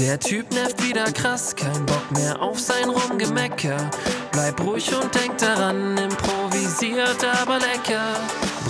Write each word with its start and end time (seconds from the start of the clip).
Der 0.00 0.18
Typ 0.18 0.50
nervt 0.54 0.82
wieder 0.82 1.12
krass, 1.12 1.54
kein 1.54 1.84
Bock 1.84 2.10
mehr 2.12 2.40
auf 2.40 2.58
sein 2.58 2.88
Rumgemecker. 2.88 3.90
Bleib 4.32 4.58
ruhig 4.62 4.90
und 4.94 5.14
denk 5.14 5.36
daran, 5.36 5.98
improvisiert 5.98 7.22
aber 7.42 7.58
lecker. 7.58 8.16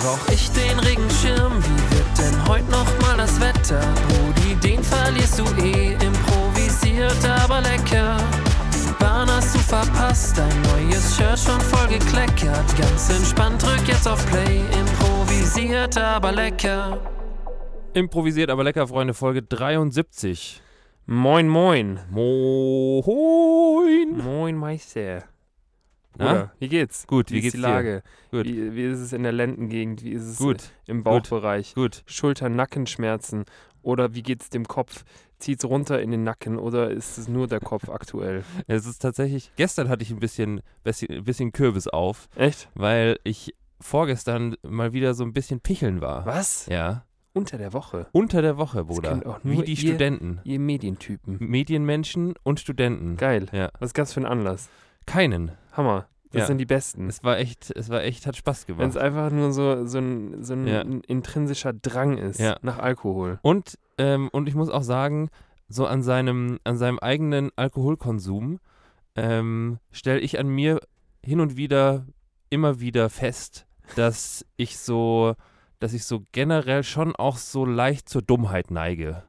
Brauch 0.01 0.27
ich 0.29 0.51
den 0.51 0.77
Regenschirm, 0.79 1.53
wie 1.63 1.95
wird 1.95 2.17
denn 2.17 2.47
heute 2.49 2.69
noch 2.69 2.85
mal 2.99 3.15
das 3.15 3.39
Wetter? 3.39 3.79
Brudi, 4.09 4.55
den 4.55 4.83
verlierst 4.83 5.39
du 5.39 5.45
eh, 5.63 5.93
improvisiert 6.05 7.25
aber 7.41 7.61
lecker. 7.61 8.17
Die 8.73 8.93
Bahn 9.01 9.31
hast 9.31 9.55
du 9.55 9.59
verpasst, 9.59 10.37
dein 10.37 10.61
neues 10.63 11.15
Shirt 11.15 11.39
schon 11.39 11.61
voll 11.61 11.87
gekleckert. 11.87 12.77
Ganz 12.77 13.09
entspannt, 13.09 13.63
drück 13.63 13.87
jetzt 13.87 14.05
auf 14.05 14.25
Play, 14.25 14.59
improvisiert 14.77 15.97
aber 15.97 16.33
lecker. 16.33 16.99
Improvisiert, 17.93 18.49
aber 18.49 18.65
lecker, 18.65 18.85
Freunde, 18.85 19.13
Folge 19.13 19.41
73. 19.43 20.61
Moin, 21.05 21.49
moin. 21.49 21.99
Moin. 22.09 24.17
Moin, 24.17 24.55
Meister. 24.55 25.23
Na? 26.17 26.25
Bruder, 26.33 26.51
wie 26.59 26.67
geht's? 26.67 27.07
Gut, 27.07 27.31
Wie, 27.31 27.35
wie 27.35 27.37
ist 27.39 27.43
geht's 27.43 27.55
die 27.55 27.61
dir? 27.61 27.67
Lage? 27.67 28.03
Gut. 28.31 28.45
Wie, 28.45 28.75
wie 28.75 28.83
ist 28.85 28.99
es 28.99 29.13
in 29.13 29.23
der 29.23 29.31
Lendengegend? 29.31 30.03
Wie 30.03 30.11
ist 30.11 30.23
es 30.23 30.37
Gut, 30.37 30.71
im 30.85 31.03
Bauchbereich? 31.03 31.73
gut. 31.73 32.03
Schulter-Nackenschmerzen? 32.05 33.45
Oder 33.81 34.13
wie 34.13 34.21
geht's 34.21 34.49
dem 34.49 34.67
Kopf? 34.67 35.03
Zieht's 35.39 35.65
runter 35.65 35.99
in 36.01 36.11
den 36.11 36.23
Nacken 36.23 36.59
oder 36.59 36.91
ist 36.91 37.17
es 37.17 37.27
nur 37.27 37.47
der 37.47 37.61
Kopf 37.61 37.89
aktuell? 37.89 38.43
Es 38.67 38.85
ist 38.85 38.99
tatsächlich, 39.01 39.51
gestern 39.55 39.89
hatte 39.89 40.03
ich 40.03 40.11
ein 40.11 40.19
bisschen, 40.19 40.61
bisschen, 40.83 41.09
ein 41.17 41.23
bisschen 41.23 41.51
Kürbis 41.51 41.87
auf, 41.87 42.29
Echt? 42.35 42.69
weil 42.75 43.17
ich 43.23 43.55
vorgestern 43.79 44.55
mal 44.61 44.93
wieder 44.93 45.15
so 45.15 45.23
ein 45.23 45.33
bisschen 45.33 45.59
picheln 45.61 45.99
war. 46.01 46.25
Was? 46.27 46.67
Ja. 46.67 47.05
Unter 47.33 47.57
der 47.57 47.71
Woche? 47.73 48.07
Unter 48.11 48.41
der 48.41 48.57
Woche, 48.57 48.83
Bruder. 48.83 49.09
kennt 49.09 49.25
auch 49.25 49.39
Wie 49.43 49.55
nur 49.55 49.63
die 49.63 49.71
ihr- 49.71 49.77
Studenten. 49.77 50.39
Ihr 50.43 50.59
Medientypen. 50.59 51.37
Medienmenschen 51.39 52.33
und 52.43 52.59
Studenten. 52.59 53.15
Geil. 53.17 53.45
Ja. 53.51 53.69
Was 53.79 53.93
gab's 53.93 54.13
für 54.13 54.19
einen 54.19 54.25
Anlass? 54.27 54.69
Keinen. 55.05 55.51
Hammer. 55.73 56.07
Das 56.31 56.41
Ja. 56.41 56.45
sind 56.47 56.57
die 56.59 56.65
Besten. 56.65 57.07
Es 57.09 57.23
war 57.23 57.37
echt, 57.39 57.71
es 57.71 57.89
war 57.89 58.03
echt, 58.03 58.25
hat 58.25 58.35
Spaß 58.37 58.67
Wenn 58.67 58.77
gemacht. 58.77 58.89
es 58.91 58.97
einfach 58.97 59.31
nur 59.31 59.51
so, 59.51 59.85
so 59.85 59.97
ein, 59.99 60.43
so 60.43 60.53
ein 60.53 60.67
Ja. 60.67 60.81
intrinsischer 60.81 61.73
Drang 61.73 62.17
ist 62.17 62.39
Ja. 62.39 62.57
nach 62.61 62.79
Alkohol. 62.79 63.39
Und, 63.41 63.77
ähm, 63.97 64.29
und 64.31 64.47
ich 64.47 64.55
muss 64.55 64.69
auch 64.69 64.83
sagen, 64.83 65.29
so 65.67 65.85
an 65.85 66.03
seinem, 66.03 66.59
an 66.63 66.77
seinem 66.77 66.99
eigenen 66.99 67.51
Alkoholkonsum 67.57 68.59
ähm, 69.15 69.79
stelle 69.91 70.19
ich 70.19 70.39
an 70.39 70.47
mir 70.47 70.79
hin 71.23 71.39
und 71.41 71.57
wieder 71.57 72.05
immer 72.49 72.79
wieder 72.79 73.09
fest, 73.09 73.65
dass 73.95 74.45
ich 74.55 74.77
so, 74.77 75.35
dass 75.81 75.93
ich 75.93 76.05
so 76.05 76.23
generell 76.31 76.83
schon 76.83 77.15
auch 77.15 77.37
so 77.37 77.65
leicht 77.65 78.07
zur 78.07 78.21
Dummheit 78.21 78.69
neige. 78.69 79.23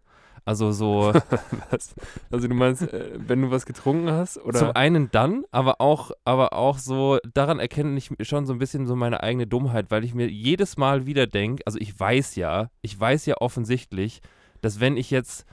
Also 0.45 0.72
so 0.72 1.12
Was? 1.70 1.95
Also 2.31 2.47
du 2.47 2.55
meinst, 2.55 2.83
äh, 2.83 3.12
wenn 3.17 3.41
du 3.41 3.50
was 3.50 3.64
getrunken 3.64 4.11
hast? 4.11 4.39
Oder? 4.39 4.58
zum 4.58 4.70
einen 4.73 5.11
dann, 5.11 5.45
aber 5.50 5.80
auch, 5.80 6.11
aber 6.25 6.53
auch 6.53 6.78
so, 6.78 7.19
daran 7.33 7.58
erkenne 7.58 7.97
ich 7.97 8.11
schon 8.20 8.45
so 8.47 8.53
ein 8.53 8.58
bisschen 8.58 8.86
so 8.86 8.95
meine 8.95 9.23
eigene 9.23 9.47
Dummheit, 9.47 9.91
weil 9.91 10.05
ich 10.05 10.14
mir 10.14 10.28
jedes 10.28 10.77
Mal 10.77 11.06
wieder 11.06 11.27
denke, 11.27 11.62
also 11.67 11.78
ich 11.80 11.98
weiß 11.98 12.36
ja, 12.36 12.70
ich 12.83 12.98
weiß 12.98 13.25
ja 13.27 13.36
offensichtlich, 13.39 14.20
dass 14.61 14.78
wenn 14.78 14.97
ich 14.97 15.11
jetzt 15.11 15.47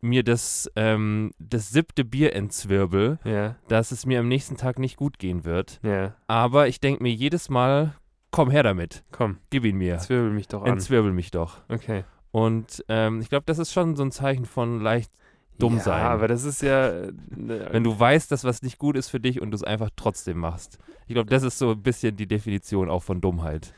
mir 0.00 0.22
das, 0.22 0.70
ähm, 0.76 1.32
das 1.38 1.70
siebte 1.70 2.04
Bier 2.04 2.34
entzwirbel, 2.34 3.18
ja, 3.24 3.56
dass 3.66 3.90
es 3.90 4.06
mir 4.06 4.20
am 4.20 4.28
nächsten 4.28 4.56
Tag 4.56 4.78
nicht 4.78 4.96
gut 4.96 5.18
gehen 5.18 5.44
wird. 5.44 5.78
ja. 5.82 6.14
Aber 6.26 6.68
ich 6.68 6.80
denke 6.80 7.02
mir 7.02 7.12
jedes 7.12 7.50
Mal, 7.50 7.94
komm 8.30 8.50
her 8.50 8.62
damit, 8.62 9.04
Komm, 9.10 9.38
gib 9.50 9.64
ihn 9.64 9.76
mir, 9.76 9.98
zwirbel 9.98 10.30
mich 10.30 10.48
doch 10.48 10.62
an. 10.62 10.68
entzwirbel 10.72 11.12
mich 11.12 11.30
doch. 11.30 11.60
Okay. 11.68 12.04
Und 12.30 12.84
ähm, 12.88 13.20
ich 13.20 13.28
glaube, 13.30 13.44
das 13.46 13.58
ist 13.58 13.72
schon 13.72 13.96
so 13.96 14.02
ein 14.02 14.12
Zeichen 14.12 14.44
von 14.44 14.80
leicht 14.80 15.10
dumm 15.58 15.76
ja, 15.78 15.82
sein. 15.82 16.02
aber 16.02 16.28
das 16.28 16.44
ist 16.44 16.62
ja... 16.62 16.88
äh, 16.88 17.12
ne- 17.34 17.68
Wenn 17.72 17.82
du 17.84 17.98
weißt, 17.98 18.30
dass 18.30 18.44
was 18.44 18.62
nicht 18.62 18.78
gut 18.78 18.96
ist 18.96 19.08
für 19.08 19.18
dich 19.18 19.40
und 19.40 19.50
du 19.50 19.56
es 19.56 19.64
einfach 19.64 19.90
trotzdem 19.96 20.38
machst. 20.38 20.78
Ich 21.06 21.14
glaube, 21.14 21.30
das 21.30 21.42
ist 21.42 21.58
so 21.58 21.70
ein 21.72 21.82
bisschen 21.82 22.16
die 22.16 22.26
Definition 22.28 22.90
auch 22.90 23.02
von 23.02 23.20
Dummheit. 23.20 23.72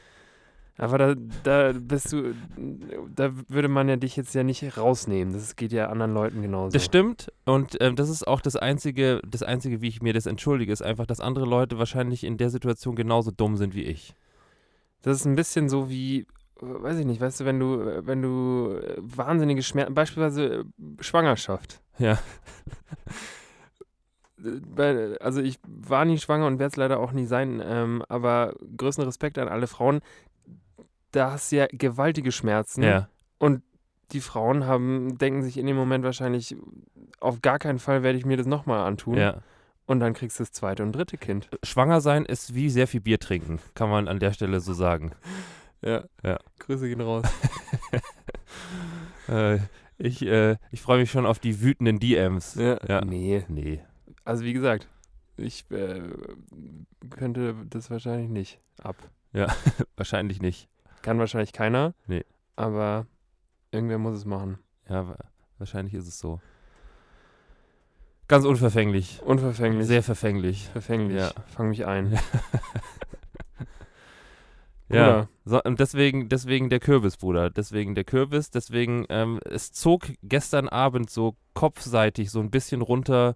Aber 0.76 0.98
da, 0.98 1.14
da 1.44 1.72
bist 1.78 2.12
du... 2.12 2.34
Da 3.14 3.30
würde 3.48 3.68
man 3.68 3.88
ja 3.88 3.96
dich 3.96 4.16
jetzt 4.16 4.34
ja 4.34 4.42
nicht 4.42 4.76
rausnehmen. 4.76 5.32
Das 5.32 5.54
geht 5.56 5.72
ja 5.72 5.88
anderen 5.88 6.12
Leuten 6.12 6.42
genauso. 6.42 6.72
Das 6.72 6.84
stimmt 6.84 7.32
und 7.44 7.76
ähm, 7.80 7.96
das 7.96 8.08
ist 8.10 8.26
auch 8.26 8.40
das 8.40 8.56
einzige, 8.56 9.20
das 9.26 9.42
einzige, 9.42 9.80
wie 9.80 9.88
ich 9.88 10.02
mir 10.02 10.12
das 10.12 10.26
entschuldige, 10.26 10.72
ist 10.72 10.82
einfach, 10.82 11.06
dass 11.06 11.20
andere 11.20 11.46
Leute 11.46 11.78
wahrscheinlich 11.78 12.24
in 12.24 12.36
der 12.36 12.50
Situation 12.50 12.94
genauso 12.96 13.30
dumm 13.30 13.56
sind 13.56 13.74
wie 13.74 13.84
ich. 13.84 14.14
Das 15.02 15.16
ist 15.18 15.24
ein 15.24 15.36
bisschen 15.36 15.68
so 15.68 15.88
wie, 15.88 16.20
äh, 16.20 16.26
weiß 16.60 16.98
ich 16.98 17.06
nicht, 17.06 17.20
weißt 17.20 17.40
du, 17.40 17.44
wenn 17.44 17.58
du, 17.58 17.80
äh, 17.80 18.06
wenn 18.06 18.22
du 18.22 18.76
äh, 18.82 18.96
wahnsinnige 18.98 19.62
Schmerzen, 19.62 19.94
beispielsweise 19.94 20.64
Schwangerschaft. 21.00 21.80
Ja. 21.98 22.18
Also 25.20 25.42
ich 25.42 25.58
war 25.66 26.06
nie 26.06 26.16
schwanger 26.16 26.46
und 26.46 26.58
werde 26.58 26.70
es 26.70 26.76
leider 26.76 26.98
auch 26.98 27.12
nie 27.12 27.26
sein, 27.26 27.60
ähm, 27.62 28.02
aber 28.08 28.54
größten 28.74 29.04
Respekt 29.04 29.36
an 29.36 29.48
alle 29.48 29.66
Frauen. 29.66 30.00
Da 31.12 31.32
hast 31.32 31.52
du 31.52 31.56
ja 31.56 31.66
gewaltige 31.70 32.32
Schmerzen 32.32 32.82
Ja. 32.82 33.08
und 33.38 33.62
die 34.12 34.20
Frauen 34.22 34.64
haben, 34.64 35.18
denken 35.18 35.42
sich 35.42 35.58
in 35.58 35.66
dem 35.66 35.76
Moment 35.76 36.04
wahrscheinlich, 36.04 36.56
auf 37.20 37.42
gar 37.42 37.58
keinen 37.58 37.78
Fall 37.78 38.02
werde 38.02 38.16
ich 38.18 38.24
mir 38.24 38.38
das 38.38 38.46
nochmal 38.46 38.80
antun. 38.86 39.18
ja. 39.18 39.42
Und 39.90 39.98
dann 39.98 40.14
kriegst 40.14 40.38
du 40.38 40.44
das 40.44 40.52
zweite 40.52 40.84
und 40.84 40.92
dritte 40.92 41.16
Kind. 41.18 41.48
Schwanger 41.64 42.00
sein 42.00 42.24
ist 42.24 42.54
wie 42.54 42.70
sehr 42.70 42.86
viel 42.86 43.00
Bier 43.00 43.18
trinken, 43.18 43.58
kann 43.74 43.90
man 43.90 44.06
an 44.06 44.20
der 44.20 44.32
Stelle 44.32 44.60
so 44.60 44.72
sagen. 44.72 45.12
Ja. 45.82 46.04
Ja. 46.22 46.38
Grüße 46.58 46.86
gehen 46.88 47.00
raus. 47.00 47.24
Äh, 49.28 49.58
ich 49.96 50.20
äh, 50.22 50.56
ich 50.70 50.82
freue 50.82 50.98
mich 51.00 51.10
schon 51.10 51.24
auf 51.24 51.38
die 51.38 51.62
wütenden 51.62 51.98
DMs. 52.00 52.54
Ja. 52.56 52.78
Ja. 52.86 53.04
Nee. 53.04 53.44
Nee. 53.48 53.80
Also 54.24 54.44
wie 54.44 54.52
gesagt, 54.52 54.88
ich 55.38 55.64
äh, 55.70 56.02
könnte 57.10 57.54
das 57.70 57.90
wahrscheinlich 57.90 58.28
nicht 58.28 58.60
ab. 58.82 58.96
Wahrscheinlich 59.96 60.42
nicht. 60.42 60.68
Kann 61.02 61.18
wahrscheinlich 61.18 61.52
keiner. 61.54 61.94
Nee. 62.06 62.24
Aber 62.56 63.06
irgendwer 63.70 63.98
muss 63.98 64.16
es 64.16 64.24
machen. 64.26 64.58
Ja, 64.88 65.08
wa- 65.08 65.16
wahrscheinlich 65.58 65.94
ist 65.94 66.08
es 66.08 66.18
so. 66.18 66.40
Ganz 68.30 68.44
unverfänglich. 68.44 69.20
Unverfänglich. 69.24 69.88
Sehr 69.88 70.04
verfänglich. 70.04 70.68
verfänglich. 70.72 71.18
Ja. 71.18 71.32
Fang 71.48 71.68
mich 71.70 71.84
ein. 71.84 72.16
Ja. 74.88 75.28
So, 75.46 75.60
und 75.64 75.80
deswegen, 75.80 76.28
deswegen 76.28 76.68
der 76.68 76.78
Kürbis, 76.78 77.16
Bruder. 77.16 77.50
Deswegen 77.50 77.96
der 77.96 78.04
Kürbis. 78.04 78.50
Deswegen, 78.50 79.04
ähm, 79.08 79.40
es 79.44 79.72
zog 79.72 80.06
gestern 80.22 80.68
Abend 80.68 81.10
so 81.10 81.34
kopfseitig 81.54 82.30
so 82.30 82.38
ein 82.38 82.50
bisschen 82.52 82.82
runter 82.82 83.34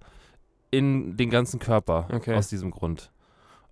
in 0.71 1.17
den 1.17 1.29
ganzen 1.31 1.59
Körper 1.59 2.07
Okay. 2.13 2.35
aus 2.35 2.47
diesem 2.49 2.71
Grund. 2.71 3.11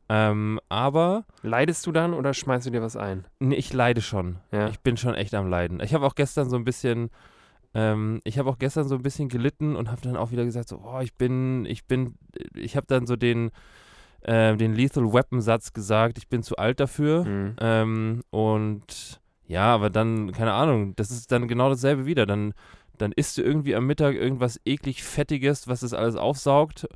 Ähm, 0.09 0.59
aber 0.69 1.25
Leidest 1.43 1.87
du 1.87 1.93
dann 1.93 2.15
oder 2.15 2.35
schmeißt 2.35 2.67
du 2.67 2.71
dir 2.71 2.83
was 2.83 2.97
ein? 2.97 3.27
nee, 3.39 3.55
ich 3.55 3.73
leide 3.73 4.01
schon. 4.03 4.39
Ja. 4.51 4.67
Ich 4.69 4.81
bin 4.81 4.97
schon 4.97 5.15
echt 5.15 5.35
am 5.35 5.49
Leiden. 5.49 5.79
Ich 5.81 5.95
habe 5.95 6.05
auch 6.05 6.17
gestern 6.17 6.51
so 6.51 6.57
ein 6.57 6.65
bisschen, 6.65 7.11
ähm, 7.75 8.21
ich 8.25 8.39
habe 8.39 8.51
auch 8.51 8.59
gestern 8.59 8.87
so 8.87 8.97
ein 8.97 9.03
bisschen 9.03 9.29
gelitten 9.29 9.77
und 9.77 9.91
habe 9.91 10.03
dann 10.03 10.17
auch 10.17 10.31
wieder 10.31 10.45
gesagt, 10.45 10.69
so, 10.69 10.83
oh, 10.85 11.01
ich 11.01 11.15
bin, 11.15 11.65
ich 11.67 11.87
bin, 11.87 12.15
ich 12.55 12.77
habe 12.77 12.87
dann 12.87 13.07
so 13.07 13.17
den, 13.17 13.51
äh, 14.23 14.57
den 14.57 14.75
Lethal 14.75 15.13
Weapon 15.13 15.41
Satz 15.41 15.73
gesagt, 15.73 16.19
ich 16.19 16.29
bin 16.29 16.43
zu 16.43 16.57
alt 16.57 16.81
dafür. 16.81 17.25
Mhm. 17.25 17.57
Ähm, 17.61 18.23
und 18.31 19.21
ja, 19.47 19.75
aber 19.75 19.91
dann, 19.91 20.33
keine 20.33 20.53
Ahnung, 20.53 20.95
das 20.97 21.11
ist 21.11 21.33
dann 21.33 21.49
genau 21.49 21.69
dasselbe 21.69 22.07
wieder. 22.07 22.27
Dann, 22.27 22.55
dann 22.99 23.13
isst 23.13 23.39
du 23.39 23.43
irgendwie 23.43 23.75
am 23.75 23.87
Mittag 23.87 24.15
irgendwas 24.15 24.61
eklig 24.65 25.03
Fettiges, 25.03 25.67
was 25.67 25.81
das 25.81 25.95
alles 25.95 26.17
aufsaugt 26.17 26.87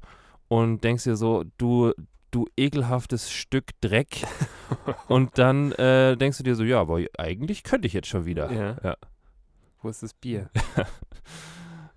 und 0.48 0.84
denkst 0.84 1.04
dir 1.04 1.16
so, 1.16 1.44
du, 1.58 1.92
du 2.30 2.46
ekelhaftes 2.56 3.30
Stück 3.30 3.70
Dreck. 3.80 4.26
und 5.08 5.38
dann 5.38 5.72
äh, 5.72 6.16
denkst 6.16 6.38
du 6.38 6.44
dir 6.44 6.54
so, 6.54 6.64
ja, 6.64 6.80
aber 6.80 7.00
eigentlich 7.18 7.62
könnte 7.62 7.86
ich 7.86 7.94
jetzt 7.94 8.08
schon 8.08 8.26
wieder. 8.26 8.52
Ja. 8.52 8.76
Ja. 8.82 8.96
Wo 9.86 9.90
ist 9.90 10.02
das 10.02 10.14
Bier? 10.14 10.50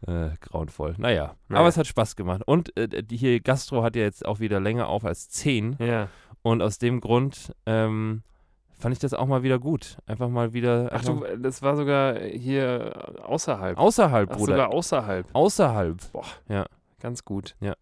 Äh, 0.08 0.30
grauenvoll. 0.40 0.96
Naja, 0.98 1.36
Naja. 1.50 1.60
aber 1.60 1.68
es 1.68 1.76
hat 1.76 1.86
Spaß 1.86 2.16
gemacht. 2.16 2.42
Und 2.46 2.76
äh, 2.78 3.04
die 3.04 3.18
hier 3.18 3.42
Gastro 3.42 3.84
hat 3.84 3.98
ja 3.98 4.04
jetzt 4.04 4.26
auch 4.26 4.40
wieder 4.40 4.62
länger 4.62 4.88
auf 4.88 5.04
als 5.04 5.30
10. 5.30 5.76
Ja. 5.80 6.08
Und 6.42 6.62
aus 6.62 6.78
dem 6.78 7.02
Grund 7.02 7.54
ähm, 7.66 8.24
fand 8.78 8.94
ich 8.94 9.00
das 9.00 9.14
auch 9.14 9.26
mal 9.28 9.44
wieder 9.44 9.60
gut. 9.60 9.98
Einfach 10.06 10.30
mal 10.30 10.54
wieder. 10.54 10.90
Ach 10.94 11.04
du, 11.04 11.26
das 11.38 11.62
war 11.64 11.76
sogar 11.76 12.18
hier 12.18 13.20
außerhalb. 13.28 13.78
außerhalb, 13.78 14.30
Ach, 14.32 14.38
Bruder. 14.38 14.54
sogar 14.54 14.70
außerhalb. 14.70 15.28
außerhalb. 15.34 15.98
Ganz 17.02 17.26
gut. 17.26 17.56
Ja. 17.60 17.76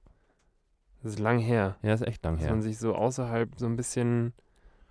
Das 1.04 1.12
ist 1.14 1.20
lang 1.20 1.38
her. 1.38 1.78
Ja, 1.84 1.94
ist 1.94 2.02
echt 2.02 2.24
lang 2.26 2.38
Dass 2.38 2.46
her. 2.46 2.50
man 2.52 2.64
sich 2.64 2.80
so 2.80 2.96
außerhalb 2.96 3.52
so 3.58 3.68
ein 3.68 3.76
bisschen 3.76 4.34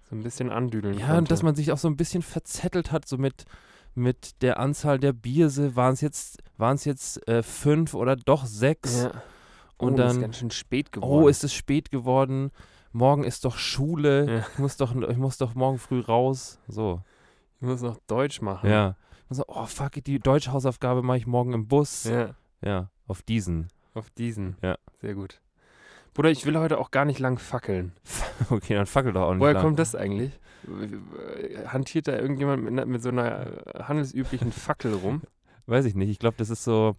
so 0.08 0.14
ein 0.14 0.22
bisschen 0.22 0.50
andüdeln 0.50 0.94
Ja, 0.96 1.06
konnte. 1.06 1.18
und 1.18 1.30
dass 1.32 1.42
man 1.42 1.56
sich 1.56 1.72
auch 1.72 1.78
so 1.78 1.88
ein 1.88 1.96
bisschen 1.96 2.22
verzettelt 2.22 2.92
hat, 2.92 3.08
so 3.08 3.18
mit, 3.18 3.44
mit 3.96 4.42
der 4.42 4.60
Anzahl 4.60 4.98
der 4.98 5.12
Bierse. 5.12 5.74
Waren 5.76 5.94
es 5.94 6.00
jetzt, 6.00 6.42
waren's 6.56 6.84
jetzt 6.84 7.26
äh, 7.28 7.42
fünf 7.42 7.94
oder 7.94 8.14
doch 8.16 8.44
sechs? 8.46 9.02
ja. 9.04 9.10
Und 9.78 9.94
oh, 9.94 9.96
das 9.96 10.06
ist 10.08 10.14
dann- 10.14 10.22
ganz 10.22 10.36
schön 10.38 10.50
spät 10.50 10.90
geworden. 10.92 11.24
Oh, 11.24 11.28
ist 11.28 11.44
es 11.44 11.52
spät 11.52 11.90
geworden? 11.90 12.50
Morgen 12.92 13.24
ist 13.24 13.44
doch 13.44 13.58
Schule. 13.58 14.30
Ja. 14.30 14.46
Ich, 14.52 14.58
muss 14.58 14.76
doch, 14.78 14.94
ich 14.94 15.16
muss 15.18 15.36
doch 15.36 15.54
morgen 15.54 15.78
früh 15.78 16.00
raus. 16.00 16.58
So. 16.66 17.02
ich 17.60 17.66
muss 17.66 17.82
noch 17.82 17.98
Deutsch 18.06 18.40
machen. 18.40 18.70
Ja. 18.70 18.96
Und 19.28 19.36
so, 19.36 19.44
oh 19.48 19.66
fuck, 19.66 19.92
die 20.04 20.18
Deutschhausaufgabe 20.18 21.02
mache 21.02 21.18
ich 21.18 21.26
morgen 21.26 21.52
im 21.52 21.68
Bus. 21.68 22.04
Ja. 22.04 22.30
Ja, 22.62 22.88
auf 23.06 23.20
diesen. 23.20 23.68
Auf 23.92 24.08
diesen. 24.10 24.56
Ja. 24.62 24.78
Sehr 25.02 25.14
gut. 25.14 25.40
Bruder, 26.14 26.30
ich 26.30 26.46
will 26.46 26.56
heute 26.58 26.78
auch 26.78 26.90
gar 26.90 27.04
nicht 27.04 27.18
lang 27.18 27.38
fackeln. 27.38 27.92
Okay, 28.50 28.74
dann 28.74 28.84
fackel 28.86 29.12
doch 29.14 29.22
auch 29.22 29.32
nicht 29.32 29.40
Woher 29.40 29.54
lang. 29.54 29.62
kommt 29.62 29.78
das 29.78 29.94
eigentlich? 29.94 30.30
Hantiert 31.66 32.08
da 32.08 32.16
irgendjemand 32.18 32.64
mit, 32.70 32.86
mit 32.86 33.02
so 33.02 33.08
einer 33.10 33.46
äh, 33.46 33.82
handelsüblichen 33.84 34.52
Fackel 34.52 34.94
rum? 34.94 35.22
Weiß 35.66 35.84
ich 35.84 35.94
nicht. 35.94 36.10
Ich 36.10 36.18
glaube, 36.18 36.36
das 36.38 36.50
ist 36.50 36.64
so, 36.64 36.96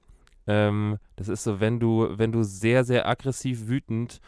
ähm, 0.48 0.98
das 1.16 1.28
ist 1.30 1.44
so, 1.44 1.60
wenn 1.60 1.80
du, 1.80 2.08
wenn 2.12 2.32
du 2.32 2.44
sehr, 2.44 2.84
sehr 2.84 3.08
aggressiv 3.08 3.68
wütend 3.68 4.20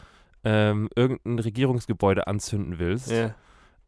ähm, 0.43 0.89
irgendein 0.95 1.39
Regierungsgebäude 1.39 2.27
anzünden 2.27 2.79
willst, 2.79 3.11
Ja. 3.11 3.35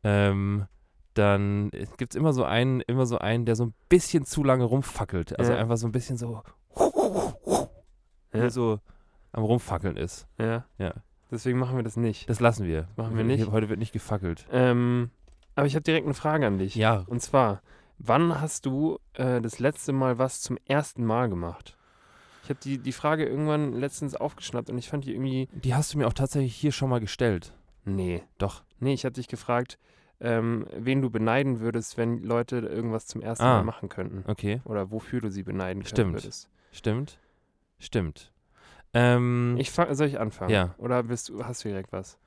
ähm, 0.03 0.65
dann 1.13 1.71
gibt 1.97 2.13
es 2.13 2.15
immer 2.17 2.33
so 2.33 2.43
einen, 2.45 2.81
immer 2.81 3.05
so 3.05 3.17
einen, 3.17 3.45
der 3.45 3.55
so 3.55 3.65
ein 3.65 3.73
bisschen 3.89 4.25
zu 4.25 4.43
lange 4.43 4.63
rumfackelt. 4.65 5.37
Also 5.39 5.51
Ja. 5.53 5.57
einfach 5.59 5.77
so 5.77 5.87
ein 5.87 5.91
bisschen 5.91 6.17
so, 6.17 6.41
Ja. 8.33 8.49
so 8.49 8.79
am 9.33 9.43
Rumfackeln 9.43 9.97
ist. 9.97 10.27
ja. 10.37 10.65
Ja. 10.77 10.93
Deswegen 11.33 11.59
machen 11.59 11.77
wir 11.77 11.83
das 11.83 11.95
nicht. 11.95 12.29
Das 12.29 12.41
lassen 12.41 12.65
wir. 12.67 12.89
Machen 12.97 13.15
wir 13.15 13.23
nicht. 13.23 13.49
Heute 13.51 13.69
wird 13.69 13.79
nicht 13.79 13.93
gefackelt. 13.93 14.45
Ähm, 14.51 15.11
aber 15.55 15.67
ich 15.67 15.75
habe 15.75 15.83
direkt 15.83 16.05
eine 16.05 16.13
Frage 16.13 16.47
an 16.47 16.57
dich. 16.57 16.75
Ja, 16.75 17.03
Und 17.07 17.21
zwar, 17.21 17.61
wann 17.97 18.39
hast 18.41 18.65
du 18.65 18.99
äh, 19.13 19.41
das 19.41 19.59
letzte 19.59 19.93
Mal 19.93 20.17
was 20.17 20.41
zum 20.41 20.57
ersten 20.65 21.03
Mal 21.05 21.29
gemacht? 21.29 21.77
Ich 22.43 22.49
habe 22.49 22.59
die, 22.63 22.77
die 22.79 22.91
Frage 22.91 23.25
irgendwann 23.25 23.73
letztens 23.73 24.15
aufgeschnappt 24.15 24.69
und 24.69 24.77
ich 24.77 24.89
fand 24.89 25.05
die 25.05 25.13
irgendwie. 25.13 25.47
die 25.53 25.75
hast 25.75 25.93
du 25.93 25.97
mir 25.99 26.07
auch 26.07 26.13
tatsächlich 26.13 26.55
hier 26.55 26.71
schon 26.71 26.89
mal 26.89 26.99
gestellt. 26.99 27.53
Nee. 27.85 28.23
Doch. 28.37 28.63
Nee, 28.79 28.93
ich 28.93 29.05
habe 29.05 29.13
dich 29.13 29.27
gefragt, 29.27 29.77
ähm, 30.19 30.65
wen 30.75 31.01
du 31.01 31.09
beneiden 31.09 31.59
würdest, 31.59 31.97
wenn 31.97 32.23
Leute 32.23 32.57
irgendwas 32.59 33.05
zum 33.07 33.21
ersten 33.21 33.43
Ah. 33.43 33.57
Mal 33.57 33.63
machen 33.63 33.89
könnten. 33.89 34.23
Okay, 34.29 34.61
Oder 34.65 34.89
wofür 34.91 35.19
du 35.21 35.29
sie 35.31 35.43
beneiden 35.43 35.85
Stimmt. 35.85 36.13
würdest. 36.13 36.49
stimmt. 36.71 37.19
Stimmt. 37.79 38.31
Ähm, 38.93 39.55
Ich 39.59 39.71
fang, 39.71 39.93
soll 39.95 40.07
ich 40.07 40.19
anfangen? 40.19 40.51
Ja. 40.51 40.75
Oder 40.77 41.03
bist 41.03 41.29
du, 41.29 41.43
hast 41.45 41.63
du 41.63 41.69
direkt 41.69 41.91
was? 41.91 42.17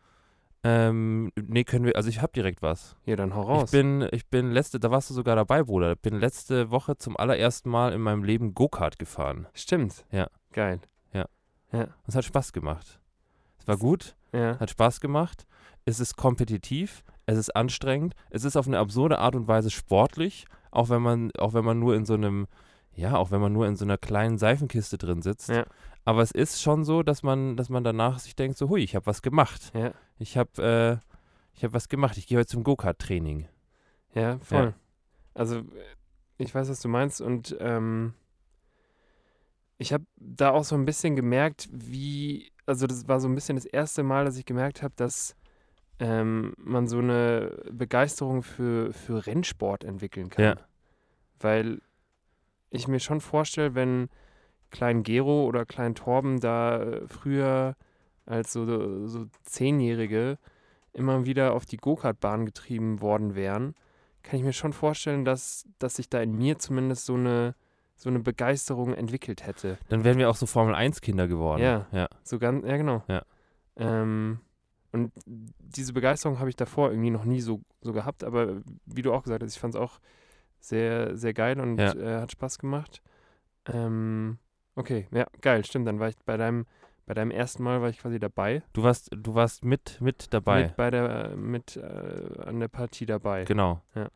Ähm, 0.65 1.31
nee, 1.37 1.63
können 1.65 1.85
wir, 1.85 1.95
also 1.97 2.09
ich 2.09 2.21
habe 2.23 2.33
direkt 2.33 2.63
was. 2.63 2.97
Ja, 3.05 3.17
dann 3.17 3.35
hau 3.35 3.43
raus. 3.43 3.65
Ich 3.67 3.71
bin, 3.71 4.09
ich 4.13 4.27
bin 4.27 4.51
letzte, 4.51 4.81
da 4.81 4.91
warst 4.91 5.11
du 5.11 5.15
sogar 5.15 5.37
dabei, 5.37 5.63
Bruder. 5.63 5.93
Ich 5.93 6.01
bin 6.01 6.19
letzte 6.19 6.71
Woche 6.71 6.97
zum 6.97 7.17
allerersten 7.17 7.69
Mal 7.71 7.93
in 7.93 8.01
meinem 8.01 8.25
Leben 8.25 8.55
Go-Kart 8.55 8.99
gefahren. 8.99 9.47
Stimmt. 9.53 10.05
Ja. 10.11 10.29
Geil. 10.53 10.81
Und 11.73 11.89
es 12.07 12.15
hat 12.15 12.25
Spaß 12.25 12.53
gemacht. 12.53 13.01
Es 13.59 13.67
war 13.67 13.77
gut, 13.77 14.15
Ja. 14.33 14.61
hat 14.61 14.71
Spaß 14.71 15.01
gemacht. 15.01 15.45
Es 15.85 15.99
ist 15.99 16.17
kompetitiv, 16.17 17.03
es 17.27 17.37
ist 17.37 17.57
anstrengend, 17.57 18.15
es 18.31 18.45
ist 18.45 18.57
auf 18.57 18.69
eine 18.69 18.79
absurde 18.79 19.19
Art 19.19 19.35
und 19.35 19.49
Weise 19.49 19.71
sportlich, 19.71 20.47
auch 20.71 20.89
wenn 20.89 21.03
man, 21.03 21.33
auch 21.39 21.53
wenn 21.53 21.65
man 21.65 21.81
nur 21.81 21.97
in 21.97 22.05
so 22.05 22.15
einem, 22.15 22.47
ja, 22.95 23.17
auch 23.17 23.33
wenn 23.33 23.41
man 23.41 23.53
nur 23.53 23.67
in 23.67 23.75
so 23.75 23.85
einer 23.85 23.99
kleinen 23.99 24.39
Seifenkiste 24.39 24.99
drin 24.99 25.21
sitzt. 25.21 25.49
Ja. 25.49 25.65
Aber 26.05 26.23
es 26.23 26.31
ist 26.31 26.61
schon 26.61 26.85
so, 26.85 27.03
dass 27.03 27.23
man, 27.23 27.56
dass 27.56 27.69
man 27.71 27.83
danach 27.83 28.19
sich 28.19 28.37
denkt, 28.37 28.59
so, 28.59 28.69
hui, 28.69 28.83
ich 28.83 28.95
habe 28.95 29.06
was 29.06 29.23
gemacht. 29.23 29.73
Ja. 29.75 29.93
Ich 30.19 30.37
habe, 30.37 31.01
äh, 31.03 31.15
ich 31.55 31.65
habe 31.65 31.73
was 31.73 31.89
gemacht. 31.89 32.19
Ich 32.19 32.27
gehe 32.27 32.39
heute 32.39 32.49
zum 32.49 32.62
Go-Kart-Training. 32.62 33.49
Ja, 34.15 34.39
voll. 34.39 34.75
Also, 35.33 35.59
äh, 35.59 35.65
ich 36.37 36.55
weiß, 36.55 36.69
was 36.69 36.81
du 36.81 36.89
meinst 36.89 37.21
und 37.21 37.56
ähm, 37.61 38.15
ich 39.79 39.93
habe 39.93 40.05
da 40.17 40.51
auch 40.51 40.65
so 40.65 40.75
ein 40.75 40.85
bisschen 40.85 41.17
gemerkt, 41.17 41.69
wie, 41.73 42.53
also 42.67 42.87
das 42.87 43.09
war 43.09 43.21
so 43.21 43.29
ein 43.29 43.35
bisschen 43.35 43.56
das 43.56 43.65
erste 43.65 44.03
Mal, 44.03 44.25
dass 44.25 44.37
ich 44.37 44.45
gemerkt 44.45 44.83
habe, 44.83 44.95
dass 44.97 45.37
ähm, 45.99 46.55
man 46.59 46.87
so 46.87 46.99
eine 46.99 47.62
Begeisterung 47.71 48.43
für, 48.43 48.93
für 48.93 49.27
Rennsport 49.27 49.85
entwickeln 49.85 50.29
kann. 50.29 50.45
Ja. 50.45 50.56
Weil 51.39 51.81
ich 52.71 52.89
mir 52.89 53.01
schon 53.01 53.21
vorstelle, 53.21 53.75
wenn 53.75 54.09
Klein 54.75 55.05
Gero 55.05 55.44
oder 55.47 55.65
Klein 55.65 55.94
Torben 55.94 56.41
da 56.41 56.82
äh, 56.82 57.06
früher 57.06 57.76
als 58.26 58.53
so, 58.53 59.06
so 59.06 59.26
Zehnjährige 59.44 60.37
immer 60.93 61.25
wieder 61.26 61.55
auf 61.55 61.65
die 61.65 61.76
Go-Kart-Bahn 61.76 62.44
getrieben 62.44 63.00
worden 63.00 63.35
wären, 63.37 63.75
kann 64.25 64.38
ich 64.38 64.44
mir 64.44 64.53
schon 64.53 64.73
vorstellen, 64.73 65.25
dass, 65.25 65.65
dass 65.79 65.97
sich 65.97 66.09
da 66.09 66.21
in 66.21 66.32
mir 66.37 66.59
zumindest 66.59 67.06
so 67.06 67.15
eine, 67.15 67.55
so 67.94 68.09
eine 68.09 68.19
Begeisterung 68.19 68.94
entwickelt 68.94 69.47
hätte. 69.47 69.79
Dann 69.88 70.03
wären 70.03 70.19
wir 70.19 70.29
auch 70.29 70.37
so 70.37 70.47
Formel-1-Kinder 70.47 71.29
geworden. 71.29 71.62
Ja. 71.62 71.87
ja. 71.93 72.09
So 72.25 72.38
ganz, 72.41 72.67
ja 72.67 72.77
genau. 72.77 73.05
Ja. 73.06 73.23
Ähm, 73.77 74.41
und 74.93 75.12
diese 75.27 75.93
Begeisterung 75.93 76.38
habe 76.41 76.49
ich 76.49 76.56
davor 76.56 76.91
irgendwie 76.91 77.11
noch 77.11 77.25
nie 77.25 77.41
so, 77.41 77.61
so 77.81 77.93
gehabt, 77.93 78.25
aber 78.25 78.62
wie 78.87 79.03
du 79.03 79.12
auch 79.12 79.23
gesagt 79.23 79.43
hast, 79.43 79.55
ich 79.55 79.61
fand 79.61 79.75
es 79.75 79.81
auch 79.81 80.00
sehr, 80.59 81.17
sehr 81.17 81.35
geil 81.35 81.61
und 81.61 81.79
Ja. 81.79 81.93
äh, 81.94 82.20
hat 82.20 82.32
Spaß 82.32 82.59
gemacht. 82.59 83.03
Ähm, 83.67 84.38
okay, 84.76 85.06
ja, 85.12 85.26
geil, 85.41 85.65
stimmt. 85.65 85.87
Dann 85.88 85.99
war 86.00 86.09
ich 86.09 86.17
bei 86.25 86.37
deinem, 86.37 86.67
bei 87.06 87.15
deinem 87.15 87.31
ersten 87.31 87.62
Mal 87.62 87.81
war 87.82 87.88
ich 87.88 87.99
quasi 87.99 88.19
dabei. 88.19 88.62
Du 88.73 88.82
warst, 88.82 89.11
du 89.15 89.35
warst 89.35 89.65
mit, 89.65 90.00
mit 90.00 90.32
dabei. 90.32 90.65
Mit 90.65 90.76
bei 90.76 90.91
der, 90.91 91.37
mit 91.37 91.76
äh, 91.76 92.41
an 92.44 92.61
der 92.61 92.69
Partie 92.69 93.06
dabei. 93.06 93.44
Genau. 93.44 93.81
Ja. 93.94 94.09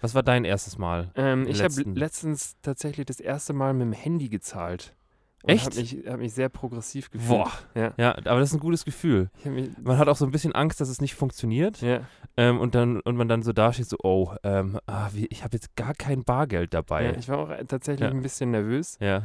Was 0.00 0.14
war 0.14 0.22
dein 0.22 0.44
erstes 0.44 0.78
Mal? 0.78 1.10
Ähm, 1.16 1.46
ich 1.48 1.58
habe 1.62 1.74
letzten- 1.74 1.94
letztens 1.96 2.56
tatsächlich 2.62 3.06
das 3.06 3.18
erste 3.18 3.52
Mal 3.54 3.72
mit 3.72 3.82
dem 3.82 3.92
Handy 3.92 4.28
gezahlt. 4.28 4.94
Und 5.42 5.50
Echt? 5.50 5.66
Habe 5.66 5.76
mich, 5.76 5.96
hab 6.08 6.18
mich 6.18 6.32
sehr 6.34 6.48
progressiv 6.48 7.10
gefühlt. 7.10 7.28
Boah. 7.30 7.50
Ja. 7.74 7.92
Ja, 7.96 8.10
aber 8.16 8.40
das 8.40 8.50
ist 8.50 8.54
ein 8.54 8.60
gutes 8.60 8.84
Gefühl. 8.84 9.30
Hab 9.44 9.52
Man 9.84 9.96
hat 9.98 10.08
auch 10.08 10.16
so 10.16 10.24
ein 10.24 10.32
bisschen 10.32 10.52
Angst, 10.54 10.80
dass 10.80 10.88
es 10.88 11.00
nicht 11.00 11.14
funktioniert. 11.14 11.80
ja, 11.82 12.00
Ähm, 12.36 12.58
und, 12.58 12.74
dann, 12.74 13.00
und 13.00 13.16
man 13.16 13.28
dann 13.28 13.42
so 13.42 13.52
dasteht, 13.52 13.88
so, 13.88 13.96
oh, 14.02 14.32
ähm, 14.42 14.78
ah, 14.86 15.08
wie, 15.12 15.26
ich 15.26 15.44
habe 15.44 15.54
jetzt 15.56 15.76
gar 15.76 15.94
kein 15.94 16.24
Bargeld 16.24 16.74
dabei. 16.74 17.04
ja, 17.04 17.12
ich 17.16 17.28
war 17.28 17.38
auch 17.38 17.48
tatsächlich 17.68 18.08
Ja. 18.08 18.14
ein 18.14 18.22
bisschen 18.22 18.50
nervös, 18.50 18.98
Ja. 19.00 19.22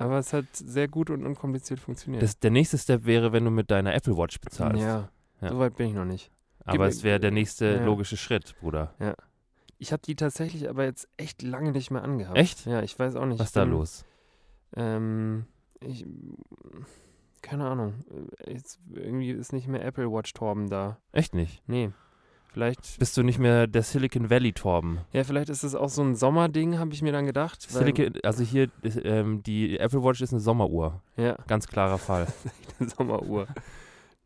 Aber 0.00 0.18
es 0.18 0.32
hat 0.32 0.46
sehr 0.52 0.88
gut 0.88 1.10
und 1.10 1.24
unkompliziert 1.24 1.80
funktioniert. 1.80 2.22
Das, 2.22 2.38
der 2.38 2.50
nächste 2.50 2.78
Step 2.78 3.04
wäre, 3.04 3.32
wenn 3.32 3.44
du 3.44 3.50
mit 3.50 3.70
deiner 3.70 3.94
Apple 3.94 4.16
Watch 4.16 4.40
bezahlst. 4.40 4.82
ja, 4.82 5.10
Ja. 5.40 5.48
so 5.48 5.58
weit 5.58 5.76
bin 5.76 5.88
ich 5.88 5.94
noch 5.94 6.04
nicht. 6.04 6.30
Aber 6.64 6.78
mir- 6.84 6.86
es 6.86 7.02
wäre 7.02 7.18
der 7.20 7.30
nächste 7.30 7.66
Ja. 7.76 7.84
logische 7.84 8.16
Schritt, 8.16 8.54
Bruder. 8.60 8.94
Ich 9.78 9.92
habe 9.92 10.02
die 10.04 10.14
tatsächlich 10.14 10.68
aber 10.68 10.84
jetzt 10.84 11.08
echt 11.16 11.42
lange 11.42 11.72
nicht 11.72 11.90
mehr 11.90 12.02
angehabt. 12.02 12.36
Echt? 12.36 12.66
Ja, 12.66 12.82
ich 12.82 12.98
weiß 12.98 13.16
auch 13.16 13.24
nicht. 13.26 13.38
Was 13.38 13.48
ist 13.48 13.56
da 13.56 13.64
bin- 13.64 13.72
los? 13.72 14.04
Ähm, 14.76 15.46
ich, 15.80 16.04
keine 17.42 17.66
Ahnung. 17.66 18.04
Jetzt 18.46 18.78
irgendwie 18.92 19.30
ist 19.30 19.52
nicht 19.52 19.66
mehr 19.68 19.82
Apple 19.84 20.10
Watch 20.12 20.32
Torben 20.34 20.68
da. 20.68 20.98
Echt 21.12 21.34
nicht? 21.34 21.62
Nee. 21.66 21.90
Vielleicht, 22.52 22.98
Bist 22.98 23.16
du 23.16 23.22
nicht 23.22 23.38
mehr 23.38 23.66
der 23.68 23.82
Silicon 23.82 24.28
Valley 24.28 24.52
Torben? 24.52 24.98
ja, 25.12 25.22
vielleicht 25.22 25.48
ist 25.50 25.62
es 25.62 25.74
auch 25.76 25.88
so 25.88 26.02
ein 26.02 26.16
Sommerding, 26.16 26.78
habe 26.78 26.92
ich 26.92 27.00
mir 27.02 27.12
dann 27.12 27.26
gedacht. 27.26 27.62
Silicon, 27.62 28.12
also 28.24 28.42
hier, 28.42 28.68
ähm, 29.04 29.42
die 29.44 29.78
Apple 29.78 30.02
Watch 30.02 30.20
ist 30.20 30.32
eine 30.32 30.40
Sommeruhr. 30.40 31.00
Ja, 31.16 31.36
Ganz 31.46 31.68
klarer 31.68 31.98
Fall. 31.98 32.26
eine 32.80 32.88
Sommeruhr. 32.88 33.46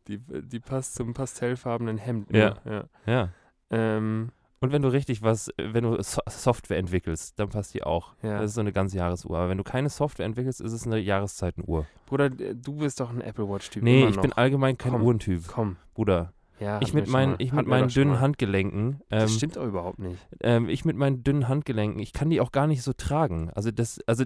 Die, 0.07 0.17
die 0.19 0.59
passt 0.59 0.95
zum 0.95 1.13
pastellfarbenen 1.13 1.97
Hemd. 1.97 2.31
Ja. 2.31 2.55
nur, 2.65 2.73
ja. 2.73 2.83
Ja. 3.05 3.29
Ähm, 3.71 4.29
Und 4.59 4.71
wenn 4.71 4.81
du 4.81 4.87
richtig 4.89 5.21
was, 5.23 5.51
wenn 5.57 5.83
du 5.83 6.01
so 6.01 6.21
Software 6.27 6.77
entwickelst, 6.77 7.39
dann 7.39 7.49
passt 7.49 7.73
die 7.73 7.83
auch. 7.83 8.13
ja. 8.23 8.39
Das 8.39 8.51
ist 8.51 8.55
so 8.55 8.61
eine 8.61 8.71
ganze 8.71 8.97
Jahresuhr. 8.97 9.37
Aber 9.37 9.49
wenn 9.49 9.57
du 9.57 9.63
keine 9.63 9.89
Software 9.89 10.25
entwickelst, 10.25 10.61
ist 10.61 10.71
es 10.73 10.85
eine 10.85 10.97
Jahreszeitenuhr. 10.99 11.85
Bruder, 12.07 12.29
du 12.29 12.73
bist 12.77 12.99
doch 12.99 13.09
ein 13.11 13.21
Apple 13.21 13.47
Watch-Typ. 13.49 13.83
Nee, 13.83 14.07
ich 14.07 14.19
bin 14.19 14.33
allgemein 14.33 14.77
kein 14.77 14.93
Komm. 14.93 15.01
Uhrentyp. 15.03 15.43
Komm. 15.47 15.77
Bruder. 15.95 16.33
Ja, 16.59 16.79
Ich 16.81 16.93
mit, 16.93 17.07
mal. 17.07 17.35
ich 17.39 17.51
mit 17.51 17.67
meinen 17.67 17.89
dünnen 17.89 18.11
mal. 18.13 18.19
Handgelenken, 18.21 19.01
ähm, 19.11 19.19
Das 19.19 19.33
stimmt 19.35 19.57
auch 19.57 19.65
überhaupt 19.65 19.99
nicht. 19.99 20.17
ähm, 20.41 20.69
ich 20.69 20.85
mit 20.85 20.95
meinen 20.95 21.23
dünnen 21.23 21.47
Handgelenken, 21.49 21.99
ich 22.01 22.13
kann 22.13 22.29
die 22.29 22.39
auch 22.39 22.51
gar 22.51 22.65
nicht 22.67 22.81
so 22.81 22.93
tragen. 22.93 23.49
Also 23.53 23.71
das, 23.71 23.99
also 24.07 24.23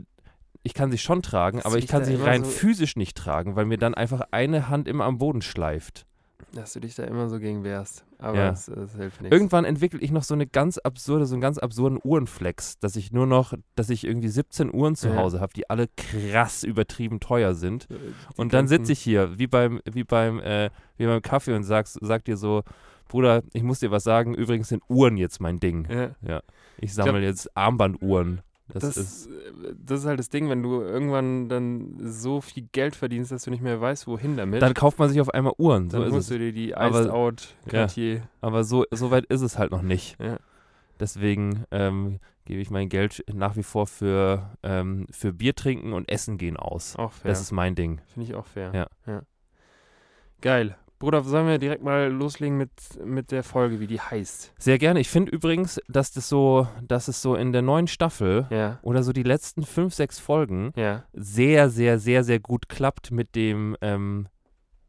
ich 0.62 0.74
kann 0.76 0.92
sie 0.92 0.98
schon 1.00 1.22
tragen, 1.24 1.58
Hast 1.60 1.66
aber 1.66 1.78
ich 1.78 1.88
kann 1.88 2.06
sie 2.06 2.16
rein 2.16 2.44
so- 2.44 2.50
physisch 2.52 2.96
nicht 2.98 3.18
tragen, 3.18 3.56
weil 3.56 3.66
mir 3.66 3.78
dann 3.78 3.96
einfach 3.96 4.22
eine 4.32 4.70
Hand 4.70 4.88
immer 4.88 5.06
am 5.06 5.18
Boden 5.18 5.42
schleift. 5.42 6.06
Dass 6.54 6.74
du 6.74 6.80
dich 6.82 6.96
da 6.96 7.04
immer 7.04 7.30
so 7.30 7.40
gegen 7.40 7.64
wehrst. 7.64 8.06
Aber 8.22 8.38
Ja. 8.38 8.50
es, 8.52 8.68
es 8.68 8.96
hilft 8.96 9.22
nichts. 9.22 9.34
Irgendwann 9.34 9.64
entwickle 9.66 10.00
ich 10.02 10.12
noch 10.12 10.24
so 10.24 10.34
eine 10.34 10.46
ganz 10.46 10.78
absurde, 10.78 11.26
so 11.26 11.36
einen 11.36 11.42
ganz 11.42 11.58
absurden 11.58 12.00
Uhrenflex, 12.04 12.78
dass 12.80 12.98
ich 12.98 13.12
nur 13.14 13.26
noch, 13.26 13.54
dass 13.76 13.90
ich 13.90 14.06
irgendwie 14.06 14.28
17 14.28 14.74
Uhren 14.74 14.96
zu 14.96 15.08
Ja. 15.08 15.16
Hause 15.16 15.40
habe, 15.40 15.54
die 15.54 15.70
alle 15.70 15.88
krass 15.96 16.64
übertrieben 16.64 17.22
teuer 17.22 17.56
sind. 17.56 17.86
Äh, 17.90 17.96
die 17.96 18.42
Und 18.42 18.54
dann 18.54 18.68
sitze 18.68 18.92
ich 18.92 19.00
hier, 19.00 19.40
wie 19.40 19.48
beim, 19.48 19.80
wie 19.90 20.04
beim, 20.04 20.40
äh, 20.40 20.70
wie 20.98 21.06
beim 21.06 21.22
Kaffee 21.22 21.56
und 21.56 21.64
sagst, 21.64 21.98
sag 22.02 22.26
dir 22.26 22.36
so, 22.36 22.64
Bruder, 23.08 23.42
ich 23.54 23.64
muss 23.64 23.80
dir 23.80 23.90
was 23.90 24.04
sagen, 24.04 24.36
übrigens 24.36 24.68
sind 24.68 24.84
Uhren 24.90 25.18
jetzt 25.18 25.40
mein 25.42 25.60
Ding. 25.60 25.88
Ja. 26.22 26.42
Ich 26.78 26.94
sammle 26.94 27.22
jetzt 27.22 27.56
Armbanduhren. 27.58 28.42
Das, 28.72 28.84
Das, 28.84 28.98
ist, 28.98 29.28
äh, 29.28 29.74
das 29.84 30.02
ist 30.02 30.06
halt 30.06 30.20
das 30.20 30.30
Ding, 30.30 30.48
wenn 30.50 30.62
du 30.62 30.82
irgendwann 30.82 31.50
dann 31.50 31.96
so 32.00 32.40
viel 32.42 32.68
Geld 32.72 32.96
verdienst, 32.96 33.32
dass 33.32 33.44
du 33.44 33.50
nicht 33.52 33.64
mehr 33.64 33.82
weißt, 33.82 34.06
wohin 34.08 34.38
damit. 34.38 34.62
dann 34.62 34.74
kauft 34.74 35.00
man 35.00 35.10
sich 35.10 35.20
auf 35.22 35.30
einmal 35.34 35.54
Uhren. 35.58 35.90
So 35.90 35.98
dann 35.98 36.08
ist 36.08 36.14
musst 36.14 36.30
du 36.32 36.38
dir 36.38 36.54
die 36.54 36.76
Aber- 36.76 37.02
Iced 37.02 37.10
Out 37.10 37.56
Cartier. 37.68 38.22
Aber 38.42 38.64
so, 38.64 38.86
so 38.92 39.10
weit 39.12 39.26
ist 39.26 39.42
es 39.42 39.58
halt 39.58 39.72
noch 39.72 39.82
nicht. 39.82 40.18
Ja. 40.22 40.38
Deswegen 41.00 41.64
ähm, 41.72 42.20
gebe 42.46 42.62
ich 42.62 42.70
mein 42.70 42.90
Geld 42.90 43.24
nach 43.34 43.56
wie 43.56 43.64
vor 43.64 43.88
für, 43.88 44.52
ähm, 44.64 45.08
für 45.12 45.34
Bier 45.34 45.56
trinken 45.56 45.94
und 45.94 46.12
Essen 46.12 46.38
gehen 46.38 46.58
aus. 46.58 46.96
Auch 46.96 47.14
fair. 47.14 47.30
Das 47.32 47.42
ist 47.42 47.52
mein 47.52 47.74
Ding. 47.76 48.02
Finde 48.14 48.30
ich 48.30 48.36
auch 48.36 48.46
fair. 48.46 48.90
Ja. 49.08 49.22
Geil. 50.42 50.76
Bruder, 51.00 51.24
sollen 51.24 51.48
wir 51.48 51.58
direkt 51.60 51.82
mal 51.82 52.12
loslegen 52.12 52.58
mit, 52.58 52.72
mit 53.06 53.32
der 53.32 53.44
Folge, 53.44 53.80
wie 53.80 53.88
die 53.88 54.02
heißt? 54.02 54.54
Sehr 54.58 54.78
gerne. 54.78 55.00
Ich 55.00 55.08
finde 55.10 55.32
übrigens, 55.32 55.80
dass 55.88 56.12
das 56.12 56.28
so, 56.28 56.68
dass 56.86 57.08
es 57.08 57.22
so 57.22 57.36
in 57.36 57.54
der 57.54 57.62
neuen 57.62 57.88
Staffel 57.88 58.48
Ja. 58.50 58.80
oder 58.82 59.02
so 59.02 59.14
die 59.14 59.24
letzten 59.24 59.64
fünf, 59.64 59.94
sechs 59.94 60.20
Folgen 60.20 60.74
Ja. 60.76 61.06
sehr, 61.14 61.70
sehr, 61.70 62.00
sehr, 62.00 62.26
sehr 62.26 62.40
gut 62.42 62.68
klappt 62.68 63.12
mit 63.12 63.34
dem, 63.36 63.78
ähm, 63.82 64.28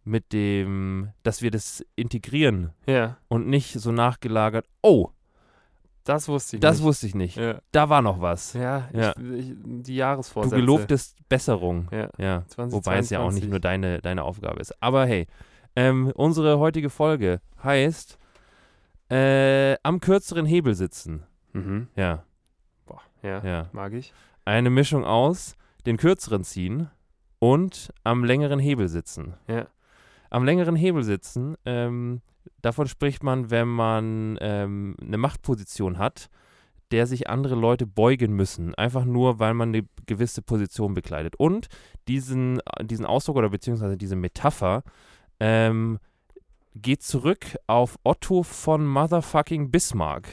mit 0.02 0.32
dem, 0.32 1.10
dass 1.22 1.42
wir 1.42 1.52
das 1.52 1.84
integrieren 1.94 2.70
Ja. 2.86 3.18
und 3.28 3.46
nicht 3.46 3.72
so 3.78 3.92
nachgelagert, 3.92 4.66
oh, 4.82 5.10
Das 6.04 6.26
wusste 6.26 6.56
ich 6.56 6.60
das 6.60 6.78
nicht. 6.78 6.84
wusste 6.84 7.06
ich 7.06 7.14
nicht. 7.14 7.36
Ja. 7.36 7.60
Da 7.70 7.88
war 7.88 8.02
noch 8.02 8.20
was. 8.20 8.54
Ja, 8.54 8.88
Ja. 8.92 9.12
Ich, 9.16 9.50
ich, 9.50 9.54
die 9.64 9.82
Du 9.84 9.92
Jahresvorsätze. 9.92 10.56
gelobtest 10.56 11.16
Besserung. 11.28 11.86
Ja. 11.92 12.08
Ja. 12.18 12.42
2022. 12.48 12.72
Wobei 12.72 12.98
es 12.98 13.10
ja 13.10 13.20
auch 13.20 13.30
nicht 13.30 13.48
nur 13.48 13.60
deine, 13.60 14.00
deine 14.00 14.24
Aufgabe 14.24 14.58
ist. 14.60 14.74
Aber 14.82 15.06
hey, 15.06 15.28
ähm, 15.80 16.12
unsere 16.14 16.58
heutige 16.58 16.90
Folge 16.90 17.40
heißt 17.62 18.18
äh, 19.10 19.76
am 19.82 20.00
kürzeren 20.00 20.46
Hebel 20.46 20.74
sitzen. 20.74 21.24
Mhm. 21.52 21.88
Ja, 21.96 22.24
Boah, 22.86 23.00
ja. 23.22 23.42
ja. 23.44 23.70
Mag 23.72 23.92
ich. 23.94 24.12
Eine 24.44 24.70
Mischung 24.70 25.04
aus 25.04 25.56
den 25.86 25.96
kürzeren 25.96 26.44
ziehen 26.44 26.90
und 27.38 27.92
am 28.04 28.24
längeren 28.24 28.58
Hebel 28.58 28.88
sitzen. 28.88 29.34
Ja. 29.48 29.66
Am 30.28 30.44
längeren 30.44 30.76
Hebel 30.76 31.02
sitzen, 31.02 31.56
ähm, 31.64 32.20
davon 32.60 32.86
spricht 32.86 33.22
man, 33.22 33.50
wenn 33.50 33.68
man 33.68 34.38
ähm, 34.40 34.96
eine 35.00 35.16
Machtposition 35.16 35.98
hat, 35.98 36.28
der 36.90 37.06
sich 37.06 37.30
andere 37.30 37.54
Leute 37.54 37.86
beugen 37.86 38.34
müssen, 38.34 38.74
einfach 38.74 39.04
nur, 39.04 39.38
weil 39.38 39.54
man 39.54 39.70
eine 39.70 39.86
gewisse 40.06 40.42
Position 40.42 40.92
bekleidet. 40.92 41.36
Und 41.36 41.68
diesen, 42.06 42.60
diesen 42.82 43.06
Ausdruck 43.06 43.36
oder 43.36 43.48
beziehungsweise 43.48 43.96
diese 43.96 44.16
Metapher 44.16 44.82
ähm, 45.40 45.98
geht 46.74 47.02
zurück 47.02 47.44
auf 47.66 47.98
Otto 48.04 48.42
von 48.42 48.86
Motherfucking 48.86 49.70
Bismarck. 49.70 50.28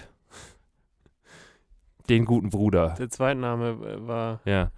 Den 2.10 2.26
guten 2.26 2.50
Bruder. 2.50 2.96
Der 2.98 3.10
Zweitname 3.10 3.70
äh, 3.86 4.08
war. 4.08 4.40
Ja, 4.46 4.72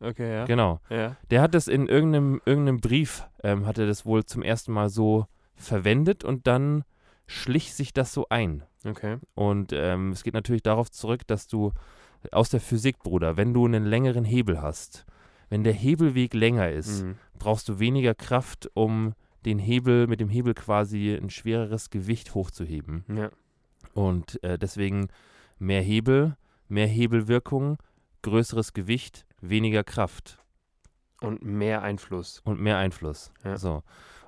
Okay, 0.00 0.34
ja. 0.34 0.44
genau. 0.44 0.80
Ja. 0.90 1.16
Der 1.30 1.40
hat 1.40 1.54
das 1.54 1.66
in 1.66 1.88
irgendeinem, 1.88 2.40
irgendeinem 2.44 2.80
Brief, 2.80 3.26
ähm, 3.42 3.64
hat 3.66 3.78
er 3.78 3.86
das 3.86 4.04
wohl 4.04 4.24
zum 4.24 4.42
ersten 4.42 4.72
Mal 4.72 4.90
so 4.90 5.26
verwendet 5.56 6.24
und 6.24 6.46
dann 6.46 6.84
schlich 7.26 7.72
sich 7.74 7.92
das 7.94 8.12
so 8.12 8.26
ein. 8.28 8.64
Okay. 8.86 9.16
Und 9.34 9.72
ähm, 9.72 10.10
es 10.10 10.22
geht 10.22 10.34
natürlich 10.34 10.62
darauf 10.62 10.90
zurück, 10.90 11.26
dass 11.26 11.46
du 11.46 11.72
aus 12.32 12.50
der 12.50 12.60
Physik, 12.60 12.98
Bruder, 13.02 13.36
wenn 13.38 13.54
du 13.54 13.64
einen 13.64 13.84
längeren 13.84 14.24
Hebel 14.24 14.60
hast, 14.60 15.06
wenn 15.48 15.64
der 15.64 15.72
Hebelweg 15.72 16.34
länger 16.34 16.70
ist, 16.70 17.02
Mhm. 17.04 17.16
brauchst 17.38 17.68
du 17.68 17.78
weniger 17.78 18.14
Kraft, 18.14 18.70
um 18.74 19.14
den 19.46 19.58
Hebel, 19.58 20.06
mit 20.06 20.20
dem 20.20 20.28
Hebel 20.28 20.54
quasi 20.54 21.14
ein 21.14 21.30
schwereres 21.30 21.90
Gewicht 21.90 22.34
hochzuheben. 22.34 23.04
Ja. 23.08 23.30
Und 23.92 24.42
äh, 24.42 24.58
deswegen 24.58 25.08
mehr 25.58 25.82
Hebel, 25.82 26.36
mehr 26.68 26.86
Hebelwirkung, 26.86 27.78
größeres 28.22 28.72
Gewicht, 28.72 29.26
weniger 29.40 29.84
Kraft. 29.84 30.38
Und 31.20 31.42
mehr 31.42 31.82
Einfluss. 31.82 32.40
und 32.44 32.60
mehr 32.60 32.78
Einfluss. 32.78 33.32
Ja. 33.44 33.56
So. 33.56 33.82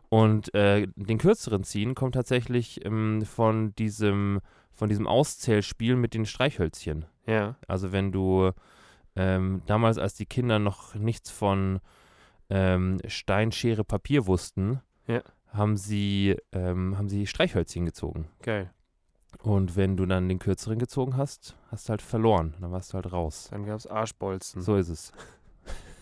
Und 0.09 0.55
äh, 0.55 0.87
den 0.95 1.19
kürzeren 1.19 1.65
ziehen 1.65 1.95
kommt 1.95 2.15
tatsächlich 2.15 2.85
ähm, 2.85 3.23
von 3.25 3.75
diesem 3.75 4.41
von 4.77 4.91
diesem 4.91 5.07
Auszählspiel 5.07 5.97
mit 5.97 6.15
den 6.15 6.27
Streichhölzchen. 6.27 7.07
Ja. 7.27 7.57
Also 7.67 7.93
wenn 7.93 8.13
du 8.13 8.53
ähm, 9.17 9.63
damals, 9.67 9.99
als 9.99 10.15
die 10.15 10.27
Kinder 10.27 10.59
noch 10.59 10.95
nichts 10.95 11.31
von 11.31 11.81
ähm, 12.51 12.99
Stein, 13.07 13.53
Schere, 13.53 13.85
Papier 13.85 14.27
wussten, 14.27 14.81
Ja. 15.07 15.23
haben 15.53 15.77
sie 15.77 16.37
ähm, 16.53 16.97
haben 16.99 17.09
sie 17.09 17.27
Streichhölzchen 17.27 17.85
gezogen. 17.85 18.29
Geil. 18.43 18.71
Und 19.43 19.77
wenn 19.77 19.97
du 19.97 20.07
dann 20.07 20.29
den 20.29 20.39
kürzeren 20.39 20.79
gezogen 20.79 21.17
hast, 21.17 21.57
hast 21.71 21.89
du 21.89 21.91
halt 21.91 22.03
verloren. 22.03 22.55
Dann 22.61 22.73
warst 22.73 22.93
du 22.93 22.95
halt 22.95 23.13
raus. 23.13 23.49
Dann 23.51 23.65
gab 23.67 23.79
es 23.79 23.87
Arschbolzen 23.87 24.63
So 24.63 24.77
ist 24.77 24.89
es. 24.89 25.13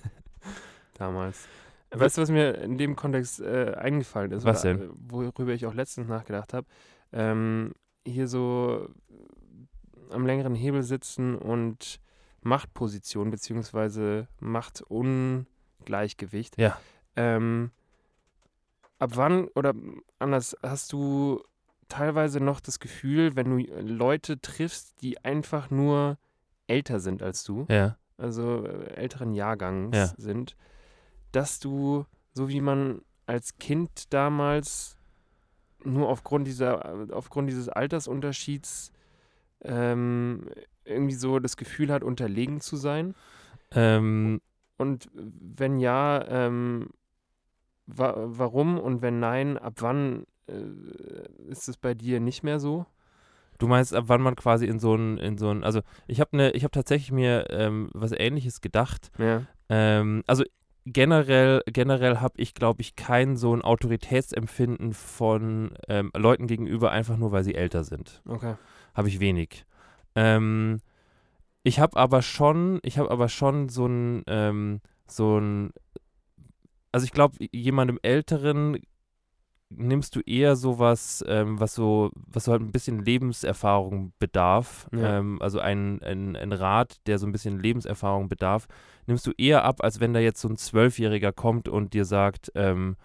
damals. 0.95 1.47
Weißt 1.91 2.17
du, 2.19 2.23
was 2.23 2.31
mir 2.31 2.55
in 2.59 2.79
dem 2.79 2.97
Kontext 2.97 3.41
äh, 3.41 3.75
eingefallen 3.77 4.33
ist? 4.33 4.45
Was 4.45 4.65
oder, 4.65 4.75
denn? 4.75 4.91
äh, 4.91 4.95
Worüber 5.11 5.53
ich 5.53 5.67
auch 5.67 5.75
letztens 5.75 6.09
nachgedacht 6.09 6.53
habe. 6.55 6.67
Ähm, 7.13 7.73
hier 8.07 8.27
so 8.29 8.89
äh, 9.11 10.13
am 10.13 10.27
längeren 10.27 10.55
Hebel 10.55 10.83
sitzen 10.83 11.35
und 11.37 12.01
Machtposition 12.43 13.31
beziehungsweise 13.31 14.29
Machtungleichgewicht. 14.41 16.59
Ja. 16.59 16.79
Ähm, 17.17 17.71
ab 18.99 19.13
wann 19.15 19.49
oder 19.55 19.75
anders 20.19 20.57
hast 20.63 20.93
du 20.93 21.43
teilweise 21.89 22.41
noch 22.41 22.61
das 22.61 22.79
Gefühl, 22.81 23.37
wenn 23.37 23.51
du 23.51 23.81
Leute 23.81 24.41
triffst, 24.41 25.01
die 25.03 25.23
einfach 25.25 25.71
nur 25.71 26.19
älter 26.67 27.01
sind 27.01 27.23
als 27.23 27.45
du, 27.45 27.67
Ja. 27.69 27.99
also 28.17 28.65
äh, 28.65 28.95
älteren 28.95 29.35
Jahrgangs 29.35 29.97
Ja. 29.97 30.15
sind, 30.17 30.57
dass 31.33 31.59
du, 31.61 32.07
so 32.33 32.49
wie 32.49 32.61
man 32.61 33.03
als 33.27 33.59
Kind 33.59 34.13
damals 34.13 34.97
nur 35.83 36.09
aufgrund 36.09 36.47
dieser, 36.47 37.13
aufgrund 37.15 37.49
dieses 37.51 37.69
Altersunterschieds 37.69 38.93
ähm, 39.63 40.49
irgendwie 40.85 41.15
so 41.15 41.39
das 41.39 41.57
Gefühl 41.57 41.91
hat, 41.93 42.03
unterlegen 42.03 42.61
zu 42.61 42.77
sein? 42.77 43.15
Ähm, 43.73 44.41
Und 44.77 45.09
wenn 45.15 45.79
ja, 45.79 46.25
ähm, 46.27 46.91
wa 47.87 48.15
warum? 48.17 48.79
Und 48.79 49.03
wenn 49.03 49.21
nein, 49.21 49.59
ab 49.59 49.75
wann 49.79 50.27
äh, 50.49 51.49
ist 51.49 51.69
es 51.69 51.77
bei 51.77 51.95
dir 51.95 52.21
nicht 52.21 52.43
mehr 52.43 52.61
so? 52.61 52.87
Du 53.59 53.69
meinst, 53.69 53.95
ab 53.95 54.05
wann 54.09 54.21
man 54.21 54.37
quasi 54.37 54.67
in 54.67 54.79
so 54.79 54.95
ein, 54.95 55.19
in 55.19 55.39
so 55.39 55.51
ein, 55.51 55.63
also 55.63 55.81
ich 56.07 56.21
habe 56.21 56.37
ne, 56.37 56.51
ich 56.53 56.65
habe 56.65 56.73
tatsächlich 56.73 57.13
mir 57.13 57.47
ähm, 57.51 57.89
was 57.93 58.13
ähnliches 58.13 58.61
gedacht. 58.61 59.11
Ja. 59.19 59.43
Ähm, 59.69 60.25
also 60.27 60.45
generell, 60.87 61.63
generell 61.67 62.19
habe 62.19 62.35
ich, 62.37 62.55
glaube 62.55 62.83
ich, 62.83 62.97
kein 62.97 63.37
so 63.37 63.55
ein 63.55 63.63
Autoritätsempfinden 63.63 64.93
von 64.93 65.73
ähm, 65.89 66.11
Leuten 66.17 66.47
gegenüber, 66.47 66.91
einfach 66.91 67.17
nur 67.17 67.33
weil 67.33 67.45
sie 67.45 67.55
älter 67.55 67.85
sind. 67.85 68.23
Okay. 68.27 68.55
Habe 68.95 69.09
ich 69.09 69.21
wenig. 69.21 69.65
Ähm, 70.15 70.81
ich 71.63 71.81
habe 71.81 71.97
aber 71.97 72.23
schon, 72.23 72.81
ich 72.83 72.99
habe 72.99 73.11
aber 73.11 73.29
schon 73.29 73.69
so 73.69 73.87
ein, 73.87 74.23
ähm, 74.27 74.81
so 75.07 75.39
ein, 75.39 75.73
also 76.95 77.05
ich 77.05 77.13
glaube, 77.13 77.37
jemandem 77.53 77.99
Älteren 78.03 78.79
nimmst 79.71 80.15
du 80.15 80.21
eher 80.21 80.55
sowas, 80.57 81.25
ähm, 81.27 81.59
was 81.59 81.75
so, 81.75 82.11
was 82.15 82.45
so 82.45 82.53
halt 82.53 82.63
ein 82.63 82.71
bisschen 82.71 83.03
Lebenserfahrung 83.05 84.13
bedarf, 84.19 84.89
Ja. 84.93 85.19
ähm, 85.19 85.43
also 85.43 85.59
ein, 85.59 86.01
ein, 86.03 86.37
ein 86.37 86.53
Rat, 86.53 86.99
der 87.07 87.19
so 87.19 87.27
ein 87.27 87.33
bisschen 87.33 87.59
Lebenserfahrung 87.59 88.29
bedarf, 88.29 88.69
nimmst 89.07 89.27
du 89.27 89.33
eher 89.37 89.65
ab, 89.65 89.83
als 89.83 89.99
wenn 90.01 90.13
da 90.13 90.21
jetzt 90.21 90.41
so 90.41 90.49
ein 90.49 90.57
Zwölfjähriger 90.57 91.33
kommt 91.33 91.69
und 91.69 91.93
dir 91.93 92.05
sagt, 92.05 92.53
ähm, 92.55 92.97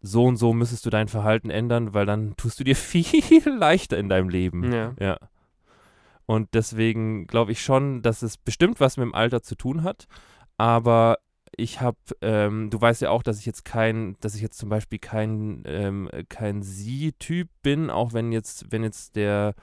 so 0.00 0.24
und 0.26 0.36
so 0.36 0.52
müsstest 0.52 0.84
du 0.86 0.90
dein 0.90 1.08
Verhalten 1.08 1.50
ändern, 1.50 1.94
weil 1.94 2.06
dann 2.06 2.36
tust 2.36 2.60
du 2.60 2.64
dir 2.64 2.76
viel 2.76 3.48
leichter 3.48 3.96
in 3.96 4.08
deinem 4.08 4.28
Leben. 4.28 4.70
Ja. 4.72 4.94
Ja. 5.00 5.18
Und 6.26 6.50
deswegen 6.52 7.26
glaube 7.26 7.52
ich 7.52 7.62
schon, 7.62 8.02
dass 8.02 8.20
es 8.22 8.36
bestimmt 8.36 8.80
was 8.80 8.98
mit 8.98 9.04
dem 9.04 9.14
Alter 9.14 9.42
zu 9.42 9.54
tun 9.54 9.82
hat. 9.82 10.06
Aber 10.58 11.18
ich 11.58 11.80
habe, 11.80 11.98
ähm, 12.22 12.70
du 12.70 12.80
weißt 12.80 13.02
ja 13.02 13.10
auch, 13.10 13.22
dass 13.22 13.38
ich 13.40 13.46
jetzt 13.46 13.64
kein, 13.64 14.16
dass 14.20 14.34
ich 14.34 14.42
jetzt 14.42 14.58
zum 14.58 14.68
Beispiel 14.68 14.98
kein, 14.98 15.62
ähm, 15.66 16.08
kein 16.28 16.62
Sie-Typ 16.62 17.48
bin, 17.62 17.90
auch 17.90 18.12
wenn 18.12 18.30
jetzt, 18.32 18.70
wenn 18.70 18.84
jetzt 18.84 19.16
der, 19.16 19.54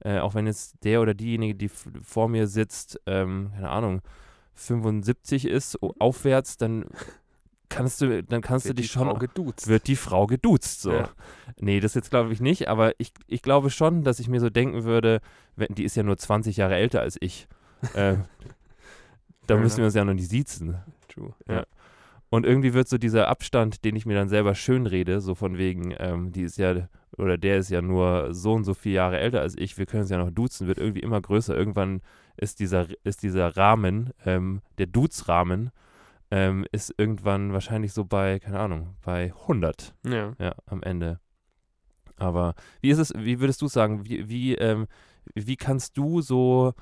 äh, 0.00 0.18
auch 0.18 0.34
wenn 0.34 0.46
jetzt 0.46 0.82
der 0.82 1.02
oder 1.02 1.14
diejenige, 1.14 1.54
die 1.54 1.68
vor 1.68 2.28
mir 2.28 2.46
sitzt, 2.46 3.00
ähm, 3.06 3.50
keine 3.54 3.68
Ahnung, 3.68 4.00
75 4.54 5.44
ist, 5.46 5.78
aufwärts, 5.98 6.56
dann 6.56 6.86
kannst 7.68 8.00
du, 8.00 8.22
dann 8.22 8.40
kannst 8.40 8.64
du 8.64 8.70
Wird 8.70 8.78
die 8.78 8.82
dich 8.82 8.90
schon 8.90 9.08
wird 9.66 9.86
die 9.88 9.96
Frau 9.96 10.26
geduzt. 10.26 10.80
So. 10.80 10.92
Ja. 10.92 11.10
Nee, 11.60 11.80
das 11.80 11.94
jetzt 11.94 12.10
glaube 12.10 12.32
ich 12.32 12.40
nicht, 12.40 12.68
aber 12.68 12.92
ich, 12.98 13.12
ich 13.26 13.42
glaube 13.42 13.70
schon, 13.70 14.04
dass 14.04 14.20
ich 14.20 14.28
mir 14.28 14.40
so 14.40 14.48
denken 14.48 14.84
würde, 14.84 15.20
wenn, 15.56 15.74
die 15.74 15.84
ist 15.84 15.96
ja 15.96 16.02
nur 16.02 16.16
20 16.16 16.56
Jahre 16.56 16.76
älter 16.76 17.00
als 17.00 17.16
ich. 17.20 17.46
äh, 17.94 18.16
da 19.46 19.56
müssen 19.56 19.78
wir 19.78 19.84
uns 19.84 19.94
ja 19.94 20.04
noch 20.04 20.14
nicht 20.14 20.30
siezen. 20.30 20.76
True. 21.12 21.34
Ja. 21.48 21.64
Und 22.30 22.46
irgendwie 22.46 22.72
wird 22.72 22.88
so 22.88 22.96
dieser 22.96 23.28
Abstand, 23.28 23.84
den 23.84 23.94
ich 23.94 24.06
mir 24.06 24.14
dann 24.14 24.30
selber 24.30 24.54
schön 24.54 24.86
rede, 24.86 25.20
so 25.20 25.34
von 25.34 25.58
wegen, 25.58 25.94
ähm, 25.98 26.32
die 26.32 26.42
ist 26.42 26.56
ja, 26.56 26.88
oder 27.18 27.36
der 27.36 27.58
ist 27.58 27.68
ja 27.68 27.82
nur 27.82 28.32
so 28.32 28.54
und 28.54 28.64
so 28.64 28.72
viele 28.72 28.94
Jahre 28.94 29.18
älter 29.18 29.42
als 29.42 29.54
ich, 29.58 29.76
wir 29.76 29.84
können 29.84 30.02
uns 30.02 30.10
ja 30.10 30.16
noch 30.16 30.30
duzen, 30.30 30.66
wird 30.66 30.78
irgendwie 30.78 31.02
immer 31.02 31.20
größer. 31.20 31.54
Irgendwann 31.54 32.00
ist 32.38 32.58
dieser, 32.58 32.86
ist 33.04 33.22
dieser 33.22 33.54
Rahmen, 33.56 34.14
ähm, 34.24 34.62
der 34.78 34.86
Dudes-Rahmen, 34.86 35.72
ähm, 36.30 36.64
ist 36.72 36.94
irgendwann 36.96 37.52
wahrscheinlich 37.52 37.92
so 37.92 38.06
bei, 38.06 38.38
keine 38.38 38.60
Ahnung, 38.60 38.96
bei 39.04 39.34
100 39.42 39.94
Ja. 40.06 40.32
ja, 40.38 40.54
am 40.64 40.82
Ende. 40.82 41.20
Aber 42.16 42.54
wie 42.80 42.88
ist 42.88 42.98
es, 42.98 43.12
wie 43.14 43.40
würdest 43.40 43.60
du 43.60 43.68
sagen, 43.68 44.06
wie, 44.06 44.30
wie, 44.30 44.54
ähm, 44.54 44.86
wie 45.34 45.56
kannst 45.56 45.98
du 45.98 46.22
so, 46.22 46.72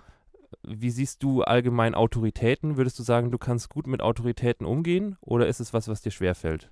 wie 0.62 0.90
siehst 0.90 1.22
du 1.22 1.42
allgemein 1.42 1.94
Autoritäten? 1.94 2.76
Würdest 2.76 2.98
du 2.98 3.02
sagen, 3.02 3.30
du 3.30 3.38
kannst 3.38 3.68
gut 3.70 3.86
mit 3.86 4.02
Autoritäten 4.02 4.66
umgehen 4.66 5.16
oder 5.20 5.46
ist 5.46 5.60
es 5.60 5.72
was, 5.72 5.88
was 5.88 6.02
dir 6.02 6.10
schwerfällt? 6.10 6.70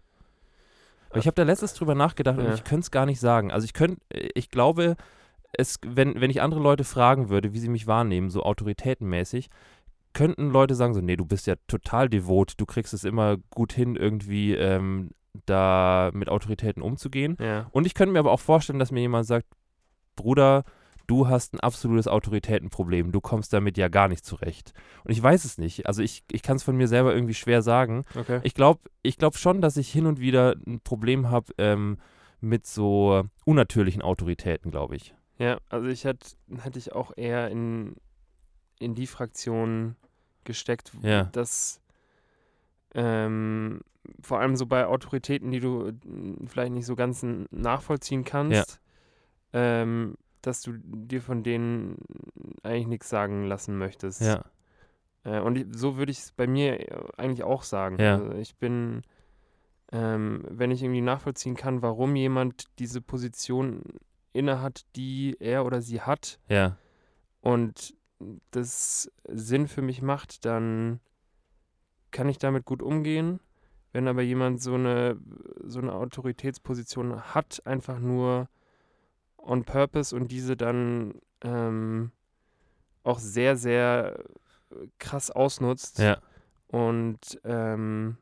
Aber 1.11 1.18
ich 1.18 1.26
habe 1.26 1.35
da 1.35 1.42
letztens 1.42 1.75
drüber 1.75 1.94
nachgedacht 1.94 2.38
und 2.38 2.44
Ja. 2.44 2.54
ich 2.54 2.64
könnte 2.64 2.85
es 2.85 2.90
gar 2.90 3.06
nicht 3.06 3.20
sagen. 3.20 3.50
Also 3.50 3.64
ich 3.64 3.73
könnte, 3.73 4.00
ich 4.35 4.50
glaube, 4.50 4.97
es, 5.52 5.78
wenn, 5.85 6.20
wenn 6.20 6.30
ich 6.30 6.42
andere 6.42 6.61
Leute 6.61 6.85
fragen 6.85 7.28
würde, 7.30 7.54
wie 7.54 7.58
sie 7.58 7.70
mich 7.70 7.87
wahrnehmen, 7.87 8.30
so 8.30 8.42
autoritätenmäßig, 8.42 9.49
könnten 10.12 10.50
Leute 10.50 10.75
sagen 10.75 10.94
so, 10.94 11.00
nee, 11.00 11.16
du 11.16 11.25
bist 11.25 11.47
ja 11.47 11.54
total 11.66 12.08
devot, 12.08 12.54
du 12.58 12.66
kriegst 12.66 12.92
es 12.92 13.04
immer 13.04 13.37
gut 13.50 13.73
hin, 13.73 13.97
irgendwie 13.97 14.54
ähm, 14.54 15.11
da 15.47 16.11
mit 16.12 16.28
Autoritäten 16.28 16.82
umzugehen. 16.82 17.37
Ja. 17.40 17.68
Und 17.70 17.87
ich 17.87 17.94
könnte 17.94 18.12
mir 18.12 18.18
aber 18.18 18.32
auch 18.32 18.40
vorstellen, 18.40 18.78
dass 18.78 18.90
mir 18.90 19.00
jemand 19.00 19.26
sagt, 19.26 19.47
Bruder, 20.16 20.64
du 21.09 21.27
hast 21.27 21.55
ein 21.55 21.61
absolutes 21.61 22.07
Autoritätenproblem, 22.07 23.11
du 23.11 23.21
kommst 23.21 23.53
damit 23.53 23.77
ja 23.77 23.88
gar 23.88 24.07
nicht 24.07 24.25
zurecht. 24.25 24.73
Und 25.05 25.11
ich 25.11 25.21
weiß 25.21 25.45
es 25.45 25.59
nicht. 25.59 25.87
Also 25.87 26.03
ich, 26.03 26.23
ich 26.31 26.43
kann 26.43 26.57
es 26.57 26.62
von 26.62 26.77
mir 26.77 26.87
selber 26.87 27.12
irgendwie 27.12 27.35
schwer 27.35 27.62
sagen. 27.62 28.05
Okay. 28.15 28.38
Ich 28.45 28.55
glaube 28.55 28.81
ich 29.03 29.19
glaub 29.19 29.37
schon, 29.37 29.61
dass 29.61 29.77
ich 29.77 29.91
hin 29.91 30.07
und 30.07 30.21
wieder 30.21 30.55
ein 30.67 30.81
Problem 30.81 31.31
habe 31.31 31.53
ähm, 31.59 31.99
mit 32.41 32.67
so 32.67 33.25
unnatürlichen 33.45 34.03
Autoritäten, 34.03 34.71
glaube 34.71 34.95
ich. 34.95 35.15
Ja, 35.38 35.59
also 35.69 35.88
ich 35.88 36.05
hätte 36.05 36.29
hätte 36.62 36.79
ich 36.79 36.93
auch 36.93 37.12
eher 37.17 37.49
in, 37.50 37.97
in 38.79 38.95
die 38.95 39.07
Fraktion 39.07 39.97
gesteckt, 40.45 40.93
Ja. 41.03 41.25
dass 41.25 41.81
ähm, 42.95 43.81
vor 44.21 44.41
allem 44.41 44.57
so 44.57 44.67
bei 44.67 44.87
Autoritäten, 44.87 45.50
die 45.50 45.61
du 45.61 45.88
äh, 45.88 45.93
vielleicht 46.47 46.73
nicht 46.73 46.87
so 46.87 46.97
ganz 46.97 47.25
nachvollziehen 47.50 48.25
kannst, 48.25 48.81
ähm, 49.53 50.17
dass 50.42 50.62
du 50.62 50.73
dir 50.83 51.23
von 51.23 51.42
denen 51.42 51.97
eigentlich 52.62 52.87
nichts 52.87 53.09
sagen 53.09 53.45
lassen 53.45 53.78
möchtest. 53.78 54.21
Ja, 54.21 54.45
Äh, 55.25 55.40
und 55.40 55.57
ich, 55.57 55.66
so 55.71 55.97
würde 55.97 56.12
ich 56.12 56.18
es 56.18 56.33
bei 56.33 56.47
mir 56.47 56.80
äh, 56.80 57.04
eigentlich 57.16 57.42
auch 57.42 57.62
sagen. 57.62 57.99
Ja. 58.00 58.14
Also 58.16 58.33
ich 58.33 58.57
bin, 58.57 59.02
ähm, 59.92 60.45
wenn 60.49 60.71
ich 60.71 60.83
irgendwie 60.83 61.00
nachvollziehen 61.00 61.57
kann, 61.57 61.83
warum 61.83 62.16
jemand 62.16 62.66
diese 62.78 63.00
Position 63.00 63.83
innehat, 64.33 64.85
die 64.97 65.37
er 65.40 65.64
oder 65.64 65.80
sie 65.80 66.00
hat 66.00 66.38
ja, 66.49 66.76
und 67.40 67.95
das 68.50 69.11
Sinn 69.28 69.68
für 69.68 69.83
mich 69.83 70.02
macht, 70.02 70.45
dann 70.45 71.00
kann 72.11 72.28
ich 72.28 72.38
damit 72.38 72.64
gut 72.64 72.83
umgehen. 72.83 73.40
Wenn 73.92 74.07
aber 74.07 74.23
jemand 74.23 74.61
so 74.61 74.75
eine, 74.75 75.18
so 75.64 75.80
eine 75.80 75.95
Autoritätsposition 75.95 77.35
hat, 77.35 77.62
einfach 77.64 77.99
nur 77.99 78.49
on 79.38 79.64
purpose 79.64 80.14
und 80.14 80.30
diese 80.30 80.57
dann 80.57 81.14
ähm, 81.42 82.11
auch 83.02 83.18
sehr, 83.18 83.57
sehr 83.57 84.18
krass 84.99 85.30
ausnutzt 85.30 85.99
ja, 85.99 86.18
und 86.66 87.40
ähm, 87.45 88.18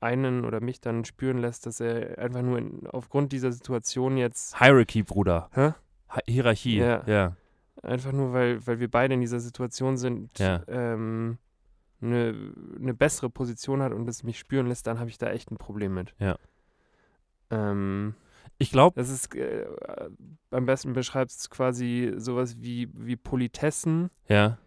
einen 0.00 0.44
oder 0.44 0.60
mich 0.60 0.80
dann 0.80 1.04
spüren 1.06 1.38
lässt, 1.38 1.64
dass 1.64 1.80
er 1.80 2.18
einfach 2.18 2.42
nur 2.42 2.58
in, 2.58 2.86
aufgrund 2.88 3.32
dieser 3.32 3.50
Situation 3.52 4.16
jetzt 4.18 4.58
Hierarchy, 4.58 5.02
Bruder. 5.02 5.48
Hä? 5.54 5.72
Hi 6.10 6.20
Hierarchie. 6.26 6.76
Ja. 6.76 7.02
ja. 7.06 7.36
einfach 7.82 8.12
nur, 8.12 8.32
weil, 8.34 8.66
weil 8.66 8.78
wir 8.80 8.90
beide 8.90 9.14
in 9.14 9.20
dieser 9.20 9.40
Situation 9.40 9.96
sind, 9.96 10.38
Ja. 10.38 10.62
ähm, 10.68 11.38
eine, 12.02 12.52
eine 12.78 12.92
bessere 12.92 13.30
Position 13.30 13.80
hat 13.82 13.92
und 13.92 14.06
es 14.08 14.22
mich 14.22 14.38
spüren 14.38 14.66
lässt, 14.66 14.86
dann 14.86 14.98
habe 14.98 15.08
ich 15.08 15.16
da 15.16 15.30
echt 15.30 15.50
ein 15.50 15.56
Problem 15.56 15.94
mit. 15.94 16.14
Ja. 16.18 16.36
Ähm, 17.50 18.14
Ich 18.58 18.70
glaube, 18.70 18.98
das 19.00 19.10
ist, 19.10 19.34
äh, 19.34 19.66
am 20.50 20.66
besten 20.66 20.92
beschreibst 20.92 21.40
es 21.40 21.50
quasi 21.50 22.12
sowas 22.16 22.56
wie, 22.60 22.88
wie 22.94 23.16
Politessen 23.16 24.10
ja, 24.28 24.58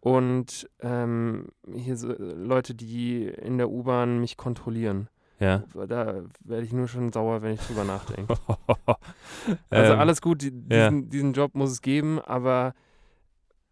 und 0.00 0.68
ähm, 0.80 1.48
hier 1.72 1.96
so 1.96 2.12
Leute, 2.18 2.74
die 2.74 3.24
in 3.24 3.58
der 3.58 3.68
U-Bahn 3.70 4.20
mich 4.20 4.36
kontrollieren. 4.36 5.08
ja. 5.40 5.64
Da 5.74 6.22
werde 6.44 6.64
ich 6.64 6.72
nur 6.72 6.88
schon 6.88 7.12
sauer, 7.12 7.42
wenn 7.42 7.54
ich 7.54 7.60
drüber 7.60 7.84
nachdenke. 7.84 8.34
Also 9.70 9.92
Ähm, 9.94 9.98
alles 10.00 10.20
gut, 10.20 10.42
die, 10.42 10.52
ja. 10.70 10.88
diesen, 10.90 11.08
diesen 11.10 11.32
Job 11.32 11.54
muss 11.54 11.70
es 11.70 11.80
geben, 11.82 12.20
aber 12.20 12.74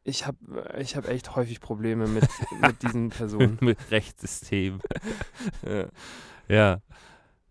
ich 0.05 0.27
habe 0.27 0.39
ich 0.79 0.97
hab 0.97 1.09
echt 1.09 1.35
häufig 1.35 1.61
Probleme 1.61 2.07
mit, 2.07 2.29
mit 2.61 2.83
diesen 2.83 3.09
Personen. 3.11 3.59
mit 3.61 3.79
Rechtssystem. 3.91 4.81
Ja. 5.67 5.87
Ja, 6.49 6.79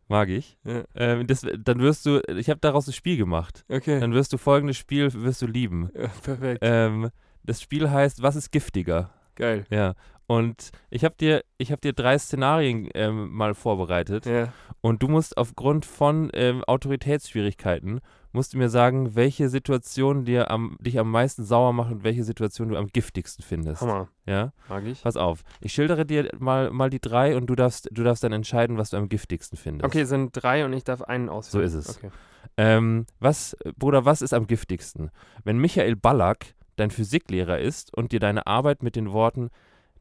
mag 0.07 0.29
ich. 0.29 0.57
Ja. 0.63 0.83
Ähm, 0.95 1.27
das, 1.27 1.45
dann 1.59 1.79
wirst 1.79 2.05
du, 2.05 2.21
ich 2.35 2.49
habe 2.49 2.59
daraus 2.59 2.87
ein 2.87 2.93
Spiel 2.93 3.17
gemacht. 3.17 3.65
Okay, 3.69 3.99
Dann 3.99 4.13
wirst 4.13 4.33
du 4.33 4.37
folgendes 4.37 4.77
Spiel, 4.77 5.11
wirst 5.13 5.41
du 5.41 5.47
lieben. 5.47 5.89
ja, 5.97 6.07
perfekt, 6.07 6.59
Ähm, 6.61 7.09
das 7.43 7.61
Spiel 7.61 7.89
heißt, 7.89 8.21
was 8.21 8.35
ist 8.35 8.51
giftiger? 8.51 9.11
geil. 9.35 9.65
Ja. 9.69 9.95
Und 10.27 10.71
ich 10.89 11.03
habe 11.05 11.13
dir, 11.19 11.43
ich 11.59 11.71
habe 11.71 11.81
dir 11.81 11.93
drei 11.93 12.17
Szenarien 12.17 12.89
ähm, 12.95 13.31
mal 13.31 13.53
vorbereitet. 13.53 14.25
Ja, 14.25 14.51
Und 14.81 15.03
du 15.03 15.07
musst 15.07 15.37
aufgrund 15.37 15.85
von 15.85 16.31
ähm, 16.33 16.63
Autoritätsschwierigkeiten, 16.63 17.99
musst 18.35 18.53
du 18.53 18.57
mir 18.57 18.69
sagen, 18.69 19.15
welche 19.15 19.49
Situation 19.49 20.25
dir 20.25 20.51
am, 20.51 20.77
dich 20.79 20.99
am 20.99 21.09
meisten 21.09 21.43
sauer 21.43 21.73
macht 21.73 21.91
und 21.91 22.03
welche 22.03 22.23
Situation 22.23 22.69
du 22.69 22.77
am 22.77 22.87
giftigsten 22.87 23.43
findest. 23.43 23.81
Hammer, 23.81 24.09
Ja? 24.25 24.51
mag 24.69 24.85
ich. 24.85 25.01
Pass 25.01 25.17
auf. 25.17 25.43
Ich 25.61 25.73
schildere 25.73 26.05
dir 26.05 26.29
mal, 26.37 26.69
mal 26.69 26.89
die 26.89 26.99
drei 26.99 27.35
und 27.35 27.47
du 27.47 27.55
darfst, 27.55 27.89
du 27.91 28.03
darfst 28.03 28.23
dann 28.23 28.33
entscheiden, 28.33 28.77
was 28.77 28.91
du 28.91 28.97
am 28.97 29.09
giftigsten 29.09 29.57
findest. 29.57 29.85
Okay, 29.85 30.01
es 30.01 30.09
sind 30.09 30.31
drei 30.33 30.65
und 30.65 30.73
ich 30.73 30.83
darf 30.83 31.01
einen 31.01 31.29
auswählen. 31.29 31.69
So 31.69 31.79
ist 31.79 31.89
es. 31.89 31.97
Okay. 31.97 32.11
Ähm, 32.57 33.05
was, 33.19 33.57
Bruder, 33.77 34.05
was 34.05 34.21
ist 34.21 34.33
am 34.33 34.45
giftigsten? 34.47 35.09
Wenn 35.43 35.57
Michael 35.57 35.95
Ballack 35.95 36.53
dein 36.75 36.91
Physiklehrer 36.91 37.59
ist 37.59 37.95
und 37.95 38.11
dir 38.11 38.19
deine 38.19 38.45
Arbeit 38.47 38.83
mit 38.83 38.95
den 38.95 39.11
Worten, 39.11 39.49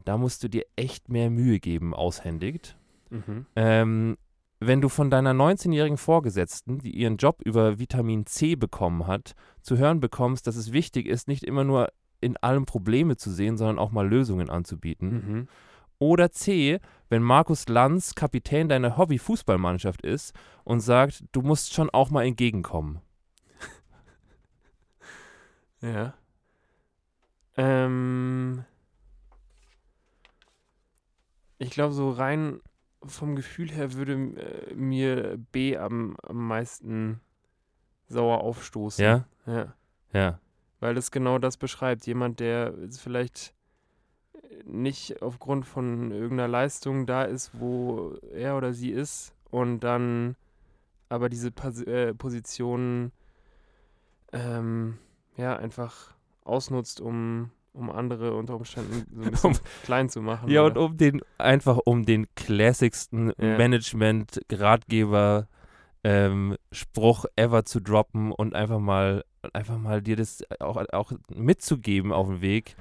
da 0.04 0.18
musst 0.18 0.42
du 0.42 0.48
dir 0.48 0.64
echt 0.76 1.08
mehr 1.08 1.30
Mühe 1.30 1.60
geben, 1.60 1.94
aushändigt. 1.94 2.76
Mhm. 3.10 3.46
Ähm, 3.56 4.16
wenn 4.60 4.80
du 4.80 4.88
von 4.88 5.10
deiner 5.10 5.32
19-jährigen 5.32 5.98
Vorgesetzten, 5.98 6.78
die 6.78 6.96
ihren 6.96 7.16
Job 7.16 7.40
über 7.44 7.78
Vitamin 7.78 8.26
C 8.26 8.56
bekommen 8.56 9.06
hat, 9.06 9.34
zu 9.62 9.76
hören 9.76 10.00
bekommst, 10.00 10.46
dass 10.46 10.56
es 10.56 10.72
wichtig 10.72 11.06
ist, 11.06 11.28
nicht 11.28 11.44
immer 11.44 11.64
nur 11.64 11.88
in 12.20 12.36
allem 12.38 12.64
Probleme 12.64 13.16
zu 13.16 13.30
sehen, 13.30 13.58
sondern 13.58 13.78
auch 13.78 13.90
mal 13.90 14.08
Lösungen 14.08 14.48
anzubieten. 14.48 15.10
Mhm. 15.10 15.48
Oder 15.98 16.32
C, 16.32 16.80
wenn 17.08 17.22
Markus 17.22 17.68
Lanz 17.68 18.14
Kapitän 18.14 18.68
deiner 18.68 18.96
Hobby-Fußballmannschaft 18.96 20.02
ist 20.02 20.34
und 20.64 20.80
sagt, 20.80 21.24
du 21.32 21.42
musst 21.42 21.74
schon 21.74 21.90
auch 21.90 22.10
mal 22.10 22.24
entgegenkommen. 22.24 23.00
Ja. 25.80 26.14
Ähm, 27.58 28.64
ich 31.58 31.68
glaube, 31.68 31.92
so 31.92 32.10
rein 32.10 32.60
vom 33.06 33.36
Gefühl 33.36 33.70
her 33.70 33.94
würde 33.94 34.12
äh, 34.12 34.74
mir 34.74 35.38
B 35.52 35.76
am, 35.76 36.16
am 36.22 36.46
meisten 36.46 37.20
sauer 38.08 38.40
aufstoßen. 38.40 39.04
Ja? 39.04 39.26
Ja. 39.46 39.74
Ja. 40.12 40.38
Weil 40.80 40.96
es 40.96 41.10
genau 41.10 41.38
das 41.38 41.56
beschreibt. 41.56 42.06
Jemand, 42.06 42.40
der 42.40 42.74
vielleicht 42.98 43.54
nicht 44.64 45.22
aufgrund 45.22 45.66
von 45.66 46.10
irgendeiner 46.10 46.48
Leistung 46.48 47.06
da 47.06 47.24
ist, 47.24 47.58
wo 47.58 48.16
er 48.32 48.56
oder 48.56 48.72
sie 48.72 48.90
ist 48.90 49.34
und 49.50 49.80
dann 49.80 50.36
aber 51.08 51.28
diese 51.28 51.50
Pas 51.50 51.80
äh, 51.82 52.14
Position 52.14 53.12
ähm, 54.32 54.98
ja 55.36 55.56
einfach 55.56 56.14
ausnutzt, 56.44 57.00
um, 57.00 57.50
um 57.74 57.90
andere 57.90 58.34
unter 58.34 58.54
Umständen 58.56 59.04
so 59.14 59.22
ein 59.22 59.30
bisschen 59.30 59.50
Um- 59.50 59.58
klein 59.84 60.08
zu 60.08 60.22
machen. 60.22 60.48
Ja, 60.48 60.62
und 60.62 60.72
oder? 60.72 60.80
um 60.86 60.96
den, 60.96 61.20
einfach 61.38 61.78
um 61.84 62.06
den 62.06 62.26
klassigsten 62.34 63.32
Ja. 63.38 63.58
Management-Ratgeber 63.58 65.48
ähm, 66.04 66.56
Spruch 66.70 67.24
ever 67.36 67.64
zu 67.64 67.80
droppen 67.80 68.30
und 68.32 68.54
einfach 68.54 68.78
mal, 68.78 69.24
einfach 69.52 69.78
mal 69.78 70.02
dir 70.02 70.16
das 70.16 70.42
auch, 70.60 70.76
auch 70.92 71.12
mitzugeben 71.34 72.12
auf 72.12 72.26
dem 72.28 72.40
Weg, 72.42 72.76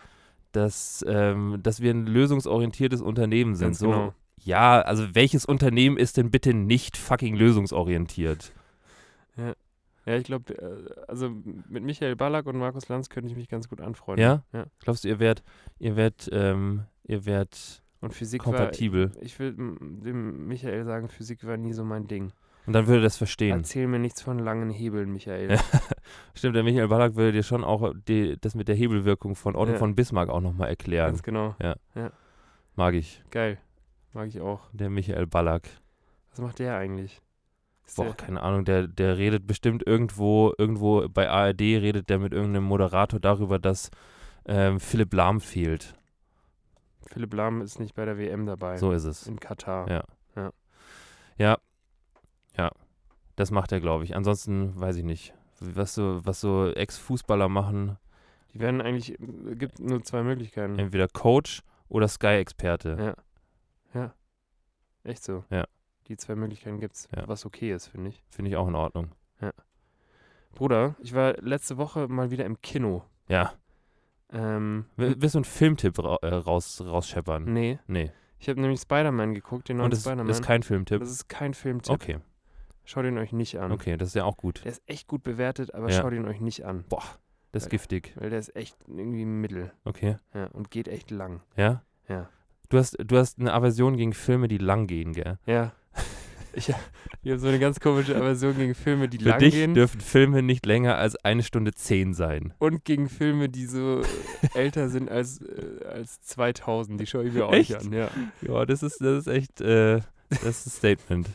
dass, 0.51 1.03
ähm, 1.07 1.59
dass 1.63 1.81
wir 1.81 1.91
ein 1.91 2.05
lösungsorientiertes 2.05 3.01
Unternehmen 3.01 3.55
sind. 3.55 3.67
Ganz 3.69 3.79
so, 3.79 3.89
genau. 3.89 4.13
ja, 4.43 4.81
also 4.81 5.15
welches 5.15 5.45
Unternehmen 5.45 5.97
ist 5.97 6.17
denn 6.17 6.31
bitte 6.31 6.53
nicht 6.53 6.97
fucking 6.97 7.35
lösungsorientiert? 7.35 8.51
Ja, 9.37 9.53
ich 10.05 10.23
glaube, 10.23 10.53
äh, 10.53 11.01
also 11.07 11.29
mit 11.69 11.83
Michael 11.83 12.15
Ballack 12.15 12.45
und 12.45 12.57
Markus 12.57 12.87
Lanz 12.89 13.09
könnte 13.09 13.29
ich 13.29 13.35
mich 13.35 13.49
ganz 13.49 13.69
gut 13.69 13.81
anfreunden. 13.81 14.23
Ja? 14.23 14.43
ja. 14.51 14.65
Glaubst 14.79 15.03
du, 15.03 15.07
ihr 15.07 15.19
werdet, 15.19 15.43
ihr 15.79 15.95
werdet, 15.95 16.29
ähm, 16.31 16.83
ihr 17.03 17.25
werdet 17.25 17.83
Und 18.01 18.13
Physik 18.13 18.43
kompatibel? 18.43 19.13
war, 19.15 19.21
ich 19.23 19.39
will 19.39 19.53
dem 19.53 20.47
Michael 20.47 20.83
sagen, 20.85 21.07
Physik 21.09 21.45
war 21.45 21.57
nie 21.57 21.73
so 21.73 21.83
mein 21.83 22.07
Ding. 22.07 22.31
Und 22.65 22.73
dann 22.73 22.87
würde 22.87 23.01
er 23.01 23.03
das 23.03 23.17
verstehen. 23.17 23.57
Erzähl 23.57 23.87
mir 23.87 23.99
nichts 23.99 24.21
von 24.21 24.39
langen 24.39 24.69
Hebeln, 24.69 25.11
Michael. 25.11 25.51
Ja. 25.51 25.59
Stimmt, 26.33 26.55
der 26.55 26.63
Michael 26.63 26.87
Ballack 26.87 27.15
würde 27.15 27.33
dir 27.33 27.43
schon 27.43 27.63
auch 27.63 27.93
die, 28.07 28.37
das 28.39 28.55
mit 28.55 28.69
der 28.69 28.75
Hebelwirkung 28.75 29.35
von 29.35 29.55
Otto 29.55 29.73
Ja. 29.73 29.77
von 29.77 29.95
Bismarck 29.95 30.29
auch 30.29 30.39
nochmal 30.39 30.69
erklären. 30.69 31.07
Ganz 31.09 31.23
genau. 31.23 31.55
Mag 32.75 32.93
ich. 32.93 33.21
Geil. 33.31 33.57
Mag 34.13 34.27
ich 34.29 34.39
auch. 34.41 34.61
Der 34.71 34.89
Michael 34.89 35.27
Ballack. 35.27 35.67
Was 36.31 36.39
macht 36.39 36.59
der 36.59 36.77
eigentlich? 36.77 37.21
Boah, 37.95 38.15
keine 38.15 38.41
Ahnung, 38.41 38.65
der, 38.65 38.87
der 38.87 39.17
redet 39.17 39.45
bestimmt 39.45 39.85
irgendwo, 39.85 40.53
irgendwo 40.57 41.07
bei 41.09 41.29
ARD 41.29 41.61
redet 41.61 42.09
der 42.09 42.17
mit 42.19 42.33
irgendeinem 42.33 42.63
Moderator 42.63 43.19
darüber, 43.19 43.59
dass 43.59 43.91
ähm, 44.45 44.79
Philipp 44.79 45.13
Lahm 45.13 45.41
fehlt. 45.41 45.93
Philipp 47.07 47.33
Lahm 47.33 47.61
ist 47.61 47.79
nicht 47.79 47.93
bei 47.95 48.05
der 48.05 48.17
WM 48.17 48.45
dabei. 48.45 48.77
So 48.77 48.91
ist 48.91 49.03
es. 49.03 49.27
In 49.27 49.39
Katar. 49.39 49.89
Ja. 49.89 50.03
Ja. 51.37 51.57
Das 53.35 53.49
macht 53.49 53.71
er, 53.71 53.79
glaube 53.79 54.03
ich. 54.03 54.15
Ansonsten 54.15 54.79
weiß 54.79 54.95
ich 54.97 55.03
nicht. 55.03 55.33
Was 55.59 55.95
so, 55.95 56.23
was 56.23 56.39
so 56.39 56.69
Ex-Fußballer 56.71 57.49
machen, 57.49 57.97
Die 58.53 58.59
werden 58.59 58.79
eigentlich, 58.79 59.17
es 59.19 59.57
gibt 59.57 59.79
nur 59.79 60.03
zwei 60.03 60.21
Möglichkeiten. 60.21 60.77
entweder 60.77 61.07
Coach 61.07 61.63
oder 61.89 62.07
Sky-Experte. 62.07 63.15
Ja. 63.95 63.99
Ja. 63.99 64.13
Echt 65.03 65.23
so. 65.23 65.43
Ja. 65.49 65.65
Die 66.07 66.17
zwei 66.17 66.35
Möglichkeiten 66.35 66.79
gibt's, 66.79 67.07
Ja. 67.15 67.27
was 67.27 67.45
okay 67.45 67.71
ist, 67.73 67.87
finde 67.87 68.09
ich. 68.09 68.23
Finde 68.29 68.49
ich 68.51 68.57
auch 68.57 68.67
in 68.67 68.75
Ordnung. 68.75 69.11
Bruder, 70.55 70.95
ich 70.99 71.15
war 71.15 71.33
letzte 71.41 71.77
Woche 71.77 72.07
mal 72.07 72.29
wieder 72.29 72.45
im 72.45 72.61
Kino. 72.61 73.03
Ja. 73.27 73.53
Ähm, 74.31 74.85
Will- 74.95 75.15
Willst 75.19 75.35
du 75.35 75.39
einen 75.39 75.45
Filmtipp 75.45 75.97
ra 75.99 76.17
äh, 76.21 76.27
raus, 76.33 76.81
rausscheppern? 76.85 77.45
nee, 77.45 77.79
Nee. 77.87 78.11
ich 78.39 78.49
habe 78.49 78.59
nämlich 78.61 78.79
Spider-Man 78.81 79.33
geguckt, 79.33 79.69
den 79.69 79.77
neuen 79.77 79.85
Und 79.85 79.93
das 79.93 80.01
Spider-Man. 80.01 80.29
ist 80.29 80.43
kein 80.43 80.61
Filmtipp? 80.63 80.99
das 80.99 81.09
ist 81.11 81.27
kein 81.27 81.53
Filmtipp. 81.53 81.93
Okay, 81.93 82.19
Schaut 82.85 83.05
ihn 83.05 83.17
euch 83.17 83.31
nicht 83.31 83.57
an. 83.59 83.71
okay, 83.71 83.95
das 83.97 84.09
ist 84.09 84.15
ja 84.15 84.25
auch 84.25 84.37
gut. 84.37 84.63
Der 84.65 84.71
ist 84.73 84.83
echt 84.85 85.07
gut 85.07 85.23
bewertet, 85.23 85.73
aber 85.73 85.89
Ja. 85.89 86.01
schaut 86.01 86.13
ihn 86.13 86.25
euch 86.27 86.41
nicht 86.41 86.65
an. 86.65 86.83
Das 87.51 87.63
ist 87.63 87.69
giftig. 87.69 88.13
Weil 88.17 88.29
der 88.29 88.39
ist 88.39 88.55
echt 88.55 88.75
irgendwie 88.87 89.25
Mittel. 89.25 89.71
Okay. 89.85 90.17
Ja, 90.33 90.47
und 90.47 90.69
geht 90.71 90.87
echt 90.87 91.09
lang. 91.11 91.41
Ja? 91.55 91.83
Ja. 92.07 92.29
Du 92.69 92.77
hast, 92.77 92.97
du 92.99 93.17
hast 93.17 93.39
eine 93.39 93.53
Aversion 93.53 93.95
gegen 93.97 94.13
Filme, 94.13 94.47
die 94.47 94.57
lang 94.57 94.87
gehen, 94.87 95.13
gell? 95.13 95.37
Ja. 95.45 95.71
Ich, 96.55 96.69
ich 97.23 97.31
habe 97.31 97.39
so 97.39 97.47
eine 97.47 97.59
ganz 97.59 97.79
komische 97.79 98.15
Aversion 98.15 98.55
gegen 98.55 98.75
Filme, 98.75 99.07
die 99.09 99.17
Für 99.19 99.29
lang 99.29 99.39
dich 99.39 99.53
gehen. 99.53 99.73
dürfen 99.73 99.99
Filme 100.01 100.41
nicht 100.43 100.65
länger 100.65 100.97
als 100.97 101.15
eine 101.17 101.43
Stunde 101.43 101.73
zehn 101.73 102.13
sein. 102.13 102.53
und 102.59 102.85
gegen 102.85 103.09
Filme, 103.09 103.49
die 103.49 103.65
so 103.65 104.01
äh, 104.01 104.05
älter 104.53 104.89
sind 104.89 105.09
als, 105.09 105.41
äh, 105.41 105.85
als 105.85 106.21
2000. 106.21 106.99
Die 107.01 107.05
schaue 107.07 107.25
ich 107.25 107.33
mir 107.33 107.45
auch 107.47 107.51
nicht 107.51 107.71
Echt? 107.71 107.85
an. 107.85 107.91
Ja. 107.93 108.09
Ja, 108.41 108.65
das 108.65 108.83
ist, 108.83 109.01
das 109.01 109.19
ist 109.19 109.27
echt, 109.27 109.61
äh, 109.61 110.01
das 110.29 110.43
ist 110.43 110.67
ein 110.67 110.69
Statement. 110.71 111.29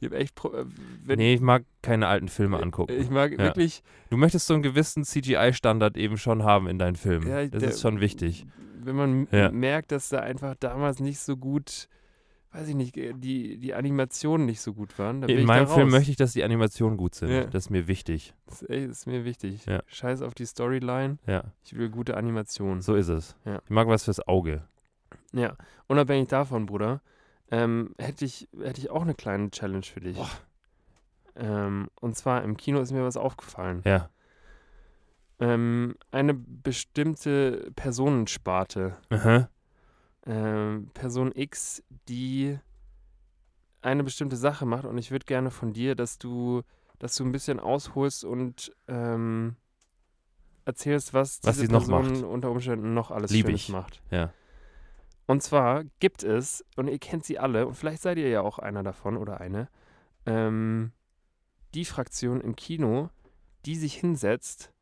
Ich 0.00 0.06
habe 0.06 0.16
echt. 0.16 0.34
Pro 0.36 0.52
äh, 0.54 0.64
wenn, 1.04 1.18
nee, 1.18 1.34
ich 1.34 1.40
mag 1.40 1.64
keine 1.82 2.06
alten 2.06 2.28
Filme 2.28 2.58
äh, 2.58 2.62
angucken. 2.62 2.92
Ich 3.00 3.10
mag 3.10 3.32
Ja. 3.32 3.38
wirklich. 3.38 3.82
Du 4.10 4.16
möchtest 4.16 4.46
so 4.46 4.54
einen 4.54 4.62
gewissen 4.62 5.04
CGI-Standard 5.04 5.96
eben 5.96 6.18
schon 6.18 6.44
haben 6.44 6.68
in 6.68 6.78
deinen 6.78 6.94
Filmen. 6.96 7.26
Ja, 7.28 7.44
das 7.46 7.60
der- 7.60 7.70
ist 7.70 7.80
schon 7.82 8.00
wichtig. 8.00 8.46
Wenn 8.80 8.94
man 8.96 9.28
Ja. 9.32 9.50
merkt, 9.50 9.90
dass 9.92 10.08
da 10.08 10.20
einfach 10.20 10.54
damals 10.60 11.00
nicht 11.00 11.18
so 11.18 11.36
gut. 11.36 11.88
Weiß 12.52 12.66
ich 12.68 12.74
nicht, 12.74 12.96
äh, 12.96 13.12
die, 13.14 13.58
die 13.58 13.74
Animationen 13.74 14.46
nicht 14.46 14.60
so 14.60 14.72
gut 14.72 14.98
waren. 14.98 15.22
In 15.24 15.44
meinem 15.46 15.68
Film 15.68 15.90
möchte 15.90 16.10
ich, 16.10 16.16
dass 16.16 16.32
die 16.32 16.42
Animationen 16.44 16.96
gut 16.96 17.14
sind. 17.14 17.30
Ja. 17.30 17.44
Das 17.44 17.66
ist 17.66 17.70
mir 17.70 17.86
wichtig. 17.88 18.34
Das 18.46 18.62
ist, 18.62 18.70
ey, 18.70 18.86
das 18.88 18.98
ist 18.98 19.06
mir 19.06 19.24
wichtig. 19.24 19.66
Ja. 19.66 19.82
Scheiß 19.86 20.22
auf 20.22 20.34
die 20.34 20.46
Storyline. 20.46 21.18
Ja, 21.26 21.44
Ich 21.62 21.76
will 21.76 21.90
gute 21.90 22.16
Animationen. 22.16 22.80
so 22.80 22.94
ist 22.94 23.08
es. 23.08 23.36
Ich 23.64 23.70
mag 23.70 23.86
was 23.88 24.04
fürs 24.04 24.26
Auge. 24.26 24.62
Ja, 25.32 25.56
unabhängig 25.88 26.28
davon, 26.28 26.64
Bruder, 26.66 27.02
ähm, 27.50 27.94
hätte 27.98 28.24
ich, 28.24 28.48
hätte 28.62 28.80
ich 28.80 28.90
auch 28.90 29.02
eine 29.02 29.14
kleine 29.14 29.50
Challenge 29.50 29.82
für 29.84 30.00
dich. 30.00 30.18
Ähm, 31.36 31.88
und 32.00 32.16
zwar 32.16 32.42
im 32.44 32.56
Kino 32.56 32.80
ist 32.80 32.92
mir 32.92 33.04
was 33.04 33.16
aufgefallen. 33.18 33.82
Ja. 33.84 34.08
Ähm, 35.40 35.96
eine 36.10 36.34
bestimmte 36.34 37.70
Personensparte, 37.76 38.96
Aha. 39.10 39.48
Ähm, 40.28 40.90
Person 40.92 41.32
X, 41.34 41.82
die 42.08 42.58
eine 43.80 44.04
bestimmte 44.04 44.36
Sache 44.36 44.66
macht 44.66 44.84
und 44.84 44.98
ich 44.98 45.10
würde 45.10 45.24
gerne 45.24 45.50
von 45.50 45.72
dir, 45.72 45.94
dass 45.94 46.18
du, 46.18 46.62
dass 46.98 47.16
du 47.16 47.24
ein 47.24 47.32
bisschen 47.32 47.58
ausholst 47.58 48.24
und 48.24 48.72
ähm, 48.86 49.56
erzählst, 50.64 51.14
was, 51.14 51.40
Was 51.42 51.56
diese 51.56 51.66
sie 51.66 51.72
noch 51.72 51.88
Person 51.88 52.24
unter 52.24 52.50
Umständen 52.50 52.92
noch 52.92 53.10
alles 53.10 53.30
Lieb 53.30 53.46
Schönes 53.46 53.62
ich. 53.62 53.68
macht. 53.70 54.02
Ja. 54.10 54.32
Und 55.26 55.42
zwar 55.42 55.84
gibt 55.98 56.22
es, 56.22 56.64
und 56.76 56.88
ihr 56.88 56.98
kennt 56.98 57.24
sie 57.24 57.38
alle, 57.38 57.66
und 57.66 57.74
vielleicht 57.74 58.02
seid 58.02 58.18
ihr 58.18 58.28
ja 58.28 58.42
auch 58.42 58.58
einer 58.58 58.82
davon 58.82 59.16
oder 59.16 59.40
eine, 59.40 59.68
ähm, 60.26 60.92
die 61.74 61.84
Fraktion 61.84 62.40
im 62.40 62.56
Kino, 62.56 63.10
die 63.64 63.76
sich 63.76 63.94
hinsetzt 63.94 64.72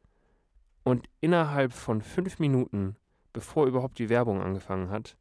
und 0.85 1.09
innerhalb 1.21 1.73
von 1.73 2.03
fünf 2.03 2.39
Minuten, 2.39 2.97
bevor 3.33 3.67
überhaupt 3.67 3.99
die 3.99 4.09
Werbung 4.09 4.41
angefangen 4.41 4.91
hat, 4.91 5.17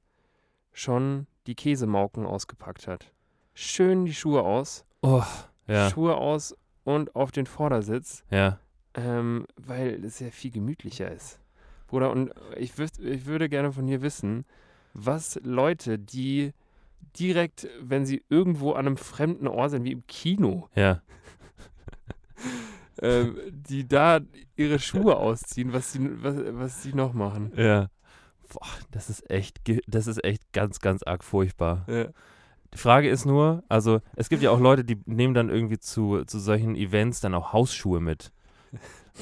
schon 0.75 1.25
die 1.47 1.55
Käsemauken 1.55 2.25
ausgepackt 2.25 2.88
hat. 2.88 3.11
Schön 3.53 4.05
die 4.05 4.13
Schuhe 4.13 4.43
aus, 4.43 4.85
Oh, 5.01 5.23
ja. 5.67 5.89
Schuhe 5.89 6.15
aus 6.17 6.55
und 6.83 7.15
auf 7.15 7.31
den 7.31 7.45
Vordersitz, 7.45 8.23
Ja. 8.29 8.59
ähm, 8.93 9.45
weil 9.55 10.03
es 10.03 10.19
ja 10.19 10.29
viel 10.29 10.51
gemütlicher 10.51 11.09
ist. 11.11 11.39
Bruder, 11.88 12.11
und 12.11 12.31
ich, 12.57 12.73
wüs- 12.73 12.99
ich 13.01 13.25
würde 13.25 13.47
gerne 13.47 13.71
von 13.71 13.88
dir 13.88 14.01
wissen, 14.01 14.45
was 14.93 15.39
Leute, 15.43 15.97
die 15.97 16.51
direkt, 17.19 17.67
wenn 17.81 18.05
sie 18.05 18.23
irgendwo 18.29 18.71
an 18.73 18.88
einem 18.88 18.97
fremden 18.97 19.47
Ort 19.47 19.71
sind, 19.71 19.83
wie 19.85 19.91
im 19.93 20.05
Kino, 20.07 20.67
Ja. 20.75 21.01
ähm, 23.01 23.38
die 23.51 23.88
da 23.88 24.19
ihre 24.55 24.79
Schuhe 24.79 25.15
ausziehen, 25.17 25.71
was 25.73 25.91
sie, 25.93 26.23
was, 26.23 26.35
was 26.38 26.83
sie 26.83 26.93
noch 26.93 27.13
machen. 27.13 27.51
Ja. 27.55 27.89
Boah, 28.53 28.67
das 28.91 29.10
ist 29.10 29.29
echt, 29.29 29.60
das 29.88 30.08
ist 30.08 30.23
echt 30.23 30.51
ganz, 30.53 30.79
ganz 30.79 31.03
arg 31.03 31.23
furchtbar. 31.23 31.86
Ja. 31.88 32.08
Die 32.73 32.77
Frage 32.77 33.10
ist 33.10 33.25
nur, 33.25 33.63
also 33.69 34.01
es 34.15 34.27
gibt 34.29 34.41
ja 34.43 34.51
auch 34.51 34.60
Leute, 34.60 34.84
die 34.84 34.99
nehmen 35.05 35.34
dann 35.34 35.49
irgendwie 35.49 35.79
zu, 35.79 36.23
zu 36.25 36.39
solchen 36.39 36.75
Events 36.75 37.21
dann 37.21 37.34
auch 37.34 37.53
Hausschuhe 37.53 38.01
mit. 38.01 38.31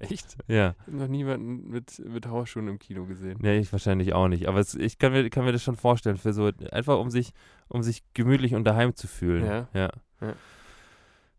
Echt? 0.00 0.36
Ja. 0.48 0.74
Ich 0.80 0.86
habe 0.88 0.96
noch 0.98 1.08
niemanden 1.08 1.68
mit, 1.70 1.98
mit 2.00 2.26
Hausschuhen 2.26 2.68
im 2.68 2.78
Kino 2.78 3.06
gesehen. 3.06 3.38
Nee, 3.40 3.58
ich 3.58 3.72
wahrscheinlich 3.72 4.12
auch 4.12 4.28
nicht. 4.28 4.48
Aber 4.48 4.58
es, 4.58 4.74
ich 4.74 4.98
kann 4.98 5.12
mir, 5.12 5.30
kann 5.30 5.44
mir 5.44 5.52
das 5.52 5.62
schon 5.62 5.76
vorstellen, 5.76 6.16
für 6.18 6.32
so, 6.32 6.50
einfach 6.72 6.98
um 6.98 7.10
sich, 7.10 7.32
um 7.68 7.82
sich 7.82 8.02
gemütlich 8.12 8.54
und 8.54 8.64
daheim 8.64 8.94
zu 8.96 9.06
fühlen. 9.06 9.44
Ja. 9.46 9.68
Ja. 9.72 9.90
Ja. 10.20 10.32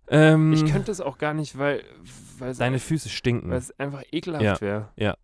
Ähm, 0.08 0.54
Ich 0.54 0.66
könnte 0.66 0.92
es 0.92 1.02
auch 1.02 1.18
gar 1.18 1.34
nicht, 1.34 1.58
weil, 1.58 1.84
Deine 2.58 2.80
Füße 2.80 3.10
stinken. 3.10 3.50
weil 3.52 3.58
es 3.58 3.78
einfach 3.80 4.04
ekelhaft 4.12 4.44
Ja, 4.44 4.62
wäre. 4.62 4.90
ja. 4.96 5.18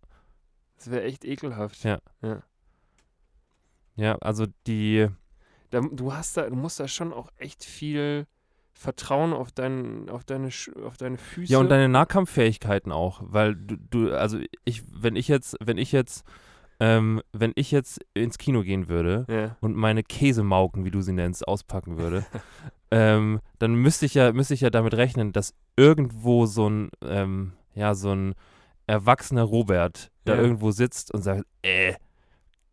Es 0.82 0.90
wäre 0.90 1.04
echt 1.04 1.24
ekelhaft. 1.24 1.84
Ja. 1.84 2.00
ja. 2.22 2.42
Ja, 3.94 4.16
also 4.16 4.46
die, 4.66 5.06
Da, 5.70 5.80
du 5.80 6.12
hast 6.12 6.36
da, 6.36 6.48
du 6.48 6.56
musst 6.56 6.80
da 6.80 6.88
schon 6.88 7.12
auch 7.12 7.28
echt 7.36 7.64
viel 7.64 8.26
Vertrauen 8.72 9.32
auf, 9.32 9.52
dein, 9.52 10.08
auf, 10.08 10.24
deine, 10.24 10.48
auf 10.84 10.96
deine 10.96 11.18
Füße. 11.18 11.52
ja 11.52 11.58
und 11.58 11.68
deine 11.68 11.88
Nahkampffähigkeiten 11.88 12.90
auch, 12.90 13.22
weil 13.24 13.54
du, 13.54 13.76
du 13.76 14.12
also 14.12 14.40
ich, 14.64 14.82
wenn 14.90 15.14
ich 15.14 15.28
jetzt, 15.28 15.56
wenn 15.60 15.78
ich 15.78 15.92
jetzt, 15.92 16.24
ähm, 16.80 17.22
wenn 17.32 17.52
ich 17.54 17.70
jetzt 17.70 18.00
ins 18.14 18.38
Kino 18.38 18.62
gehen 18.62 18.88
würde 18.88 19.24
ja. 19.28 19.56
und 19.60 19.76
meine 19.76 20.02
Käsemauken, 20.02 20.84
wie 20.84 20.90
du 20.90 21.00
sie 21.00 21.12
nennst, 21.12 21.46
auspacken 21.46 21.96
würde, 21.96 22.26
ähm, 22.90 23.40
dann 23.60 23.74
müsste 23.76 24.06
ich 24.06 24.14
ja, 24.14 24.32
müsste 24.32 24.54
ich 24.54 24.62
ja 24.62 24.70
damit 24.70 24.94
rechnen, 24.94 25.32
dass 25.32 25.54
irgendwo 25.76 26.46
so 26.46 26.68
ein, 26.68 26.90
ähm, 27.04 27.52
ja, 27.76 27.94
so 27.94 28.10
ein 28.12 28.34
erwachsener 28.86 29.42
Robert 29.42 30.10
da 30.24 30.34
Ja. 30.34 30.40
irgendwo 30.40 30.70
sitzt 30.70 31.12
und 31.12 31.22
sagt, 31.22 31.44
äh, 31.62 31.94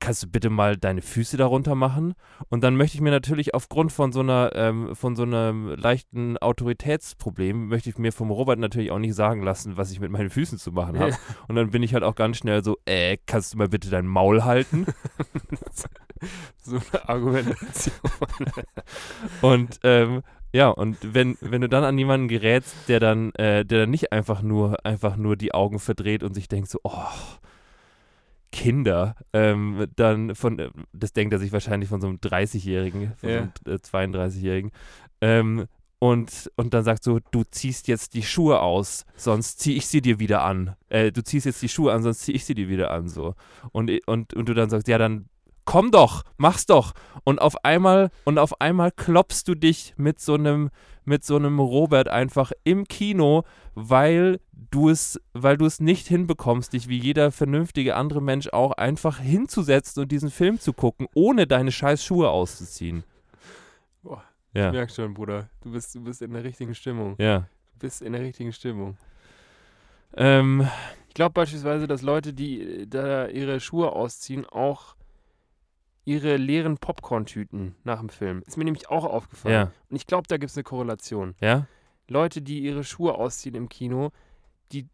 kannst 0.02 0.24
du 0.24 0.28
bitte 0.28 0.50
mal 0.50 0.78
deine 0.78 1.02
Füße 1.02 1.36
darunter 1.36 1.76
machen? 1.76 2.13
Und 2.48 2.63
dann 2.63 2.78
möchte 2.78 2.95
ich 2.95 3.02
mir 3.02 3.12
natürlich 3.12 3.54
aufgrund 3.54 3.91
von 3.91 4.13
so 4.13 4.22
einer, 4.22 4.52
ähm, 4.56 4.95
von 4.95 5.15
so 5.17 5.24
einem 5.24 5.67
leichten 5.76 6.38
Autoritätsproblem, 6.38 7.67
möchte 7.67 7.89
ich 7.89 7.98
mir 7.98 8.13
vom 8.13 8.32
Robert 8.32 8.60
natürlich 8.60 8.91
auch 8.91 9.00
nicht 9.00 9.13
sagen 9.15 9.43
lassen, 9.43 9.76
was 9.76 9.91
ich 9.91 10.00
mit 10.00 10.10
meinen 10.10 10.30
Füßen 10.30 10.58
zu 10.58 10.72
machen 10.72 10.98
habe. 11.00 11.12
Ja. 11.12 11.17
Und 11.50 11.56
dann 11.56 11.72
bin 11.72 11.84
ich 11.84 11.93
halt 11.93 12.04
auch 12.04 12.15
ganz 12.15 12.38
schnell 12.38 12.63
so, 12.63 12.78
äh, 12.86 13.17
kannst 13.26 13.54
du 13.54 13.58
mal 13.58 13.67
bitte 13.67 13.89
dein 13.89 14.08
Maul 14.08 14.45
halten? 14.45 14.86
so 16.63 16.78
eine 16.93 17.10
Argumentation. 17.10 17.95
Und 19.41 19.80
ähm, 19.84 20.22
ja, 20.53 20.69
und 20.69 20.97
wenn, 21.01 21.38
wenn 21.41 21.62
du 21.62 21.69
dann 21.69 21.83
an 21.83 21.97
jemanden 21.97 22.27
gerätst, 22.27 22.75
der 22.88 22.99
dann, 22.99 23.31
äh, 23.35 23.65
der 23.65 23.81
dann 23.81 23.89
nicht 23.91 24.12
einfach 24.12 24.41
nur, 24.41 24.83
einfach 24.85 25.15
nur 25.15 25.35
die 25.35 25.53
Augen 25.53 25.79
verdreht 25.79 26.23
und 26.23 26.33
sich 26.33 26.47
denkt 26.47 26.69
so, 26.69 26.79
oh, 26.83 27.05
Kinder, 28.51 29.15
ähm, 29.31 29.85
dann 29.95 30.33
von, 30.35 30.57
äh, 30.57 30.69
das 30.91 31.13
denkt 31.13 31.33
er 31.33 31.39
sich 31.39 31.51
wahrscheinlich 31.51 31.89
von 31.89 32.01
so 32.01 32.07
einem 32.07 32.17
30-Jährigen, 32.17 33.13
von 33.17 33.29
Ja. 33.29 33.49
so 33.65 33.71
einem 33.71 33.75
äh, 33.75 34.17
32-Jährigen, 34.17 34.71
ähm, 35.21 35.65
und, 36.01 36.49
und 36.55 36.73
dann 36.73 36.85
sagt 36.85 37.03
so, 37.03 37.19
du 37.31 37.43
ziehst 37.43 37.89
jetzt 37.89 38.13
die 38.13 38.23
Schuhe 38.23 38.62
aus, 38.62 39.05
sonst 39.17 39.59
zieh 39.59 39.75
ich 39.75 39.85
sie 39.85 40.01
dir 40.01 40.17
wieder 40.17 40.43
an. 40.43 40.75
Äh, 40.88 41.12
du 41.12 41.21
ziehst 41.21 41.45
jetzt 41.45 41.62
die 41.62 41.67
Schuhe 41.67 41.91
an, 41.91 42.03
sonst 42.03 42.21
zieh 42.21 42.31
ich 42.31 42.45
sie 42.45 42.55
dir 42.55 42.69
wieder 42.69 42.89
an, 42.91 43.09
so. 43.09 43.35
Und, 43.73 43.91
und, 44.07 44.33
und 44.33 44.47
du 44.47 44.53
dann 44.53 44.69
sagst, 44.69 44.88
ja, 44.88 44.97
dann 44.97 45.25
komm 45.69 45.91
doch, 45.91 46.23
mach's 46.38 46.65
doch. 46.65 46.93
Und 47.23 47.39
auf 47.39 47.63
einmal, 47.63 48.10
und 48.23 48.39
auf 48.39 48.60
einmal 48.60 48.91
klopfst 48.91 49.43
du 49.45 49.53
dich 49.53 49.93
mit 49.97 50.19
so 50.19 50.34
einem, 50.34 50.71
mit 51.05 51.23
so 51.23 51.36
einem 51.36 51.60
Robert 51.60 52.08
einfach 52.08 52.51
im 52.63 52.88
Kino, 52.88 53.43
weil 53.75 54.39
du 54.71 54.89
es, 54.89 55.21
weil 55.34 55.58
du 55.58 55.67
es 55.67 55.79
nicht 55.79 56.08
hinbekommst, 56.08 56.73
dich 56.73 56.88
wie 56.89 56.97
jeder 56.97 57.32
vernünftige 57.32 57.95
andere 57.95 58.19
Mensch 58.19 58.49
auch 58.51 58.71
einfach 58.71 59.19
hinzusetzen 59.19 60.01
und 60.01 60.12
diesen 60.12 60.32
Film 60.32 60.60
zu 60.60 60.73
gucken, 60.73 61.08
ohne 61.13 61.45
deine 61.45 61.71
scheiß 61.71 62.03
Schuhe 62.03 62.32
auszuziehen. 62.32 63.03
Boah, 64.01 64.23
Ja. 64.53 64.69
Ich 64.69 64.73
merke 64.73 64.91
schon, 64.91 65.13
Bruder. 65.13 65.49
Du 65.62 65.71
bist, 65.71 65.93
du 65.93 66.01
bist 66.03 66.23
in 66.23 66.34
der 66.34 66.43
richtigen 66.43 66.73
Stimmung. 66.73 67.13
Ja. 67.19 67.41
Du 67.73 67.79
bist 67.79 68.01
in 68.01 68.13
der 68.13 68.23
richtigen 68.23 68.53
Stimmung. 68.53 68.97
Ähm, 70.17 70.67
Ich 71.10 71.13
glaube 71.13 71.34
beispielsweise, 71.34 71.86
dass 71.86 72.01
Leute, 72.01 72.34
die 72.34 72.60
äh, 72.62 72.88
da 72.88 73.27
ihre 73.27 73.60
Schuhe 73.60 73.91
ausziehen, 73.91 74.47
auch 74.47 74.95
ihre 76.05 76.38
leeren 76.38 76.77
Popcorn-Tüten 76.77 77.75
nach 77.83 77.99
dem 77.99 78.09
Film. 78.09 78.41
Ist 78.47 78.57
mir 78.57 78.63
nämlich 78.65 78.89
auch 78.89 79.05
aufgefallen. 79.05 79.53
Ja. 79.53 79.71
Und 79.89 79.95
ich 79.95 80.07
glaube, 80.07 80.27
da 80.27 80.38
gibt 80.38 80.49
es 80.51 80.57
eine 80.57 80.63
Korrelation. 80.63 81.35
Ja? 81.41 81.67
Leute, 82.07 82.41
die 82.41 82.59
ihre 82.59 82.83
Schuhe 82.83 83.13
ausziehen 83.15 83.55
im 83.55 83.69
Kino, 83.69 84.12
die 84.71 84.88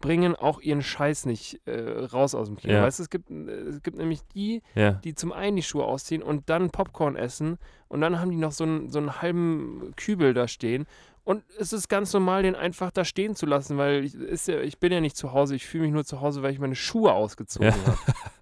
bringen 0.00 0.34
auch 0.34 0.60
ihren 0.60 0.82
Scheiß 0.82 1.26
nicht 1.26 1.60
äh, 1.66 1.80
raus 2.06 2.34
aus 2.34 2.48
dem 2.48 2.56
Kino. 2.56 2.72
Ja. 2.74 2.82
Weißt 2.82 2.98
du, 2.98 3.04
es 3.04 3.10
gibt, 3.10 3.30
äh, 3.30 3.34
es 3.52 3.82
gibt 3.82 3.96
nämlich 3.96 4.20
die, 4.34 4.60
Ja. 4.74 4.92
die 4.92 5.14
zum 5.14 5.32
einen 5.32 5.56
die 5.56 5.62
Schuhe 5.62 5.84
ausziehen 5.84 6.22
und 6.22 6.50
dann 6.50 6.70
Popcorn 6.70 7.14
essen 7.16 7.58
und 7.88 8.00
dann 8.00 8.18
haben 8.20 8.30
die 8.30 8.36
noch 8.36 8.52
so 8.52 8.64
einen, 8.64 8.90
so 8.90 8.98
einen 8.98 9.22
halben 9.22 9.92
Kübel 9.96 10.34
da 10.34 10.48
stehen. 10.48 10.86
Und 11.22 11.42
es 11.58 11.72
ist 11.72 11.88
ganz 11.88 12.12
normal, 12.12 12.42
den 12.42 12.54
einfach 12.54 12.90
da 12.90 13.02
stehen 13.04 13.34
zu 13.34 13.46
lassen, 13.46 13.78
weil 13.78 14.04
ich, 14.04 14.14
ist 14.14 14.46
ja, 14.48 14.60
ich 14.60 14.78
bin 14.78 14.92
ja 14.92 15.00
nicht 15.00 15.16
zu 15.16 15.32
Hause, 15.32 15.54
ich 15.54 15.64
fühle 15.64 15.84
mich 15.84 15.92
nur 15.92 16.04
zu 16.04 16.20
Hause, 16.20 16.42
weil 16.42 16.52
ich 16.52 16.58
meine 16.58 16.74
Schuhe 16.74 17.12
ausgezogen 17.14 17.68
Ja. 17.68 17.74
habe. 17.86 17.98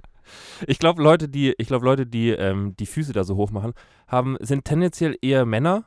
Ich 0.67 0.79
glaube, 0.79 1.03
Leute, 1.03 1.29
die, 1.29 1.55
ich 1.59 1.67
glaube, 1.69 1.85
Leute, 1.85 2.07
die 2.07 2.31
ähm, 2.31 2.75
die 2.77 2.87
Füße 2.87 3.13
da 3.13 3.25
so 3.25 3.37
hoch 3.37 3.51
machen, 3.51 3.73
haben, 4.07 4.37
sind 4.41 4.65
tendenziell 4.65 5.17
eher 5.23 5.45
Männer. 5.45 5.85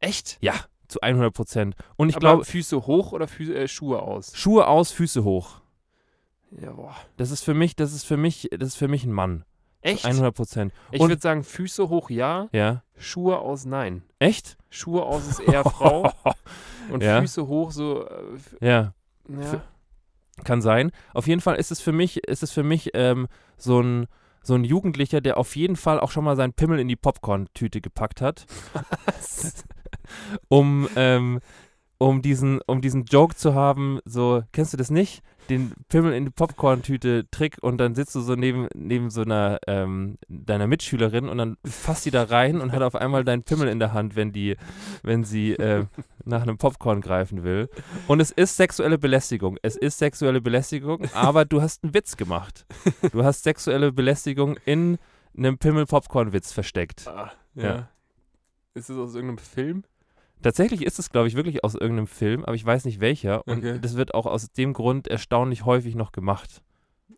Echt? 0.00 0.38
Ja, 0.40 0.54
zu 0.88 1.00
100 1.00 1.32
Prozent. 1.32 1.74
Und 1.96 2.08
ich 2.08 2.16
glaube, 2.16 2.44
Füße 2.44 2.86
hoch 2.86 3.12
oder 3.12 3.28
Füße, 3.28 3.54
äh, 3.54 3.68
Schuhe 3.68 4.02
aus? 4.02 4.32
Schuhe 4.34 4.66
aus, 4.66 4.90
Füße 4.92 5.24
hoch. 5.24 5.60
Ja, 6.50 6.72
boah. 6.72 6.96
Das 7.16 7.30
ist 7.30 7.44
für 7.44 7.54
mich, 7.54 7.76
das 7.76 7.92
ist 7.92 8.04
für 8.04 8.16
mich, 8.16 8.48
das 8.50 8.70
ist 8.70 8.76
für 8.76 8.88
mich 8.88 9.04
ein 9.04 9.12
Mann. 9.12 9.44
Echt? 9.82 10.04
100 10.04 10.34
Prozent. 10.34 10.72
Ich 10.90 11.00
würde 11.00 11.20
sagen, 11.20 11.42
Füße 11.42 11.88
hoch 11.88 12.10
ja, 12.10 12.48
Ja. 12.52 12.82
Schuhe 12.98 13.38
aus 13.38 13.64
nein. 13.64 14.02
Echt? 14.18 14.58
Schuhe 14.68 15.04
aus 15.04 15.26
ist 15.26 15.40
eher 15.40 15.64
Frau 15.64 16.12
und 16.90 17.02
Ja. 17.02 17.20
Füße 17.20 17.46
hoch 17.46 17.70
so. 17.72 18.06
Äh, 18.06 18.10
Ja, 18.60 18.94
ja. 19.28 19.62
Kann 20.44 20.62
sein. 20.62 20.90
Auf 21.14 21.26
jeden 21.26 21.40
Fall 21.40 21.56
ist 21.56 21.70
es 21.70 21.80
für 21.80 21.92
mich, 21.92 22.24
ist 22.28 22.42
es 22.42 22.50
für 22.50 22.62
mich 22.62 22.90
ähm, 22.94 23.28
so 23.56 23.80
ein 23.80 24.06
so 24.42 24.54
ein 24.54 24.64
Jugendlicher, 24.64 25.20
der 25.20 25.36
auf 25.36 25.54
jeden 25.54 25.76
Fall 25.76 26.00
auch 26.00 26.10
schon 26.10 26.24
mal 26.24 26.36
seinen 26.36 26.54
Pimmel 26.54 26.78
in 26.78 26.88
die 26.88 26.96
Popcorn-Tüte 26.96 27.80
gepackt 27.82 28.22
hat, 28.22 28.46
um, 30.48 30.88
ähm, 30.96 31.40
um, 32.00 32.22
diesen, 32.22 32.62
um 32.66 32.80
diesen 32.80 33.04
Joke 33.04 33.36
zu 33.36 33.54
haben, 33.54 34.00
so, 34.06 34.42
kennst 34.52 34.72
du 34.72 34.78
das 34.78 34.90
nicht? 34.90 35.22
Den 35.50 35.74
Pimmel 35.88 36.14
in 36.14 36.24
die 36.24 36.30
Popcorn-Tüte 36.30 37.28
Trick 37.30 37.58
und 37.60 37.76
dann 37.76 37.94
sitzt 37.94 38.14
du 38.14 38.20
so 38.20 38.36
neben, 38.36 38.68
neben 38.74 39.10
so 39.10 39.20
einer 39.20 39.58
ähm, 39.66 40.16
deiner 40.26 40.66
Mitschülerin 40.66 41.28
und 41.28 41.36
dann 41.36 41.58
fasst 41.62 42.06
die 42.06 42.10
da 42.10 42.22
rein 42.22 42.62
und 42.62 42.72
hat 42.72 42.80
auf 42.80 42.94
einmal 42.94 43.22
deinen 43.24 43.42
Pimmel 43.42 43.68
in 43.68 43.78
der 43.78 43.92
Hand, 43.92 44.16
wenn 44.16 44.32
die, 44.32 44.56
wenn 45.02 45.24
sie 45.24 45.52
äh, 45.52 45.84
nach 46.24 46.40
einem 46.40 46.56
Popcorn 46.56 47.02
greifen 47.02 47.44
will. 47.44 47.68
Und 48.08 48.20
es 48.20 48.30
ist 48.30 48.56
sexuelle 48.56 48.96
Belästigung. 48.96 49.58
Es 49.60 49.76
ist 49.76 49.98
sexuelle 49.98 50.40
Belästigung, 50.40 51.02
aber 51.12 51.44
du 51.44 51.60
hast 51.60 51.84
einen 51.84 51.92
Witz 51.92 52.16
gemacht. 52.16 52.64
Du 53.12 53.24
hast 53.24 53.42
sexuelle 53.42 53.92
Belästigung 53.92 54.56
in 54.64 54.96
einem 55.36 55.58
Pimmel-Popcorn-Witz 55.58 56.52
versteckt. 56.52 57.06
Ah, 57.06 57.30
ja. 57.54 57.62
Ja. 57.62 57.88
Ist 58.72 58.88
es 58.88 58.96
aus 58.96 59.14
irgendeinem 59.14 59.38
Film? 59.38 59.84
Tatsächlich 60.42 60.82
ist 60.84 60.98
es, 60.98 61.10
glaube 61.10 61.28
ich, 61.28 61.34
wirklich 61.36 61.64
aus 61.64 61.74
irgendeinem 61.74 62.06
Film, 62.06 62.44
aber 62.44 62.54
ich 62.54 62.64
weiß 62.64 62.84
nicht 62.84 63.00
welcher. 63.00 63.46
Und 63.46 63.58
Okay. 63.58 63.78
das 63.80 63.96
wird 63.96 64.14
auch 64.14 64.26
aus 64.26 64.50
dem 64.52 64.72
Grund 64.72 65.08
erstaunlich 65.08 65.64
häufig 65.64 65.94
noch 65.94 66.12
gemacht. 66.12 66.62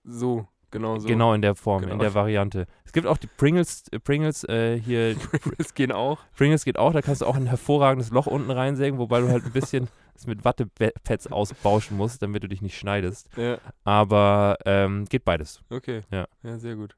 So, 0.05 0.49
genau 0.71 0.99
so. 0.99 1.07
Genau 1.07 1.33
in 1.35 1.43
der 1.43 1.55
Form, 1.55 1.83
Genau. 1.83 1.95
in 1.95 1.99
der 2.01 2.15
Variante. 2.15 2.67
Es 2.85 2.93
gibt 2.93 3.07
auch 3.07 3.19
die 3.19 3.29
Pringles, 3.29 3.85
Pringles 4.05 4.45
äh, 4.45 4.79
hier, 4.79 5.17
es 5.59 5.75
gehen 5.75 5.93
auch. 5.93 6.19
Pringles 6.37 6.65
geht 6.65 6.79
auch, 6.79 6.93
da 6.93 7.03
kannst 7.03 7.21
du 7.23 7.27
auch 7.27 7.37
ein 7.37 7.47
hervorragendes 7.47 8.11
Loch 8.11 8.27
unten 8.27 8.51
reinsägen, 8.51 8.99
wobei 8.99 9.21
du 9.21 9.29
halt 9.29 9.45
ein 9.45 9.53
bisschen 9.53 9.89
es 10.15 10.27
mit 10.27 10.45
Wattepads 10.45 11.29
ausbauschen 11.29 11.97
musst, 11.97 12.23
damit 12.23 12.43
du 12.43 12.49
dich 12.49 12.61
nicht 12.63 12.77
schneidest. 12.77 13.29
Ja, 13.37 13.59
Aber 13.85 14.57
ähm, 14.67 15.05
geht 15.07 15.25
beides. 15.25 15.61
okay. 15.71 16.03
Ja. 16.11 16.27
Ja, 16.43 16.59
sehr 16.59 16.75
gut. 16.77 16.97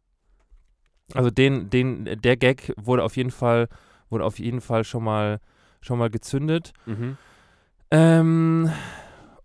Also 1.13 1.31
den, 1.31 1.69
den, 1.69 2.05
der 2.23 2.37
Gag 2.39 2.73
wurde 2.77 3.03
auf 3.05 3.17
jeden 3.17 3.31
Fall, 3.31 3.69
wurde 4.09 4.25
auf 4.25 4.39
jeden 4.39 4.61
Fall 4.63 4.85
schon 4.85 5.05
mal, 5.05 5.39
schon 5.85 5.99
mal 5.99 6.11
gezündet. 6.11 6.73
Mhm. 6.87 7.17
Ähm, 7.91 8.71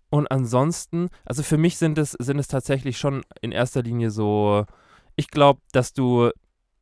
und 0.10 0.32
ansonsten, 0.32 1.10
also 1.26 1.44
für 1.44 1.58
mich 1.58 1.78
sind 1.78 1.98
es, 1.98 2.14
sind 2.14 2.40
es 2.40 2.48
tatsächlich 2.48 2.98
schon 2.98 3.24
in 3.42 3.52
erster 3.52 3.84
Linie 3.84 4.10
so, 4.10 4.66
ich 5.16 5.30
glaube, 5.30 5.62
dass 5.72 5.94
du, 5.94 6.32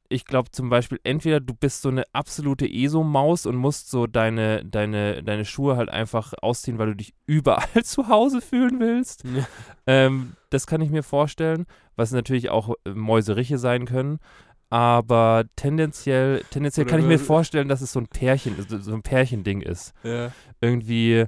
ich 0.07 0.25
glaube 0.25 0.51
zum 0.51 0.69
Beispiel, 0.69 0.99
entweder 1.03 1.41
du 1.41 1.53
bist 1.53 1.81
so 1.81 1.89
eine 1.89 2.03
absolute 2.13 2.65
ESO-Maus 2.65 3.45
und 3.45 3.57
musst 3.57 3.89
so 3.89 4.07
deine, 4.07 4.63
deine, 4.63 5.23
deine 5.23 5.43
Schuhe 5.43 5.75
halt 5.75 5.89
einfach 5.89 6.33
ausziehen, 6.41 6.77
weil 6.77 6.87
du 6.87 6.95
dich 6.95 7.13
überall 7.25 7.67
zu 7.83 8.07
Hause 8.07 8.39
fühlen 8.39 8.79
willst. 8.79 9.25
Ja. 9.25 9.45
Ähm, 9.87 10.33
das 10.49 10.65
kann 10.65 10.79
ich 10.79 10.89
mir 10.89 11.03
vorstellen, 11.03 11.65
was 11.97 12.11
natürlich 12.11 12.49
auch 12.49 12.75
äh, 12.85 12.91
Mäuseriche 12.91 13.57
sein 13.57 13.85
können. 13.85 14.19
Aber 14.69 15.45
tendenziell, 15.55 16.43
tendenziell 16.49 16.85
kann 16.85 16.99
ich 16.99 17.05
mir 17.05 17.19
vorstellen, 17.19 17.69
dass 17.69 17.81
es 17.81 17.93
so 17.93 17.99
ein 17.99 18.07
Pärchen, 18.07 18.55
so 18.67 18.77
so 18.79 18.93
ein 18.93 19.01
Pärchending 19.01 19.61
ist 19.61 19.93
Ja. 20.03 20.31
irgendwie, 20.59 21.25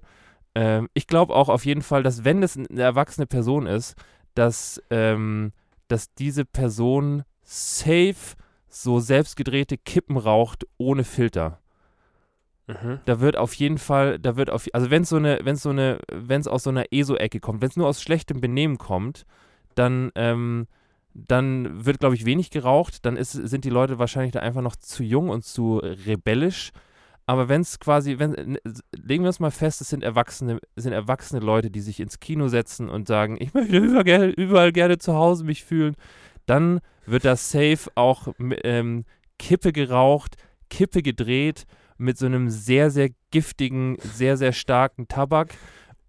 ähm, 0.56 0.90
ich 0.94 1.08
glaube 1.08 1.34
auch 1.34 1.48
auf 1.48 1.66
jeden 1.66 1.82
Fall, 1.82 2.04
dass 2.04 2.26
wenn 2.26 2.44
es 2.44 2.58
eine 2.58 2.82
erwachsene 2.82 3.28
Person 3.28 3.66
ist, 3.66 3.96
dass, 4.36 4.82
ähm, 4.90 5.54
dass 5.88 6.14
diese 6.14 6.44
Person 6.44 7.24
safe 7.44 8.36
so 8.68 9.00
selbstgedrehte 9.00 9.78
Kippen 9.78 10.18
raucht 10.18 10.66
ohne 10.78 11.04
Filter. 11.04 11.60
Mhm. 12.68 13.00
Da 13.06 13.20
wird 13.20 13.36
auf 13.36 13.54
jeden 13.56 13.80
Fall, 13.80 14.20
da 14.20 14.36
wird 14.36 14.50
auf, 14.52 14.68
also 14.74 14.92
wenn 14.92 15.04
es 15.04 15.10
so 15.10 15.16
eine, 15.16 15.40
wenn 15.44 15.56
es 15.56 15.64
so 15.64 15.70
eine, 15.70 16.00
wenn 16.12 16.40
es 16.42 16.48
aus 16.48 16.64
so 16.64 16.70
einer 16.70 16.86
ESO-Ecke 16.92 17.40
kommt, 17.40 17.62
wenn 17.62 17.70
es 17.70 17.78
nur 17.78 17.88
aus 17.88 18.02
schlechtem 18.02 18.42
Benehmen 18.42 18.78
kommt, 18.78 19.26
dann, 19.76 20.12
ähm, 20.16 20.68
dann 21.28 21.86
wird, 21.86 22.00
glaube 22.00 22.16
ich, 22.16 22.26
wenig 22.26 22.50
geraucht. 22.50 23.06
Dann 23.06 23.18
ist, 23.18 23.32
sind 23.32 23.66
die 23.66 23.70
Leute 23.70 24.00
wahrscheinlich 24.00 24.32
da 24.32 24.40
einfach 24.40 24.62
noch 24.62 24.76
zu 24.76 25.04
jung 25.04 25.30
und 25.30 25.44
zu 25.44 25.78
rebellisch. 25.78 26.72
Aber 27.26 27.48
wenn 27.48 27.62
es 27.62 27.80
quasi, 27.80 28.18
wenn, 28.18 28.34
n- 28.34 28.58
s- 28.64 28.82
legen 28.96 29.24
wir 29.24 29.28
uns 29.28 29.40
mal 29.40 29.52
fest, 29.52 29.82
es 29.82 29.90
sind 29.90 30.04
erwachsene, 30.04 30.60
sind 30.76 30.94
erwachsene 30.94 31.42
Leute, 31.42 31.70
die 31.70 31.82
sich 31.82 32.00
ins 32.00 32.20
Kino 32.20 32.48
setzen 32.48 32.90
und 32.90 33.08
sagen, 33.08 33.38
ich 33.40 33.54
möchte 33.54 33.78
überall, 33.78 34.30
überall 34.30 34.72
gerne 34.72 34.98
zu 34.98 35.14
Hause 35.14 35.44
mich 35.44 35.64
fühlen, 35.64 35.96
dann 36.48 36.80
wird 37.06 37.26
da 37.26 37.36
safe 37.36 37.92
auch 37.96 38.30
ähm, 38.64 39.06
Kippe 39.38 39.72
geraucht, 39.72 40.38
Kippe 40.70 41.02
gedreht 41.04 41.66
mit 41.98 42.18
so 42.18 42.26
einem 42.26 42.50
sehr, 42.50 42.90
sehr 42.90 43.10
giftigen, 43.32 43.98
sehr, 44.00 44.38
sehr 44.38 44.54
starken 44.54 45.08
Tabak 45.08 45.54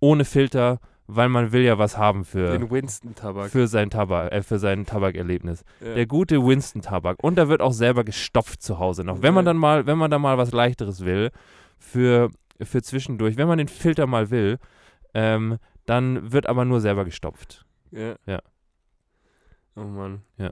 ohne 0.01 0.25
Filter, 0.25 0.79
weil 1.15 1.29
man 1.29 1.53
will 1.53 1.63
ja 1.63 1.79
was 1.79 1.97
haben 1.99 2.25
für, 2.25 2.51
Den 2.59 2.71
Winston-Tabak. 2.71 3.51
für 3.51 3.67
sein 3.67 3.91
Tabak, 3.91 4.33
äh, 4.33 4.43
für 4.43 4.59
sein 4.59 4.87
Tabakerlebnis. 4.87 5.65
Ja. 5.81 5.95
Der 5.95 6.07
gute 6.07 6.45
Winston-Tabak. 6.45 7.23
Und 7.23 7.37
da 7.37 7.49
wird 7.49 7.61
auch 7.63 7.73
selber 7.73 8.05
gestopft 8.05 8.63
zu 8.63 8.79
Hause 8.79 9.05
noch. 9.05 9.23
Wenn 9.23 9.35
man 9.35 9.45
dann 9.45 9.57
mal, 9.57 9.87
wenn 9.87 9.99
man 9.99 10.11
dann 10.11 10.23
mal 10.23 10.39
was 10.39 10.53
leichteres 10.53 11.05
will, 11.05 11.31
für, 11.79 12.31
für 12.61 12.83
zwischendurch, 12.83 13.37
wenn 13.37 13.49
man 13.49 13.59
den 13.59 13.69
Filter 13.69 14.07
mal 14.07 14.31
will, 14.31 14.59
ähm, 15.15 15.59
dann 15.87 16.33
wird 16.33 16.47
aber 16.47 16.65
nur 16.65 16.81
selber 16.81 17.05
gestopft. 17.05 17.65
Ja. 17.91 18.15
Ja. 18.27 18.41
Oh 19.77 19.83
Mann. 19.85 20.23
Ja. 20.37 20.49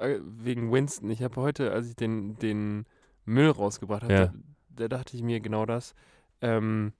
Äh, 0.00 0.14
äh, 0.16 0.20
Wegen 0.22 0.70
Winston. 0.72 1.10
Ich 1.10 1.22
habe 1.22 1.36
heute, 1.36 1.72
als 1.72 1.88
ich 1.88 1.96
den, 1.96 2.36
den 2.38 2.84
Müll 3.24 3.50
rausgebracht 3.50 4.02
habe, 4.02 4.12
Ja. 4.12 4.26
da, 4.26 4.32
da 4.76 4.88
dachte 4.88 5.16
ich 5.16 5.22
mir 5.22 5.40
genau 5.40 5.66
das. 5.66 5.94
Ähm, 6.42 6.92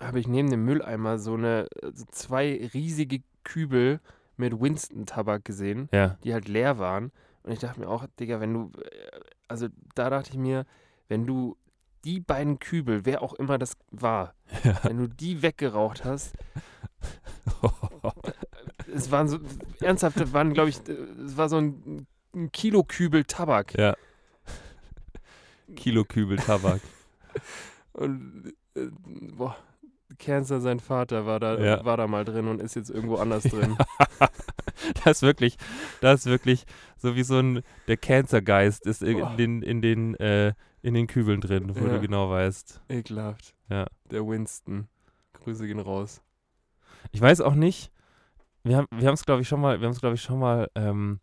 habe 0.00 0.20
ich 0.20 0.28
neben 0.28 0.50
dem 0.50 0.64
Mülleimer 0.64 1.18
so 1.18 1.34
eine 1.34 1.66
so 1.92 2.04
zwei 2.10 2.68
riesige 2.74 3.20
Kübel 3.44 4.00
mit 4.36 4.60
Winston-Tabak 4.60 5.44
gesehen, 5.44 5.88
Ja. 5.92 6.16
die 6.22 6.32
halt 6.32 6.48
leer 6.48 6.78
waren. 6.78 7.10
Und 7.42 7.52
ich 7.52 7.58
dachte 7.58 7.80
mir 7.80 7.88
auch, 7.88 8.06
Digga, 8.20 8.40
wenn 8.40 8.52
du, 8.54 8.70
äh, 8.80 9.20
also 9.48 9.68
da 9.94 10.10
dachte 10.10 10.30
ich 10.30 10.36
mir, 10.36 10.64
wenn 11.08 11.26
du 11.26 11.56
die 12.04 12.20
beiden 12.20 12.58
Kübel, 12.60 13.04
wer 13.06 13.22
auch 13.22 13.34
immer 13.34 13.58
das 13.58 13.76
war, 13.90 14.34
wenn 14.84 14.98
du 14.98 15.08
die 15.08 15.42
weggeraucht 15.42 16.04
hast, 16.04 16.34
es 18.94 19.10
waren 19.10 19.28
so, 19.28 19.38
ernsthaft, 19.80 20.20
das 20.20 20.32
waren, 20.32 20.52
glaube 20.54 20.70
ich, 20.70 20.78
es 20.88 21.36
war 21.36 21.48
so 21.48 21.56
ein, 21.58 22.06
ein 22.34 22.52
Kilo 22.52 22.84
Kübel 22.84 23.24
Tabak. 23.24 23.76
ja. 23.78 23.96
Kilo 25.76 26.04
Kübel 26.04 26.36
Tabak. 26.38 26.80
Und, 27.92 28.54
äh, 28.74 28.86
boah, 29.36 29.56
Cancer, 30.18 30.60
sein 30.60 30.80
Vater, 30.80 31.26
war 31.26 31.40
da, 31.40 31.58
Ja. 31.58 31.84
war 31.84 31.96
da 31.96 32.06
mal 32.06 32.24
drin 32.24 32.48
und 32.48 32.60
ist 32.60 32.74
jetzt 32.76 32.90
irgendwo 32.90 33.16
anders 33.16 33.44
drin. 33.44 33.76
das 35.04 35.18
ist 35.18 35.22
wirklich, 35.22 35.56
das 36.00 36.20
ist 36.20 36.26
wirklich 36.26 36.64
so 36.96 37.14
wie 37.16 37.22
so 37.22 37.38
ein, 37.38 37.62
der 37.86 37.96
Cancer-Geist 37.96 38.86
ist 38.86 39.02
in, 39.02 39.18
in 39.18 39.36
den, 39.36 39.62
in 39.62 39.82
den, 39.82 40.14
äh, 40.16 40.54
in 40.82 40.94
den 40.94 41.06
Kübeln 41.06 41.40
drin, 41.40 41.74
wo 41.76 41.86
Ja. 41.86 41.94
du 41.94 42.00
genau 42.00 42.30
weißt. 42.30 42.82
Ekelhaft. 42.88 43.54
Ja. 43.70 43.86
Der 44.10 44.26
Winston. 44.26 44.88
Grüße 45.34 45.66
gehen 45.66 45.80
raus. 45.80 46.20
Ich 47.12 47.20
weiß 47.20 47.40
auch 47.40 47.54
nicht, 47.54 47.90
wir 48.64 48.76
haben 48.76 48.86
wir 48.90 49.10
es, 49.12 49.24
glaube 49.24 49.42
ich, 49.42 49.48
schon 49.48 49.60
mal, 49.60 49.80
wir 49.80 49.86
haben 49.86 49.94
es, 49.94 50.00
glaube 50.00 50.14
ich, 50.16 50.22
schon 50.22 50.38
mal, 50.38 50.68
ähm, 50.74 51.20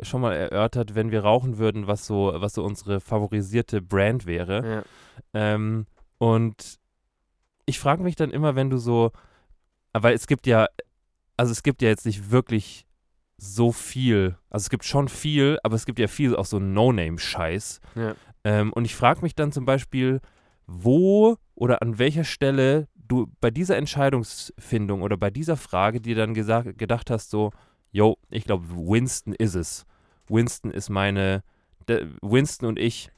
schon 0.00 0.20
mal 0.20 0.34
erörtert, 0.34 0.94
wenn 0.94 1.10
wir 1.10 1.22
rauchen 1.22 1.58
würden, 1.58 1.86
was 1.86 2.06
so, 2.06 2.32
was 2.36 2.54
so 2.54 2.64
unsere 2.64 3.00
favorisierte 3.00 3.80
Brand 3.82 4.26
wäre. 4.26 4.84
Ja. 5.32 5.54
Ähm, 5.54 5.86
und 6.18 6.78
ich 7.66 7.78
frage 7.78 8.02
mich 8.02 8.16
dann 8.16 8.30
immer, 8.30 8.54
wenn 8.54 8.70
du 8.70 8.78
so, 8.78 9.12
weil 9.92 10.14
es 10.14 10.26
gibt 10.26 10.46
ja, 10.46 10.68
also 11.36 11.52
es 11.52 11.62
gibt 11.62 11.82
ja 11.82 11.88
jetzt 11.88 12.06
nicht 12.06 12.30
wirklich 12.30 12.86
so 13.36 13.72
viel. 13.72 14.36
Also 14.48 14.64
es 14.64 14.70
gibt 14.70 14.84
schon 14.84 15.08
viel, 15.08 15.58
aber 15.62 15.74
es 15.74 15.84
gibt 15.84 15.98
ja 15.98 16.06
viel 16.08 16.34
auch 16.36 16.46
so 16.46 16.58
No-Name-Scheiß. 16.58 17.80
Ja. 17.94 18.14
Ähm, 18.44 18.72
und 18.72 18.84
ich 18.84 18.94
frage 18.94 19.20
mich 19.22 19.34
dann 19.34 19.52
zum 19.52 19.64
Beispiel, 19.64 20.20
wo 20.66 21.36
oder 21.54 21.82
an 21.82 21.98
welcher 21.98 22.24
Stelle 22.24 22.88
du 22.94 23.30
bei 23.40 23.50
dieser 23.50 23.76
Entscheidungsfindung 23.76 25.02
oder 25.02 25.16
bei 25.16 25.30
dieser 25.30 25.56
Frage 25.56 26.00
dir 26.00 26.16
dann 26.16 26.34
gesagt, 26.34 26.78
gedacht 26.78 27.10
hast, 27.10 27.30
so, 27.30 27.52
yo, 27.92 28.16
ich 28.30 28.44
glaube, 28.44 28.66
Winston 28.68 29.34
ist 29.34 29.54
es. 29.54 29.84
Winston 30.28 30.70
ist 30.70 30.88
meine, 30.88 31.42
Winston 32.20 32.68
und 32.68 32.78
ich, 32.78 33.10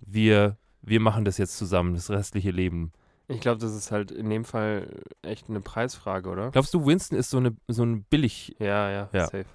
wir, 0.00 0.56
wir 0.82 1.00
machen 1.00 1.24
das 1.24 1.38
jetzt 1.38 1.58
zusammen, 1.58 1.94
das 1.94 2.10
restliche 2.10 2.50
Leben. 2.50 2.92
Ich 3.28 3.40
glaube, 3.40 3.58
das 3.60 3.74
ist 3.74 3.90
halt 3.90 4.10
in 4.10 4.28
dem 4.28 4.44
Fall 4.44 5.02
echt 5.22 5.48
eine 5.48 5.60
Preisfrage, 5.60 6.28
oder? 6.28 6.50
Glaubst 6.50 6.74
du, 6.74 6.84
Winston 6.84 7.18
ist 7.18 7.30
so 7.30 7.38
eine 7.38 7.56
so 7.68 7.82
ein 7.82 8.04
billig? 8.04 8.54
Ja, 8.58 8.90
ja, 8.90 9.08
Ja. 9.12 9.24
safe. 9.26 9.46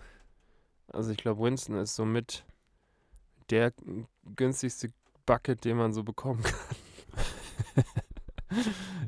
Also 0.88 1.12
ich 1.12 1.18
glaube, 1.18 1.42
Winston 1.44 1.76
ist 1.76 1.96
somit 1.96 2.46
der 3.52 3.72
günstigste 4.36 4.90
Bucket, 5.28 5.64
den 5.66 5.78
man 5.78 5.94
so 5.94 6.04
bekommen 6.04 6.42
kann. 6.42 6.56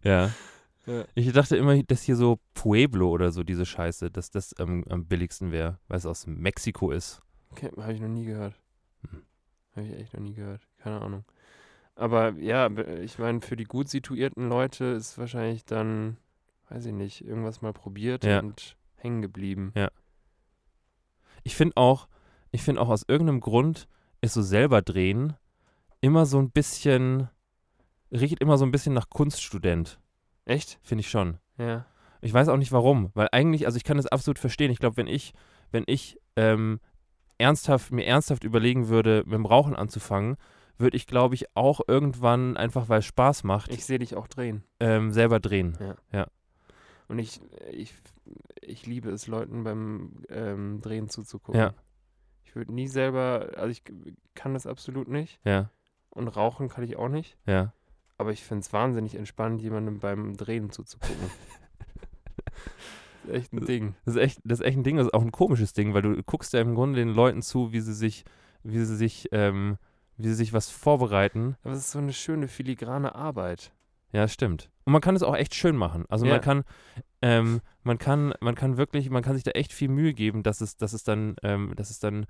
Ja. 0.04 0.32
Ja. 0.86 1.06
Ich 1.16 1.32
dachte 1.32 1.58
immer, 1.58 1.82
dass 1.84 2.02
hier 2.04 2.16
so 2.16 2.40
Pueblo 2.54 3.10
oder 3.10 3.32
so 3.32 3.44
diese 3.44 3.66
Scheiße, 3.66 4.10
dass 4.12 4.32
das 4.32 4.54
am, 4.60 4.84
am 4.90 5.06
billigsten 5.06 5.52
wäre, 5.52 5.80
weil 5.88 5.98
es 5.98 6.06
aus 6.06 6.26
Mexiko 6.28 6.92
ist. 6.92 7.22
Okay, 7.52 7.72
habe 7.78 7.94
ich 7.94 8.02
noch 8.02 8.08
nie 8.08 8.26
gehört. 8.26 8.56
Hm. 9.10 9.24
Habe 9.76 9.88
ich 9.88 9.94
echt 10.00 10.14
noch 10.14 10.22
nie 10.22 10.34
gehört. 10.34 10.68
Keine 10.78 11.02
Ahnung. 11.02 11.24
Aber 12.02 12.34
ja, 12.40 12.68
ich 13.02 13.20
meine, 13.20 13.42
für 13.42 13.56
die 13.56 13.66
gut 13.66 13.88
situierten 13.88 14.50
Leute 14.50 14.86
ist 14.86 15.20
wahrscheinlich 15.20 15.66
dann, 15.66 16.18
weiß 16.70 16.88
ich 16.88 16.94
nicht, 16.94 17.24
irgendwas 17.24 17.62
mal 17.62 17.74
probiert 17.74 18.24
Ja. 18.24 18.40
und 18.40 18.76
hängen 18.96 19.22
geblieben. 19.22 19.72
Ich 21.44 21.56
finde 21.56 21.78
auch, 21.78 22.08
ich 22.52 22.64
finde 22.64 22.82
auch 22.82 22.90
aus 22.90 23.04
irgendeinem 23.08 23.40
Grund 23.40 23.88
ist 24.22 24.34
so 24.34 24.42
selber 24.42 24.82
drehen 24.82 25.36
immer 26.02 26.26
so 26.26 26.40
ein 26.40 26.50
bisschen, 26.50 27.30
riecht 28.12 28.40
immer 28.42 28.58
so 28.58 28.66
ein 28.66 28.72
bisschen 28.72 28.94
nach 28.96 29.10
Kunststudent, 29.10 30.00
Echt? 30.46 30.80
finde 30.82 31.02
ich 31.02 31.10
schon. 31.12 31.38
Ja. 31.60 31.86
Ich 32.22 32.34
weiß 32.34 32.48
auch 32.50 32.58
nicht 32.58 32.72
warum, 32.72 33.12
weil 33.14 33.30
eigentlich, 33.32 33.68
also 33.68 33.78
ich 33.78 33.84
kann 33.84 33.98
das 33.98 34.08
absolut 34.08 34.40
verstehen. 34.40 34.72
Ich 34.72 34.80
glaube, 34.80 34.98
wenn 34.98 35.06
ich, 35.08 35.34
wenn 35.72 35.84
ich 35.86 36.18
ähm, 36.36 36.80
ernsthaft, 37.38 37.92
mir 37.92 38.06
ernsthaft 38.06 38.44
überlegen 38.44 38.88
würde, 38.88 39.22
mit 39.26 39.34
dem 39.36 39.46
Rauchen 39.46 39.76
anzufangen, 39.76 40.38
würde 40.82 40.98
ich, 40.98 41.08
glaube 41.08 41.36
ich, 41.36 41.46
auch 41.56 41.80
irgendwann, 41.88 42.58
einfach 42.58 42.90
weil 42.90 43.00
es 43.00 43.06
Spaß 43.06 43.44
macht, 43.44 43.72
Ich 43.72 43.86
sehe 43.86 44.00
dich 44.00 44.16
auch 44.16 44.28
drehen. 44.28 44.64
ähm, 44.80 45.12
selber 45.12 45.40
drehen. 45.40 45.78
Und 47.08 47.20
ich, 47.20 47.42
ich, 47.72 47.94
ich 48.62 48.86
liebe 48.86 49.10
es, 49.10 49.28
Leuten 49.28 49.64
beim 49.64 50.24
ähm, 50.30 50.80
Drehen 50.82 51.10
zuzugucken. 51.10 51.60
Ja. 51.60 51.74
Ich 52.46 52.56
würde 52.56 52.74
nie 52.74 52.88
selber, 52.88 53.52
also 53.58 53.70
ich 53.70 53.84
kann 54.36 54.54
das 54.54 54.66
absolut 54.68 55.08
nicht. 55.08 55.40
Ja, 55.46 55.70
Und 56.10 56.28
rauchen 56.30 56.68
kann 56.70 56.84
ich 56.84 56.96
auch 56.98 57.10
nicht. 57.10 57.38
ja. 57.46 57.74
Aber 58.18 58.32
ich 58.32 58.44
finde 58.44 58.62
es 58.62 58.72
wahnsinnig 58.72 59.16
entspannend, 59.16 59.64
jemandem 59.64 60.00
beim 60.00 60.38
Drehen 60.38 60.70
zuzugucken. 60.70 61.32
ist 63.24 63.34
echt 63.34 63.54
ein 63.54 63.66
Ding. 63.66 63.96
Das 64.06 64.16
ist 64.16 64.22
echt, 64.22 64.40
das 64.44 64.60
ist 64.60 64.66
echt 64.66 64.78
ein 64.78 64.84
Ding, 64.84 64.98
das 64.98 65.08
ist 65.08 65.14
auch 65.16 65.24
ein 65.24 65.32
komisches 65.32 65.74
Ding, 65.74 65.94
weil 65.96 66.04
du 66.04 66.22
guckst 66.24 66.54
ja 66.54 66.62
im 66.62 66.76
Grunde 66.76 67.00
den 67.00 67.10
Leuten 67.10 67.42
zu, 67.42 67.72
wie 67.72 67.80
sie 67.80 67.94
sich, 67.96 68.24
wie 68.64 68.78
sie 68.86 68.96
sich, 68.96 69.28
ähm, 69.32 69.78
wie 70.24 70.28
sie 70.28 70.34
sich 70.36 70.54
was 70.54 70.70
vorbereiten. 70.70 71.56
Aber 71.64 71.74
es 71.74 71.80
ist 71.80 71.92
so 71.92 72.00
eine 72.00 72.14
schöne 72.14 72.48
filigrane 72.48 73.16
Arbeit. 73.16 73.72
Ja, 74.14 74.28
stimmt. 74.28 74.70
Und 74.86 74.94
man 74.94 75.02
kann 75.02 75.16
es 75.16 75.24
auch 75.24 75.36
echt 75.36 75.56
schön 75.56 75.76
machen. 75.76 76.06
Also 76.10 76.26
Ja. 76.26 76.34
man 76.34 76.42
kann, 76.42 76.64
ähm, 77.22 77.62
man 77.84 77.98
kann, 77.98 78.34
man 78.42 78.56
kann 78.56 78.78
wirklich, 78.78 79.10
man 79.10 79.24
kann 79.24 79.36
sich 79.36 79.44
da 79.44 79.52
echt 79.52 79.72
viel 79.74 79.88
Mühe 79.90 80.14
geben, 80.14 80.44
dass 80.44 80.60
es, 80.62 80.76
dass 80.78 80.94
es 80.94 81.04
dann, 81.04 81.36
ähm, 81.44 81.74
dass 81.76 81.90
es 81.90 82.00
dann, 82.00 82.26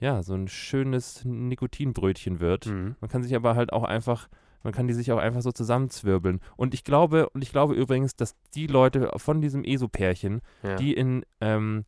ja, 0.00 0.22
so 0.22 0.34
ein 0.34 0.46
schönes 0.48 1.24
Nikotinbrötchen 1.24 2.40
wird. 2.40 2.66
Mhm. 2.66 2.96
Man 3.00 3.10
kann 3.10 3.22
sich 3.22 3.34
aber 3.34 3.56
halt 3.56 3.72
auch 3.72 3.84
einfach, 3.84 4.28
man 4.62 4.72
kann 4.72 4.86
die 4.86 4.94
sich 4.94 5.10
auch 5.12 5.18
einfach 5.18 5.42
so 5.42 5.50
zusammenzwirbeln. 5.52 6.40
Und 6.56 6.74
ich 6.74 6.84
glaube, 6.84 7.28
und 7.30 7.42
ich 7.42 7.50
glaube 7.50 7.74
übrigens, 7.74 8.14
dass 8.14 8.36
die 8.54 8.66
Leute 8.66 9.10
von 9.16 9.40
diesem 9.40 9.64
ESO-Pärchen, 9.64 10.40
Ja. 10.62 10.76
die 10.76 10.92
in, 10.92 11.24
ähm, 11.40 11.84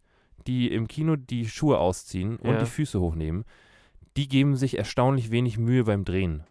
die 0.46 0.72
im 0.72 0.88
Kino 0.88 1.16
die 1.16 1.46
Schuhe 1.48 1.78
ausziehen 1.78 2.36
und 2.36 2.50
Ja. 2.50 2.58
die 2.58 2.66
Füße 2.66 2.98
hochnehmen, 3.00 3.44
die 4.16 4.28
geben 4.28 4.56
sich 4.56 4.76
erstaunlich 4.78 5.30
wenig 5.30 5.58
Mühe 5.58 5.84
beim 5.84 6.04
Drehen. 6.04 6.44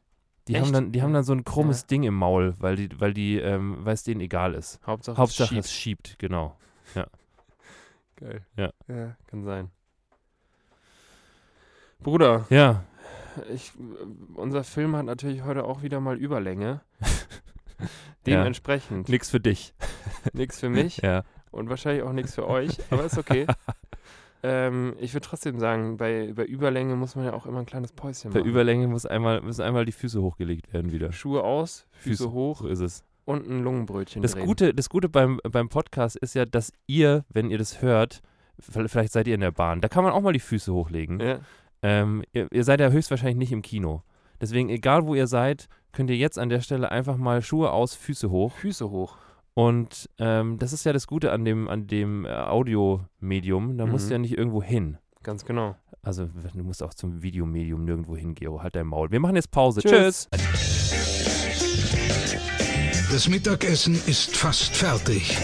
Die 0.47 0.59
haben 0.59 0.73
dann, 0.73 0.91
die 0.91 1.03
haben 1.03 1.13
dann 1.13 1.23
so 1.23 1.33
ein 1.33 1.43
krummes 1.43 1.81
Ja. 1.81 1.87
Ding 1.87 2.03
im 2.03 2.15
Maul, 2.15 2.55
weil 2.57 2.75
die, 2.75 2.99
weil 2.99 3.13
die, 3.13 3.37
ähm, 3.37 3.77
weil 3.81 3.93
es 3.93 4.03
denen 4.03 4.19
egal 4.21 4.55
ist. 4.55 4.79
Hauptsache, 4.85 5.17
Hauptsache 5.17 5.57
es 5.59 5.65
es 5.67 5.71
schiebt, 5.71 6.17
genau. 6.17 6.57
schiebt. 6.93 7.07
Geil. 8.15 8.41
Ja. 8.57 8.71
Ja, 8.87 9.15
kann 9.27 9.43
sein. 9.43 9.69
Bruder, 12.01 12.45
Ja, 12.49 12.83
ich, 13.53 13.71
unser 14.35 14.63
Film 14.63 14.95
hat 14.95 15.05
natürlich 15.05 15.43
heute 15.43 15.65
auch 15.65 15.81
wieder 15.83 15.99
mal 15.99 16.17
Überlänge. 16.17 16.81
Dementsprechend 18.25 19.07
nix 19.09 19.29
für 19.29 19.39
dich. 19.39 19.73
nichts 20.33 20.59
für 20.59 20.69
mich 20.69 20.97
Ja. 21.03 21.23
und 21.51 21.69
wahrscheinlich 21.69 22.03
auch 22.03 22.11
nichts 22.11 22.35
für 22.35 22.47
euch, 22.47 22.77
aber 22.89 23.05
ist 23.05 23.17
okay. 23.17 23.45
Ähm, 24.43 24.95
ich 24.99 25.13
würde 25.13 25.27
trotzdem 25.27 25.59
sagen, 25.59 25.97
bei, 25.97 26.31
bei 26.33 26.45
Überlänge 26.45 26.95
muss 26.95 27.15
man 27.15 27.25
ja 27.25 27.33
auch 27.33 27.45
immer 27.45 27.59
ein 27.59 27.65
kleines 27.65 27.91
Päuschen 27.91 28.31
Bei 28.31 28.39
machen. 28.39 28.49
Überlänge 28.49 28.87
muss 28.87 29.05
einmal, 29.05 29.41
müssen 29.41 29.61
einmal 29.61 29.85
die 29.85 29.91
Füße 29.91 30.21
hochgelegt 30.21 30.71
werden 30.73 30.91
wieder. 30.91 31.11
Schuhe 31.11 31.43
aus, 31.43 31.87
Füße, 31.91 32.31
hoch 32.31 32.61
So 32.61 32.67
ist 32.67 32.79
es. 32.79 33.03
und 33.25 33.47
ein 33.49 33.63
Lungenbrötchen 33.63 34.21
Das 34.21 34.33
drehen. 34.33 34.45
Gute, 34.45 34.73
das 34.73 34.89
Gute 34.89 35.09
beim, 35.09 35.39
beim 35.43 35.69
Podcast 35.69 36.15
ist 36.15 36.35
ja, 36.35 36.45
dass 36.45 36.71
ihr, 36.87 37.25
wenn 37.29 37.49
ihr 37.49 37.57
das 37.57 37.81
hört, 37.81 38.21
vielleicht 38.59 39.13
seid 39.13 39.27
ihr 39.27 39.35
in 39.35 39.41
der 39.41 39.51
Bahn, 39.51 39.81
da 39.81 39.87
kann 39.87 40.03
man 40.03 40.13
auch 40.13 40.21
mal 40.21 40.33
die 40.33 40.39
Füße 40.39 40.73
hochlegen. 40.73 41.19
Ja, 41.19 41.39
Ähm, 41.81 42.23
ihr, 42.33 42.47
ihr 42.51 42.63
seid 42.63 42.79
ja 42.79 42.89
höchstwahrscheinlich 42.89 43.37
nicht 43.37 43.51
im 43.51 43.61
Kino. 43.61 44.03
Deswegen, 44.41 44.69
egal 44.69 45.05
wo 45.05 45.15
ihr 45.15 45.27
seid, 45.27 45.67
könnt 45.91 46.09
ihr 46.09 46.15
jetzt 46.17 46.39
an 46.39 46.49
der 46.49 46.61
Stelle 46.61 46.91
einfach 46.91 47.17
mal 47.17 47.41
Schuhe 47.41 47.71
aus, 47.71 47.93
Füße 47.95 48.29
hoch. 48.29 48.53
Füße 48.55 48.89
hoch. 48.89 49.17
Und 49.53 50.09
ähm, 50.19 50.57
das 50.57 50.71
ist 50.73 50.85
ja 50.85 50.93
das 50.93 51.05
Gute 51.07 51.31
an 51.31 51.43
dem, 51.43 51.67
an 51.67 51.87
dem 51.87 52.25
äh, 52.25 52.29
Audiomedium. 52.29 53.77
Da 53.77 53.85
musst 53.85 54.05
Mhm. 54.05 54.09
du 54.09 54.13
ja 54.13 54.19
nicht 54.19 54.37
irgendwo 54.37 54.63
hin. 54.63 54.97
Ganz 55.23 55.43
genau. 55.45 55.75
Also, 56.01 56.29
du 56.53 56.63
musst 56.63 56.81
auch 56.81 56.93
zum 56.93 57.21
Videomedium 57.21 57.83
nirgendwo 57.83 58.15
hin, 58.15 58.33
Gero. 58.35 58.63
Halt 58.63 58.75
dein 58.75 58.87
Maul. 58.87 59.11
Wir 59.11 59.19
machen 59.19 59.35
jetzt 59.35 59.51
Pause. 59.51 59.81
Tschüss. 59.81 60.29
Das 63.11 63.27
Mittagessen 63.27 63.95
ist 64.07 64.37
fast 64.37 64.75
fertig. 64.75 65.37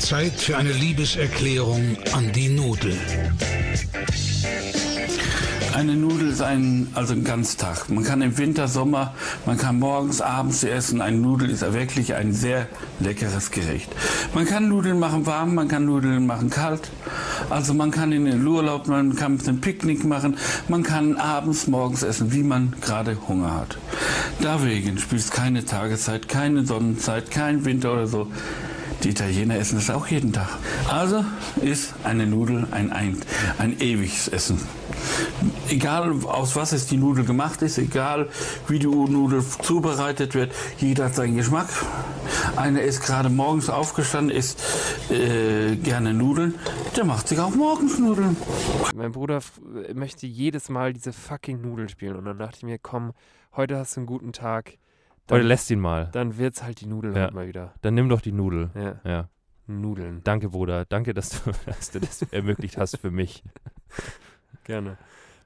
Zeit 0.00 0.32
für 0.32 0.56
eine 0.56 0.72
Liebeserklärung 0.72 1.96
an 2.14 2.32
die 2.32 2.48
Nudel. 2.48 2.96
Eine 5.74 5.96
Nudel 5.96 6.28
ist 6.28 6.42
ein, 6.42 6.88
also 6.94 7.14
ein 7.14 7.24
Ganztag. 7.24 7.88
Man 7.88 8.04
kann 8.04 8.20
im 8.20 8.36
Winter, 8.36 8.68
Sommer, 8.68 9.14
man 9.46 9.56
kann 9.56 9.78
morgens, 9.78 10.20
abends 10.20 10.62
essen. 10.64 11.00
Eine 11.00 11.16
Nudel 11.16 11.48
ist 11.48 11.62
wirklich 11.72 12.14
ein 12.14 12.34
sehr 12.34 12.68
leckeres 13.00 13.50
Gericht. 13.50 13.88
Man 14.34 14.44
kann 14.44 14.68
Nudeln 14.68 14.98
machen 14.98 15.24
warm, 15.24 15.54
man 15.54 15.68
kann 15.68 15.86
Nudeln 15.86 16.26
machen 16.26 16.50
kalt. 16.50 16.90
Also 17.48 17.72
man 17.72 17.90
kann 17.90 18.12
in 18.12 18.26
den 18.26 18.46
Urlaub, 18.46 18.86
man 18.86 19.16
kann 19.16 19.38
ein 19.46 19.60
Picknick 19.62 20.04
machen, 20.04 20.36
man 20.68 20.82
kann 20.82 21.16
abends, 21.16 21.66
morgens 21.66 22.02
essen, 22.02 22.32
wie 22.32 22.42
man 22.42 22.74
gerade 22.82 23.16
Hunger 23.26 23.54
hat. 23.54 23.78
Deswegen 24.42 24.98
spielt 24.98 25.22
es 25.22 25.30
keine 25.30 25.64
Tageszeit, 25.64 26.28
keine 26.28 26.66
Sonnenzeit, 26.66 27.30
kein 27.30 27.64
Winter 27.64 27.94
oder 27.94 28.06
so. 28.06 28.26
Die 29.02 29.08
Italiener 29.08 29.56
essen 29.56 29.78
es 29.78 29.90
auch 29.90 30.06
jeden 30.06 30.32
Tag. 30.32 30.48
Also 30.88 31.24
ist 31.60 31.94
eine 32.04 32.26
Nudel 32.26 32.68
ein, 32.70 32.92
ein, 32.92 33.16
ein 33.58 33.80
ewiges 33.80 34.28
Essen. 34.28 34.60
Egal 35.68 36.12
aus 36.26 36.54
was 36.56 36.72
es 36.72 36.86
die 36.86 36.96
Nudel 36.96 37.24
gemacht 37.24 37.62
ist, 37.62 37.78
egal 37.78 38.28
wie 38.68 38.78
die 38.78 38.86
Nudel 38.86 39.42
zubereitet 39.42 40.34
wird, 40.34 40.52
jeder 40.78 41.06
hat 41.06 41.14
seinen 41.14 41.36
Geschmack. 41.36 41.68
Einer 42.56 42.82
ist 42.82 43.02
gerade 43.02 43.28
morgens 43.30 43.70
aufgestanden, 43.70 44.34
isst 44.36 44.62
äh, 45.10 45.76
gerne 45.76 46.12
Nudeln, 46.14 46.54
der 46.96 47.04
macht 47.04 47.28
sich 47.28 47.38
auch 47.40 47.54
morgens 47.54 47.98
Nudeln. 47.98 48.36
Mein 48.94 49.12
Bruder 49.12 49.36
f- 49.38 49.60
möchte 49.94 50.26
jedes 50.26 50.68
Mal 50.68 50.92
diese 50.92 51.12
fucking 51.12 51.60
Nudeln 51.60 51.88
spielen. 51.88 52.16
Und 52.16 52.24
dann 52.26 52.38
dachte 52.38 52.56
ich 52.58 52.62
mir, 52.64 52.78
komm, 52.78 53.12
heute 53.56 53.78
hast 53.78 53.96
du 53.96 54.00
einen 54.00 54.06
guten 54.06 54.32
Tag. 54.32 54.74
Dann, 55.26 55.38
Heute 55.38 55.46
lässt 55.48 55.70
ihn 55.70 55.80
mal. 55.80 56.08
dann 56.12 56.36
wird's 56.36 56.62
halt 56.62 56.80
die 56.80 56.86
Nudel 56.86 57.14
Ja. 57.16 57.22
halt 57.22 57.34
mal 57.34 57.46
wieder. 57.46 57.72
Dann 57.80 57.94
nimm 57.94 58.08
doch 58.08 58.20
die 58.20 58.32
Nudel. 58.32 58.70
Ja, 58.74 59.00
Ja. 59.10 59.28
Nudeln. 59.68 60.20
Danke, 60.24 60.48
Bruder. 60.50 60.84
Danke, 60.84 61.14
dass 61.14 61.30
du, 61.30 61.52
dass 61.66 61.90
du 61.92 62.00
das 62.00 62.22
ermöglicht 62.30 62.76
hast 62.76 62.98
für 62.98 63.10
mich. 63.10 63.42
Gerne. 64.64 64.96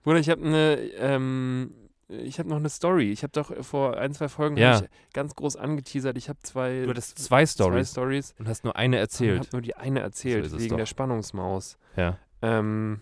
Bruder, 0.02 0.18
ich 0.18 0.28
habe 0.30 0.44
eine, 0.44 0.76
ähm, 0.98 1.72
ich 2.08 2.38
habe 2.38 2.48
noch 2.48 2.56
eine 2.56 2.68
Story. 2.68 3.10
Ich 3.10 3.22
habe 3.24 3.32
doch 3.32 3.52
vor 3.64 3.96
ein, 3.96 4.14
zwei 4.14 4.28
Folgen 4.28 4.56
Ja. 4.56 4.80
ich 4.80 4.88
ganz 5.12 5.34
groß 5.34 5.56
angeteasert. 5.56 6.16
Ich 6.16 6.28
habe 6.28 6.38
zwei, 6.42 6.82
Du 6.84 6.90
hattest 6.90 7.18
zwei 7.18 7.44
zwei 7.44 7.46
Stories 7.46 7.90
Stories 7.90 8.34
und 8.38 8.46
hast 8.48 8.62
nur 8.64 8.76
eine 8.76 8.96
Ich 8.96 9.00
erzählt. 9.00 9.38
habe 9.40 9.48
nur 9.52 9.62
die 9.62 9.74
eine 9.76 10.00
erzählt, 10.00 10.48
So 10.48 10.56
es 10.56 10.62
wegen 10.62 10.70
doch. 10.70 10.76
der 10.78 10.86
Spannungsmaus. 10.86 11.76
Ja. 11.96 12.18
Ähm, 12.42 13.00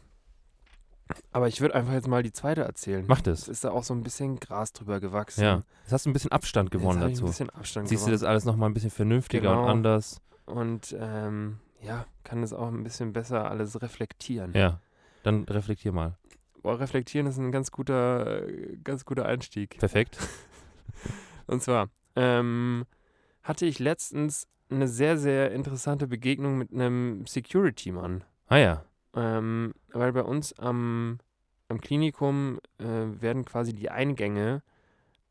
aber 1.32 1.48
ich 1.48 1.60
würde 1.60 1.74
einfach 1.74 1.92
jetzt 1.92 2.08
mal 2.08 2.22
die 2.22 2.32
zweite 2.32 2.62
erzählen. 2.62 3.04
Mach 3.06 3.18
Es 3.18 3.22
das. 3.24 3.48
ist 3.48 3.64
da 3.64 3.72
auch 3.72 3.84
so 3.84 3.92
ein 3.92 4.02
bisschen 4.02 4.40
Gras 4.40 4.72
drüber 4.72 5.00
gewachsen. 5.00 5.42
Ja. 5.44 5.62
Jetzt 5.82 5.92
hast 5.92 6.06
du 6.06 6.10
ein 6.10 6.14
bisschen 6.14 6.32
Abstand 6.32 6.70
gewonnen 6.70 7.00
Jetzt 7.00 7.02
hab 7.02 7.08
ich 7.10 7.14
dazu. 7.16 7.24
Ein 7.24 7.30
bisschen 7.30 7.50
Abstand 7.50 7.88
Siehst 7.88 8.02
du 8.02 8.06
gewonnen. 8.06 8.20
das 8.20 8.28
alles 8.28 8.44
nochmal 8.46 8.70
ein 8.70 8.74
bisschen 8.74 8.90
vernünftiger 8.90 9.50
Genau. 9.50 9.64
und 9.64 9.68
anders? 9.68 10.22
Und 10.46 10.96
ähm, 10.98 11.58
ja, 11.82 12.06
kann 12.22 12.42
es 12.42 12.54
auch 12.54 12.68
ein 12.68 12.82
bisschen 12.82 13.12
besser 13.12 13.50
alles 13.50 13.82
reflektieren. 13.82 14.54
Ja. 14.54 14.80
Dann 15.24 15.44
reflektier 15.44 15.90
mal. 15.92 16.16
Boah, 16.62 16.78
reflektieren 16.78 17.26
ist 17.26 17.38
ein 17.38 17.50
ganz 17.52 17.70
guter, 17.72 18.46
äh, 18.48 18.76
ganz 18.84 19.04
guter 19.04 19.26
Einstieg. 19.26 19.76
Perfekt. 19.78 20.16
Und 21.46 21.62
zwar 21.62 21.88
ähm, 22.16 22.84
hatte 23.42 23.66
ich 23.66 23.78
letztens 23.80 24.46
eine 24.70 24.88
sehr, 24.88 25.18
sehr 25.18 25.52
interessante 25.52 26.06
Begegnung 26.06 26.56
mit 26.56 26.72
einem 26.72 27.26
Security-Mann. 27.26 28.24
Ah 28.46 28.56
ja. 28.56 28.84
Ähm, 29.14 29.74
weil 29.92 30.12
bei 30.12 30.22
uns 30.22 30.52
am, 30.58 31.18
am 31.68 31.80
Klinikum 31.80 32.58
äh, 32.78 32.84
werden 32.84 33.44
quasi 33.44 33.74
die 33.74 33.90
Eingänge 33.90 34.62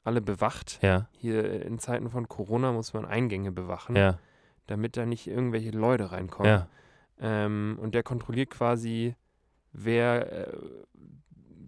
alle 0.03 0.21
bewacht. 0.21 0.79
Ja. 0.81 1.07
Hier 1.17 1.63
in 1.65 1.79
Zeiten 1.79 2.09
von 2.09 2.27
Corona 2.27 2.71
muss 2.71 2.93
man 2.93 3.05
Eingänge 3.05 3.51
bewachen, 3.51 3.95
Ja. 3.95 4.19
damit 4.67 4.97
da 4.97 5.05
nicht 5.05 5.27
irgendwelche 5.27 5.71
Leute 5.71 6.11
reinkommen. 6.11 6.51
Ja. 6.51 6.67
Ähm, 7.19 7.77
und 7.81 7.95
der 7.95 8.03
kontrolliert 8.03 8.49
quasi, 8.49 9.15
wer 9.73 10.47
äh, 10.49 10.57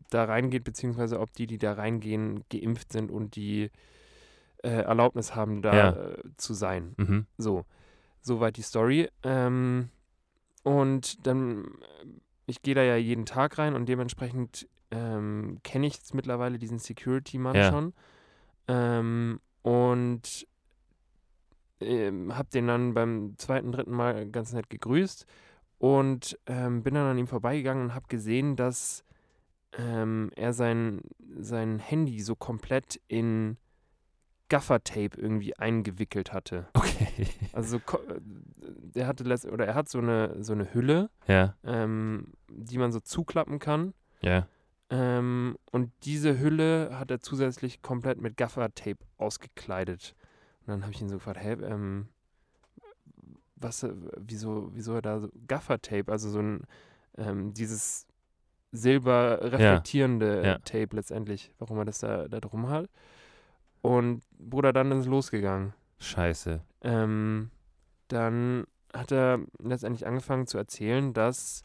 da 0.09 0.23
reingeht, 0.25 0.63
beziehungsweise 0.63 1.19
ob 1.19 1.33
die, 1.33 1.47
die 1.47 1.57
da 1.57 1.73
reingehen, 1.73 2.43
geimpft 2.49 2.93
sind 2.93 3.11
und 3.11 3.35
die 3.35 3.71
äh, 4.63 4.69
Erlaubnis 4.69 5.35
haben, 5.35 5.61
da 5.61 5.75
Ja. 5.75 5.91
äh, 5.93 6.23
zu 6.37 6.53
sein. 6.53 6.93
Mhm. 6.97 7.25
So, 7.37 7.65
soweit 8.21 8.57
die 8.57 8.61
Story. 8.61 9.09
Ähm, 9.23 9.89
und 10.63 11.25
dann, 11.27 11.65
äh, 11.65 12.07
ich 12.45 12.61
gehe 12.61 12.75
da 12.75 12.83
ja 12.83 12.95
jeden 12.95 13.25
Tag 13.25 13.57
rein 13.57 13.73
und 13.75 13.87
dementsprechend 13.89 14.67
ähm, 14.91 15.59
kenne 15.63 15.87
ich 15.87 15.95
jetzt 15.97 16.13
mittlerweile 16.13 16.57
diesen 16.59 16.79
Security-Mann 16.79 17.55
Ja. 17.55 17.69
schon. 17.69 17.93
Ähm, 18.67 19.39
und 19.63 20.47
ähm, 21.81 22.35
habe 22.37 22.49
den 22.49 22.67
dann 22.67 22.93
beim 22.93 23.33
zweiten, 23.37 23.71
dritten 23.71 23.91
Mal 23.91 24.29
ganz 24.29 24.53
nett 24.53 24.69
gegrüßt 24.69 25.25
und 25.77 26.37
ähm, 26.47 26.83
bin 26.83 26.93
dann 26.95 27.05
an 27.07 27.17
ihm 27.17 27.27
vorbeigegangen 27.27 27.83
und 27.85 27.95
habe 27.95 28.07
gesehen, 28.07 28.55
dass 28.55 29.03
ähm, 29.77 30.31
er 30.35 30.53
sein, 30.53 31.01
sein 31.37 31.79
Handy 31.79 32.19
so 32.21 32.35
komplett 32.35 32.99
in 33.07 33.57
Gaffertape 34.47 35.19
irgendwie 35.19 35.57
eingewickelt 35.57 36.31
hatte. 36.31 36.67
Okay. 36.73 37.27
Also 37.51 37.77
äh, 37.77 37.81
der 38.21 39.07
hatte 39.07 39.23
oder 39.51 39.65
er 39.65 39.73
hat 39.75 39.89
so 39.89 39.97
eine 39.97 40.43
so 40.43 40.53
eine 40.53 40.73
Hülle, 40.73 41.09
Ja. 41.27 41.55
ähm, 41.63 42.33
die 42.49 42.77
man 42.77 42.91
so 42.91 42.99
zuklappen 42.99 43.59
kann. 43.59 43.93
Ja. 44.21 44.47
Ähm, 44.91 45.57
und 45.71 45.91
diese 46.03 46.39
Hülle 46.39 46.99
hat 46.99 47.09
er 47.09 47.19
zusätzlich 47.19 47.81
komplett 47.81 48.21
mit 48.21 48.37
Gaffertape 48.37 48.99
ausgekleidet. 49.17 50.15
Und 50.61 50.67
dann 50.67 50.83
habe 50.83 50.93
ich 50.93 51.01
ihn 51.01 51.09
so 51.09 51.15
gefragt, 51.15 51.39
hä, 51.41 51.53
ähm, 51.53 52.07
was, 53.55 53.83
äh, 53.83 53.93
wieso, 54.17 54.69
wieso 54.73 54.95
er 54.95 55.01
da 55.01 55.19
so 55.19 55.29
Gaffertape, 55.47 56.11
also 56.11 56.29
so 56.29 56.39
ein 56.39 56.63
ähm, 57.17 57.53
dieses 57.53 58.07
silber 58.71 59.39
reflektierende 59.41 60.43
ja. 60.43 60.57
Tape 60.59 60.95
letztendlich, 60.95 61.51
warum 61.59 61.77
er 61.77 61.85
das 61.85 61.99
da, 61.99 62.27
da 62.27 62.39
drum 62.39 62.69
hat. 62.69 62.89
Und 63.81 64.23
Bruder, 64.37 64.73
dann 64.73 64.91
ist 64.91 64.99
es 64.99 65.05
losgegangen. 65.05 65.73
Scheiße. 65.99 66.61
Ähm, 66.81 67.51
dann 68.07 68.65
hat 68.93 69.11
er 69.11 69.39
letztendlich 69.59 70.05
angefangen 70.07 70.47
zu 70.47 70.57
erzählen, 70.57 71.13
dass 71.13 71.63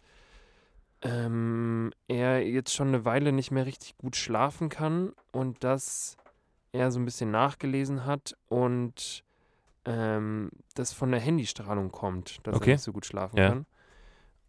ähm, 1.02 1.92
er 2.08 2.46
jetzt 2.46 2.74
schon 2.74 2.88
eine 2.88 3.04
Weile 3.04 3.32
nicht 3.32 3.50
mehr 3.50 3.66
richtig 3.66 3.96
gut 3.96 4.16
schlafen 4.16 4.68
kann 4.68 5.12
und 5.32 5.64
dass 5.64 6.16
er 6.72 6.90
so 6.90 7.00
ein 7.00 7.04
bisschen 7.04 7.30
nachgelesen 7.30 8.04
hat 8.04 8.36
und 8.48 9.24
ähm, 9.84 10.50
das 10.74 10.92
von 10.92 11.10
der 11.10 11.20
Handystrahlung 11.20 11.90
kommt, 11.90 12.38
dass 12.46 12.56
Okay. 12.56 12.70
er 12.70 12.74
nicht 12.74 12.82
so 12.84 12.92
gut 12.92 13.06
schlafen 13.06 13.36
Ja. 13.38 13.48
kann. 13.48 13.66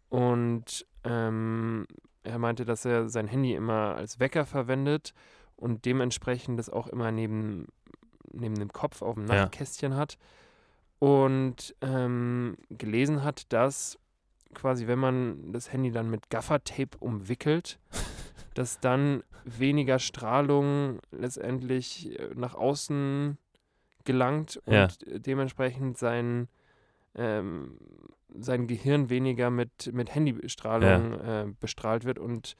Und 0.08 0.86
ähm, 1.04 1.86
er 2.22 2.38
meinte, 2.38 2.64
dass 2.64 2.84
er 2.84 3.08
sein 3.08 3.26
Handy 3.26 3.54
immer 3.54 3.94
als 3.96 4.20
Wecker 4.20 4.44
verwendet 4.46 5.14
und 5.56 5.84
dementsprechend 5.84 6.58
das 6.58 6.68
auch 6.68 6.86
immer 6.88 7.10
neben, 7.10 7.66
neben 8.32 8.54
dem 8.56 8.72
Kopf 8.72 9.02
auf 9.02 9.14
dem 9.14 9.26
Ja. 9.26 9.34
Nachtkästchen 9.44 9.96
hat. 9.96 10.18
Und 10.98 11.74
ähm, 11.80 12.56
gelesen 12.68 13.24
hat, 13.24 13.52
dass 13.52 13.98
quasi, 14.54 14.86
wenn 14.86 14.98
man 14.98 15.52
das 15.52 15.72
Handy 15.72 15.90
dann 15.90 16.10
mit 16.10 16.30
Gaffertape 16.30 16.96
umwickelt, 16.98 17.80
dass 18.54 18.78
dann 18.80 19.24
weniger 19.44 19.98
Strahlung 19.98 21.00
letztendlich 21.10 22.16
äh, 22.18 22.30
nach 22.36 22.54
außen 22.54 23.38
gelangt 24.04 24.56
und 24.64 24.72
Ja. 24.74 24.88
dementsprechend 25.18 25.98
sein, 25.98 26.48
ähm, 27.14 27.78
sein 28.34 28.66
Gehirn 28.66 29.10
weniger 29.10 29.50
mit, 29.50 29.90
mit 29.92 30.14
Handystrahlung 30.14 31.12
äh, 31.20 31.46
bestrahlt 31.60 32.04
wird 32.04 32.18
und 32.18 32.56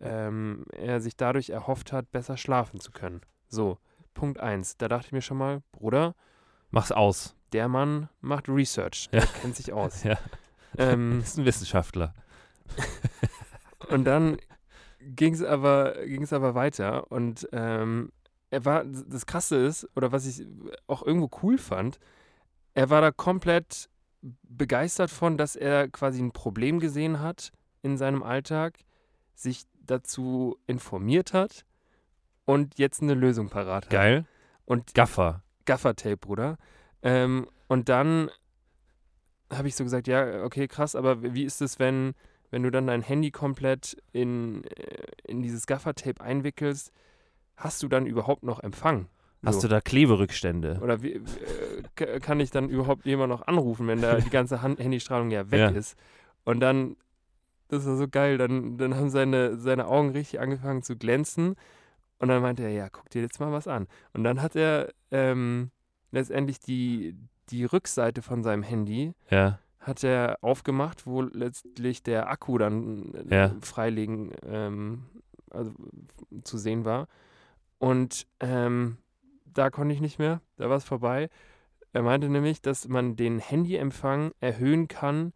ähm, 0.00 0.64
er 0.72 1.00
sich 1.00 1.16
dadurch 1.16 1.50
erhofft 1.50 1.92
hat, 1.92 2.10
besser 2.10 2.36
schlafen 2.38 2.80
zu 2.80 2.90
können. 2.90 3.20
So, 3.48 3.78
Punkt 4.14 4.40
1. 4.40 4.78
Da 4.78 4.88
dachte 4.88 5.06
ich 5.08 5.12
mir 5.12 5.20
schon 5.22 5.36
mal, 5.36 5.62
Bruder, 5.72 6.14
Mach's 6.70 6.92
aus. 6.92 7.36
der 7.52 7.68
Mann 7.68 8.08
macht 8.20 8.48
Research, 8.48 9.08
Ja. 9.12 9.20
der 9.20 9.26
kennt 9.28 9.56
sich 9.56 9.72
aus. 9.72 10.02
Ja. 10.04 10.18
ähm, 10.78 11.18
Ist 11.24 11.36
ein 11.38 11.44
Wissenschaftler. 11.44 12.14
und 13.90 14.04
dann 14.04 14.36
ging 15.00 15.34
es 15.34 15.42
aber, 15.42 15.94
ging's 16.06 16.32
aber 16.32 16.54
weiter 16.54 17.10
und 17.10 17.48
ähm, 17.52 18.12
er 18.50 18.64
war, 18.64 18.84
das 18.84 19.26
Krasse 19.26 19.56
ist, 19.56 19.88
oder 19.96 20.12
was 20.12 20.26
ich 20.26 20.46
auch 20.86 21.02
irgendwo 21.02 21.30
cool 21.42 21.58
fand, 21.58 21.98
er 22.74 22.90
war 22.90 23.00
da 23.00 23.10
komplett 23.10 23.88
begeistert 24.42 25.10
von, 25.10 25.38
dass 25.38 25.56
er 25.56 25.88
quasi 25.88 26.20
ein 26.20 26.32
Problem 26.32 26.78
gesehen 26.80 27.20
hat 27.20 27.52
in 27.82 27.96
seinem 27.96 28.22
Alltag, 28.22 28.78
sich 29.34 29.64
dazu 29.80 30.58
informiert 30.66 31.32
hat 31.32 31.64
und 32.44 32.78
jetzt 32.78 33.02
eine 33.02 33.14
Lösung 33.14 33.48
parat 33.48 33.86
hat. 33.86 33.90
Geil. 33.90 34.26
Und 34.66 34.94
Gaffer. 34.94 35.42
Gaffertape, 35.64 36.16
Bruder. 36.16 36.58
Ähm, 37.02 37.48
und 37.68 37.88
dann 37.88 38.30
habe 39.52 39.68
ich 39.68 39.74
so 39.74 39.84
gesagt, 39.84 40.06
ja, 40.06 40.44
okay, 40.44 40.68
krass, 40.68 40.94
aber 40.94 41.34
wie 41.34 41.44
ist 41.44 41.62
es, 41.62 41.78
wenn, 41.78 42.14
wenn 42.50 42.62
du 42.62 42.70
dann 42.70 42.86
dein 42.86 43.02
Handy 43.02 43.30
komplett 43.30 43.96
in, 44.12 44.64
äh, 44.64 45.06
in 45.24 45.42
dieses 45.42 45.66
Gaffertape 45.66 46.20
einwickelst, 46.20 46.92
hast 47.60 47.82
du 47.82 47.88
dann 47.88 48.06
überhaupt 48.06 48.42
noch 48.42 48.60
Empfang? 48.60 49.06
Hast 49.44 49.56
So. 49.56 49.62
du 49.62 49.68
da 49.68 49.80
Kleberückstände? 49.80 50.78
Oder 50.82 51.02
wie, 51.02 51.12
äh, 51.12 52.20
kann 52.20 52.40
ich 52.40 52.50
dann 52.50 52.68
überhaupt 52.68 53.06
jemand 53.06 53.30
noch 53.30 53.46
anrufen, 53.46 53.86
wenn 53.86 54.02
da 54.02 54.16
die 54.20 54.30
ganze 54.30 54.60
Hand 54.62 54.80
Handystrahlung 54.80 55.30
ja 55.30 55.50
weg 55.50 55.60
Ja. 55.60 55.68
ist? 55.68 55.96
Und 56.44 56.60
dann, 56.60 56.96
das 57.68 57.86
war 57.86 57.96
so 57.96 58.08
geil, 58.08 58.36
dann, 58.38 58.76
dann 58.76 58.96
haben 58.96 59.10
seine, 59.10 59.56
seine 59.56 59.86
Augen 59.86 60.10
richtig 60.10 60.40
angefangen 60.40 60.82
zu 60.82 60.96
glänzen. 60.96 61.54
Und 62.18 62.28
dann 62.28 62.42
meinte 62.42 62.62
er, 62.62 62.70
ja, 62.70 62.88
guck 62.90 63.08
dir 63.10 63.22
jetzt 63.22 63.40
mal 63.40 63.52
was 63.52 63.66
an. 63.66 63.86
Und 64.12 64.24
dann 64.24 64.42
hat 64.42 64.56
er 64.56 64.92
ähm, 65.10 65.70
letztendlich 66.10 66.60
die, 66.60 67.16
die 67.50 67.64
Rückseite 67.64 68.20
von 68.20 68.42
seinem 68.42 68.62
Handy 68.62 69.14
Ja. 69.30 69.58
hat 69.78 70.04
er 70.04 70.36
aufgemacht, 70.42 71.06
wo 71.06 71.22
letztlich 71.22 72.02
der 72.02 72.28
Akku 72.28 72.58
dann 72.58 73.14
äh, 73.14 73.34
Ja. 73.34 73.56
freilegen 73.62 74.32
ähm, 74.44 75.04
also, 75.50 75.72
zu 76.44 76.58
sehen 76.58 76.84
war. 76.84 77.06
Und 77.80 78.26
ähm, 78.40 78.98
da 79.46 79.70
konnte 79.70 79.94
ich 79.94 80.02
nicht 80.02 80.18
mehr, 80.18 80.42
da 80.56 80.68
war 80.68 80.76
es 80.76 80.84
vorbei. 80.84 81.30
Er 81.92 82.02
meinte 82.02 82.28
nämlich, 82.28 82.60
dass 82.60 82.86
man 82.86 83.16
den 83.16 83.38
Handyempfang 83.38 84.32
erhöhen 84.38 84.86
kann, 84.86 85.32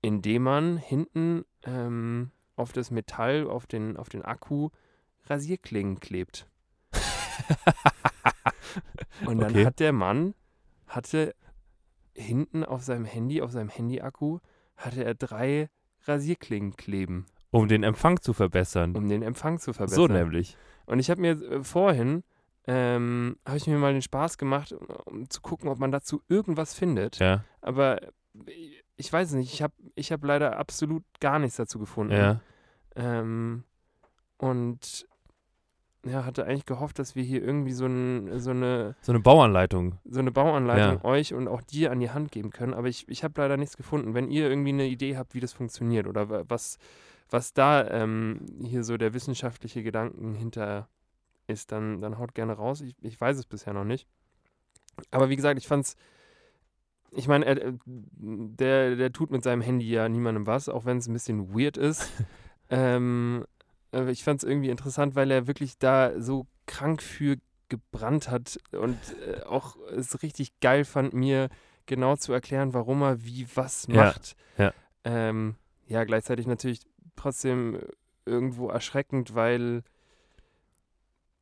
indem 0.00 0.42
man 0.42 0.78
hinten 0.78 1.44
ähm, 1.64 2.30
auf 2.56 2.72
das 2.72 2.90
Metall, 2.90 3.46
auf 3.46 3.66
den, 3.66 3.98
auf 3.98 4.08
den 4.08 4.22
Akku 4.22 4.70
Rasierklingen 5.26 6.00
klebt. 6.00 6.48
Und 9.24 9.40
dann 9.40 9.52
Okay. 9.52 9.66
hat 9.66 9.78
der 9.78 9.92
Mann, 9.92 10.34
hatte 10.86 11.34
hinten 12.14 12.64
auf 12.64 12.82
seinem 12.82 13.04
Handy, 13.04 13.42
auf 13.42 13.52
seinem 13.52 13.68
Handy-Akku, 13.68 14.38
hatte 14.76 15.04
er 15.04 15.14
drei 15.14 15.68
Rasierklingen 16.06 16.76
kleben, 16.76 17.26
Um 17.56 17.68
den 17.68 17.82
Empfang 17.82 18.20
zu 18.20 18.32
verbessern. 18.32 18.94
um 18.96 19.08
den 19.08 19.22
Empfang 19.22 19.58
zu 19.58 19.72
verbessern. 19.72 19.96
so 19.96 20.06
nämlich. 20.12 20.56
Und 20.86 20.98
ich 20.98 21.10
habe 21.10 21.20
mir 21.20 21.32
äh, 21.42 21.64
vorhin, 21.64 22.22
ähm, 22.68 23.36
habe 23.46 23.56
ich 23.56 23.66
mir 23.66 23.78
mal 23.78 23.92
den 23.92 24.02
Spaß 24.02 24.38
gemacht, 24.38 24.72
um, 24.72 24.86
um 25.04 25.30
zu 25.30 25.40
gucken, 25.40 25.68
ob 25.68 25.78
man 25.78 25.90
dazu 25.92 26.22
irgendwas 26.28 26.74
findet. 26.74 27.18
Ja. 27.18 27.44
Aber 27.60 28.00
ich- 28.46 28.82
ich 28.96 29.12
weiß 29.12 29.28
es 29.28 29.34
nicht, 29.34 29.52
ich 29.52 29.62
habe 29.62 29.74
ich 29.94 30.10
hab 30.12 30.24
leider 30.24 30.58
absolut 30.58 31.02
gar 31.20 31.38
nichts 31.38 31.56
dazu 31.56 31.78
gefunden. 31.78 32.14
Ja. 32.14 32.40
Ähm, 32.96 33.64
und 34.38 35.06
ja, 36.06 36.24
hatte 36.24 36.46
eigentlich 36.46 36.66
gehofft, 36.66 36.98
dass 37.00 37.16
wir 37.16 37.24
hier 37.24 37.42
irgendwie 37.42 37.72
so, 37.72 37.86
ein, 37.86 38.38
so, 38.38 38.50
eine, 38.50 38.94
So 39.00 39.10
eine 39.12 39.20
Bauanleitung. 39.20 39.98
so 40.04 40.20
eine 40.20 40.30
Bauanleitung 40.30 40.98
Ja. 41.02 41.04
euch 41.04 41.34
und 41.34 41.48
auch 41.48 41.62
dir 41.62 41.90
an 41.90 41.98
die 42.00 42.10
Hand 42.10 42.30
geben 42.30 42.50
können. 42.50 42.74
Aber 42.74 42.86
ich, 42.88 43.08
ich 43.08 43.24
habe 43.24 43.40
leider 43.40 43.56
nichts 43.56 43.76
gefunden. 43.76 44.14
Wenn 44.14 44.30
ihr 44.30 44.48
irgendwie 44.48 44.70
eine 44.70 44.86
Idee 44.86 45.16
habt, 45.16 45.34
wie 45.34 45.40
das 45.40 45.52
funktioniert 45.52 46.06
oder 46.06 46.30
wa- 46.30 46.44
was, 46.46 46.78
was 47.30 47.52
da 47.52 47.88
ähm, 47.90 48.46
hier 48.62 48.84
so 48.84 48.96
der 48.96 49.14
wissenschaftliche 49.14 49.82
Gedanken 49.82 50.34
hinter 50.34 50.88
ist, 51.46 51.72
dann, 51.72 52.00
dann 52.00 52.18
haut 52.18 52.34
gerne 52.34 52.52
raus. 52.54 52.80
Ich, 52.80 52.94
ich 53.02 53.20
weiß 53.20 53.36
es 53.38 53.46
bisher 53.46 53.72
noch 53.72 53.84
nicht. 53.84 54.06
Aber 55.10 55.28
wie 55.28 55.36
gesagt, 55.36 55.58
ich 55.58 55.68
fand 55.68 55.84
es 55.84 55.96
ich 57.12 57.28
meine, 57.28 57.46
äh, 57.46 57.72
der, 57.86 58.96
der 58.96 59.12
tut 59.12 59.30
mit 59.30 59.42
seinem 59.42 59.62
Handy 59.62 59.88
ja 59.88 60.08
niemandem 60.08 60.46
was, 60.46 60.68
auch 60.68 60.84
wenn 60.84 60.98
es 60.98 61.06
ein 61.08 61.12
bisschen 61.12 61.54
weird 61.54 61.76
ist. 61.76 62.10
ähm, 62.70 63.44
aber 63.92 64.10
ich 64.10 64.24
fand 64.24 64.42
es 64.42 64.48
irgendwie 64.48 64.70
interessant, 64.70 65.14
weil 65.14 65.30
er 65.30 65.46
wirklich 65.46 65.78
da 65.78 66.20
so 66.20 66.46
krank 66.66 67.02
für 67.02 67.36
gebrannt 67.68 68.28
hat 68.30 68.58
und 68.72 68.98
äh, 69.26 69.42
auch 69.42 69.76
es 69.96 70.22
richtig 70.22 70.60
geil 70.60 70.84
fand, 70.84 71.14
mir 71.14 71.48
genau 71.86 72.16
zu 72.16 72.32
erklären, 72.32 72.74
warum 72.74 73.02
er 73.02 73.24
wie 73.24 73.46
was 73.54 73.86
Ja, 73.88 74.04
macht. 74.04 74.36
ja. 74.58 74.72
Ähm, 75.04 75.56
ja, 75.86 76.04
gleichzeitig 76.04 76.46
natürlich 76.46 76.80
trotzdem 77.16 77.78
irgendwo 78.24 78.68
erschreckend, 78.68 79.34
weil 79.34 79.82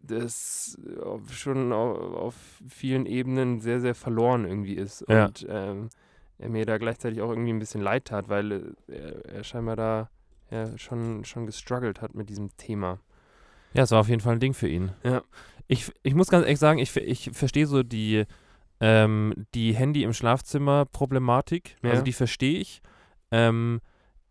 das 0.01 0.79
auf- 1.03 1.33
schon 1.33 1.73
auf, 1.73 2.35
vielen 2.69 3.07
Ebenen 3.07 3.61
sehr, 3.61 3.81
sehr 3.81 3.95
verloren 3.95 4.45
irgendwie 4.45 4.75
ist. 4.75 5.05
Ja. 5.09 5.27
Und 5.27 5.47
ähm, 5.49 5.89
er 6.39 6.49
mir 6.51 6.67
da 6.67 6.79
gleichzeitig 6.79 7.23
auch 7.23 7.31
irgendwie 7.31 7.53
ein 7.53 7.59
bisschen 7.59 7.81
leid 7.81 8.07
tat, 8.07 8.29
weil 8.29 8.53
äh, 8.53 8.93
er, 8.93 9.25
er 9.27 9.45
scheinbar 9.45 9.77
da 9.77 10.11
ja, 10.51 10.77
schon, 10.77 11.25
schon 11.25 11.47
gestruggelt 11.47 12.03
hat 12.03 12.15
mit 12.15 12.29
diesem 12.29 12.55
Thema. 12.57 13.01
Ja, 13.73 13.83
es 13.85 13.91
war 13.91 14.01
auf 14.01 14.09
jeden 14.09 14.21
Fall 14.21 14.35
ein 14.35 14.41
Ding 14.41 14.55
für 14.55 14.69
ihn. 14.69 14.93
Ja. 15.03 15.23
Ich, 15.67 15.91
ich 16.03 16.15
muss 16.15 16.29
ganz 16.29 16.45
ehrlich 16.45 16.59
sagen, 16.59 16.79
ich, 16.79 16.95
ich 16.97 17.31
verstehe 17.33 17.67
so 17.67 17.83
die, 17.83 18.25
ähm, 18.81 19.33
die 19.55 19.75
Handy 19.75 20.03
im 20.03 20.13
Schlafzimmer 20.13 20.85
Problematik. 20.85 21.77
Ja. 21.83 21.91
Also 21.91 22.03
die 22.03 22.13
verstehe 22.13 22.59
ich. 22.59 22.83
Ähm, 23.31 23.81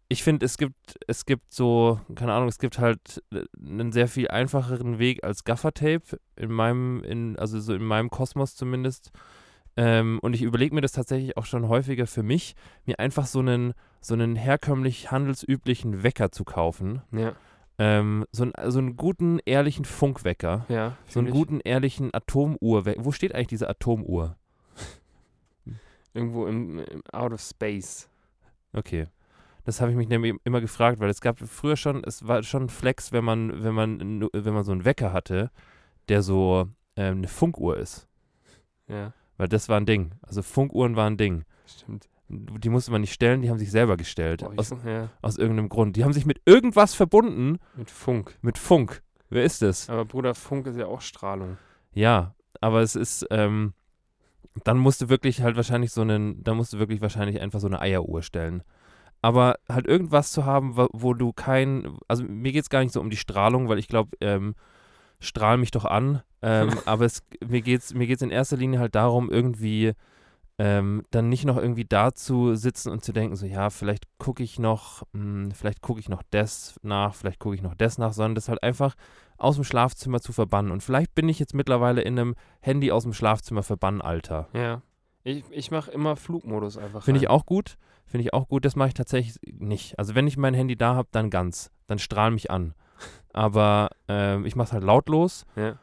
ich 0.09 0.23
finde, 0.23 0.45
es 0.45 0.57
gibt, 0.57 0.97
es 1.07 1.25
gibt 1.25 1.53
so, 1.53 1.99
keine 2.15 2.33
Ahnung, 2.33 2.47
es 2.49 2.59
gibt 2.59 2.77
halt 2.79 3.23
äh, 3.33 3.43
einen 3.59 3.91
sehr 3.91 4.07
viel 4.07 4.27
einfacheren 4.27 4.99
Weg 4.99 5.23
als 5.23 5.43
Gaffertape, 5.43 6.19
in 6.35 6.51
meinem, 6.51 7.03
in, 7.03 7.37
also 7.39 7.59
so 7.59 7.73
in 7.73 7.83
meinem 7.83 8.09
Kosmos 8.09 8.55
zumindest. 8.55 9.11
Ähm, 9.75 10.19
und 10.21 10.33
ich 10.35 10.43
überlege 10.43 10.75
mir 10.75 10.81
das 10.81 10.91
tatsächlich 10.91 11.35
auch 11.35 11.45
schon 11.45 11.67
häufiger 11.67 12.05
für 12.05 12.21
mich, 12.21 12.55
mir 12.85 12.99
einfach 12.99 13.25
so 13.25 13.39
einen, 13.39 13.73
so 14.01 14.13
einen 14.13 14.35
herkömmlich 14.35 15.09
handelsüblichen 15.09 16.03
Wecker 16.03 16.31
zu 16.31 16.43
kaufen. 16.43 17.01
Ja, 17.11 17.33
Ähm, 17.79 18.25
so, 18.31 18.43
einen, 18.43 18.53
so 18.71 18.77
einen 18.77 18.95
guten, 18.97 19.39
ehrlichen 19.45 19.83
Funkwecker. 19.85 20.65
ja. 20.69 20.95
So 21.07 21.19
einen 21.19 21.29
ich. 21.29 21.33
guten, 21.33 21.59
ehrlichen 21.59 22.13
Atomuhrwecker. 22.13 23.03
Wo 23.03 23.11
steht 23.11 23.33
eigentlich 23.33 23.47
diese 23.47 23.67
Atomuhr? 23.67 24.35
Irgendwo 26.13 26.45
im, 26.45 26.77
im 26.77 27.01
Out 27.11 27.33
of 27.33 27.41
Space. 27.41 28.07
Okay. 28.73 29.07
Das 29.65 29.79
habe 29.79 29.91
ich 29.91 29.97
mich 29.97 30.09
nämlich 30.09 30.33
immer 30.43 30.59
gefragt, 30.61 30.99
weil 30.99 31.09
es 31.09 31.21
gab 31.21 31.39
früher 31.39 31.77
schon, 31.77 32.03
es 32.03 32.27
war 32.27 32.43
schon 32.43 32.63
ein 32.63 32.69
Flex, 32.69 33.11
wenn 33.11 33.23
man, 33.23 33.63
wenn 33.63 33.73
man, 33.73 34.29
wenn 34.33 34.53
man 34.53 34.63
so 34.63 34.71
einen 34.71 34.85
Wecker 34.85 35.13
hatte, 35.13 35.51
der 36.09 36.21
so 36.21 36.67
ähm, 36.97 37.17
eine 37.19 37.27
Funkuhr 37.27 37.77
ist. 37.77 38.07
Ja, 38.87 39.13
Weil 39.37 39.47
das 39.47 39.69
war 39.69 39.79
ein 39.79 39.85
Ding. 39.85 40.11
Also 40.21 40.41
Funkuhren 40.41 40.95
waren 40.95 41.13
ein 41.13 41.17
Ding. 41.17 41.45
stimmt. 41.65 42.09
Die 42.29 42.69
musste 42.69 42.91
man 42.91 43.01
nicht 43.01 43.13
stellen, 43.13 43.41
die 43.41 43.49
haben 43.49 43.59
sich 43.59 43.69
selber 43.71 43.95
gestellt. 43.95 44.41
Boah, 44.41 44.53
aus, 44.57 44.73
ja, 44.85 45.09
aus 45.21 45.37
irgendeinem 45.37 45.69
Grund. 45.69 45.95
Die 45.95 46.03
haben 46.03 46.13
sich 46.13 46.25
mit 46.25 46.41
irgendwas 46.45 46.93
verbunden. 46.93 47.59
mit 47.75 47.91
Funk. 47.91 48.37
Mit 48.41 48.57
Funk. 48.57 49.03
Wer 49.29 49.43
ist 49.43 49.61
das? 49.61 49.89
Aber 49.89 50.05
Bruder, 50.05 50.33
Funk 50.33 50.67
ist 50.67 50.77
ja 50.77 50.87
auch 50.87 51.01
Strahlung. 51.01 51.57
Ja, 51.93 52.33
aber 52.59 52.81
es 52.81 52.95
ist, 52.95 53.27
ähm, 53.29 53.73
dann 54.63 54.77
musst 54.77 55.01
du 55.01 55.09
wirklich 55.09 55.41
halt 55.41 55.55
wahrscheinlich 55.57 55.91
so 55.91 56.01
einen, 56.01 56.43
dann 56.43 56.57
musst 56.57 56.73
du 56.73 56.79
wirklich 56.79 57.01
wahrscheinlich 57.01 57.39
einfach 57.39 57.59
so 57.59 57.67
eine 57.67 57.79
Eieruhr 57.81 58.23
stellen. 58.23 58.63
Aber 59.23 59.55
halt 59.69 59.87
irgendwas 59.87 60.31
zu 60.31 60.45
haben, 60.45 60.77
wo, 60.77 60.87
wo 60.91 61.13
du 61.13 61.31
kein, 61.33 61.97
also 62.07 62.23
mir 62.23 62.51
geht 62.51 62.63
es 62.63 62.69
gar 62.69 62.81
nicht 62.81 62.91
so 62.91 62.99
um 62.99 63.09
die 63.09 63.17
Strahlung, 63.17 63.69
weil 63.69 63.79
ich 63.79 63.87
glaube, 63.87 64.15
ähm, 64.21 64.53
strahl 65.21 65.57
mich 65.57 65.71
doch 65.71 65.85
an. 65.85 66.21
Ähm, 66.41 66.71
aber 66.85 67.05
es, 67.05 67.23
mir 67.43 67.61
geht 67.61 67.81
es 67.81 67.93
mir 67.93 68.05
geht's 68.05 68.21
in 68.21 68.31
erster 68.31 68.57
Linie 68.57 68.79
halt 68.79 68.95
darum, 68.95 69.31
irgendwie 69.31 69.93
ähm, 70.59 71.03
dann 71.11 71.29
nicht 71.29 71.45
noch 71.45 71.57
irgendwie 71.57 71.85
da 71.85 72.13
zu 72.13 72.55
sitzen 72.55 72.91
und 72.91 73.03
zu 73.03 73.13
denken, 73.13 73.35
so 73.35 73.45
ja, 73.45 73.69
vielleicht 73.69 74.05
gucke 74.19 74.43
ich 74.43 74.59
noch, 74.59 75.03
mh, 75.13 75.55
vielleicht 75.55 75.81
gucke 75.81 75.99
ich 75.99 76.09
noch 76.09 76.21
das 76.29 76.79
nach, 76.83 77.15
vielleicht 77.15 77.39
gucke 77.39 77.55
ich 77.55 77.61
noch 77.61 77.75
das 77.75 77.97
nach, 77.97 78.13
sondern 78.13 78.35
das 78.35 78.49
halt 78.49 78.61
einfach 78.61 78.93
aus 79.37 79.55
dem 79.55 79.63
Schlafzimmer 79.63 80.21
zu 80.21 80.31
verbannen. 80.31 80.71
Und 80.71 80.83
vielleicht 80.83 81.15
bin 81.15 81.27
ich 81.27 81.39
jetzt 81.39 81.55
mittlerweile 81.55 82.01
in 82.01 82.19
einem 82.19 82.35
Handy 82.61 82.91
aus 82.91 83.03
dem 83.03 83.13
Schlafzimmer 83.13 83.63
verbannen 83.63 84.01
Alter. 84.01 84.47
Ja. 84.53 84.81
Ich, 85.23 85.43
ich 85.51 85.71
mache 85.71 85.91
immer 85.91 86.15
Flugmodus 86.15 86.77
einfach. 86.77 87.03
Finde 87.03 87.19
ich 87.19 87.29
auch 87.29 87.45
gut. 87.45 87.77
Finde 88.05 88.23
ich 88.23 88.33
auch 88.33 88.47
gut. 88.47 88.65
Das 88.65 88.75
mache 88.75 88.89
ich 88.89 88.93
tatsächlich 88.93 89.35
nicht. 89.59 89.97
Also 89.97 90.15
wenn 90.15 90.27
ich 90.27 90.37
mein 90.37 90.53
Handy 90.53 90.75
da 90.75 90.95
habe, 90.95 91.07
dann 91.11 91.29
ganz. 91.29 91.71
Dann 91.87 91.99
strahl 91.99 92.31
mich 92.31 92.51
an. 92.51 92.73
Aber 93.33 93.89
ähm, 94.07 94.45
ich 94.45 94.55
mache 94.55 94.67
es 94.67 94.73
halt 94.73 94.83
lautlos. 94.83 95.45
Ja. 95.55 95.77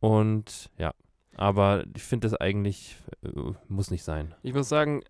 Und 0.00 0.70
ja. 0.78 0.92
Aber 1.36 1.84
ich 1.94 2.02
finde 2.02 2.28
das 2.28 2.40
eigentlich 2.40 2.96
äh, 3.22 3.28
muss 3.68 3.90
nicht 3.90 4.04
sein. 4.04 4.34
Ich 4.42 4.54
muss 4.54 4.68
sagen, 4.68 5.02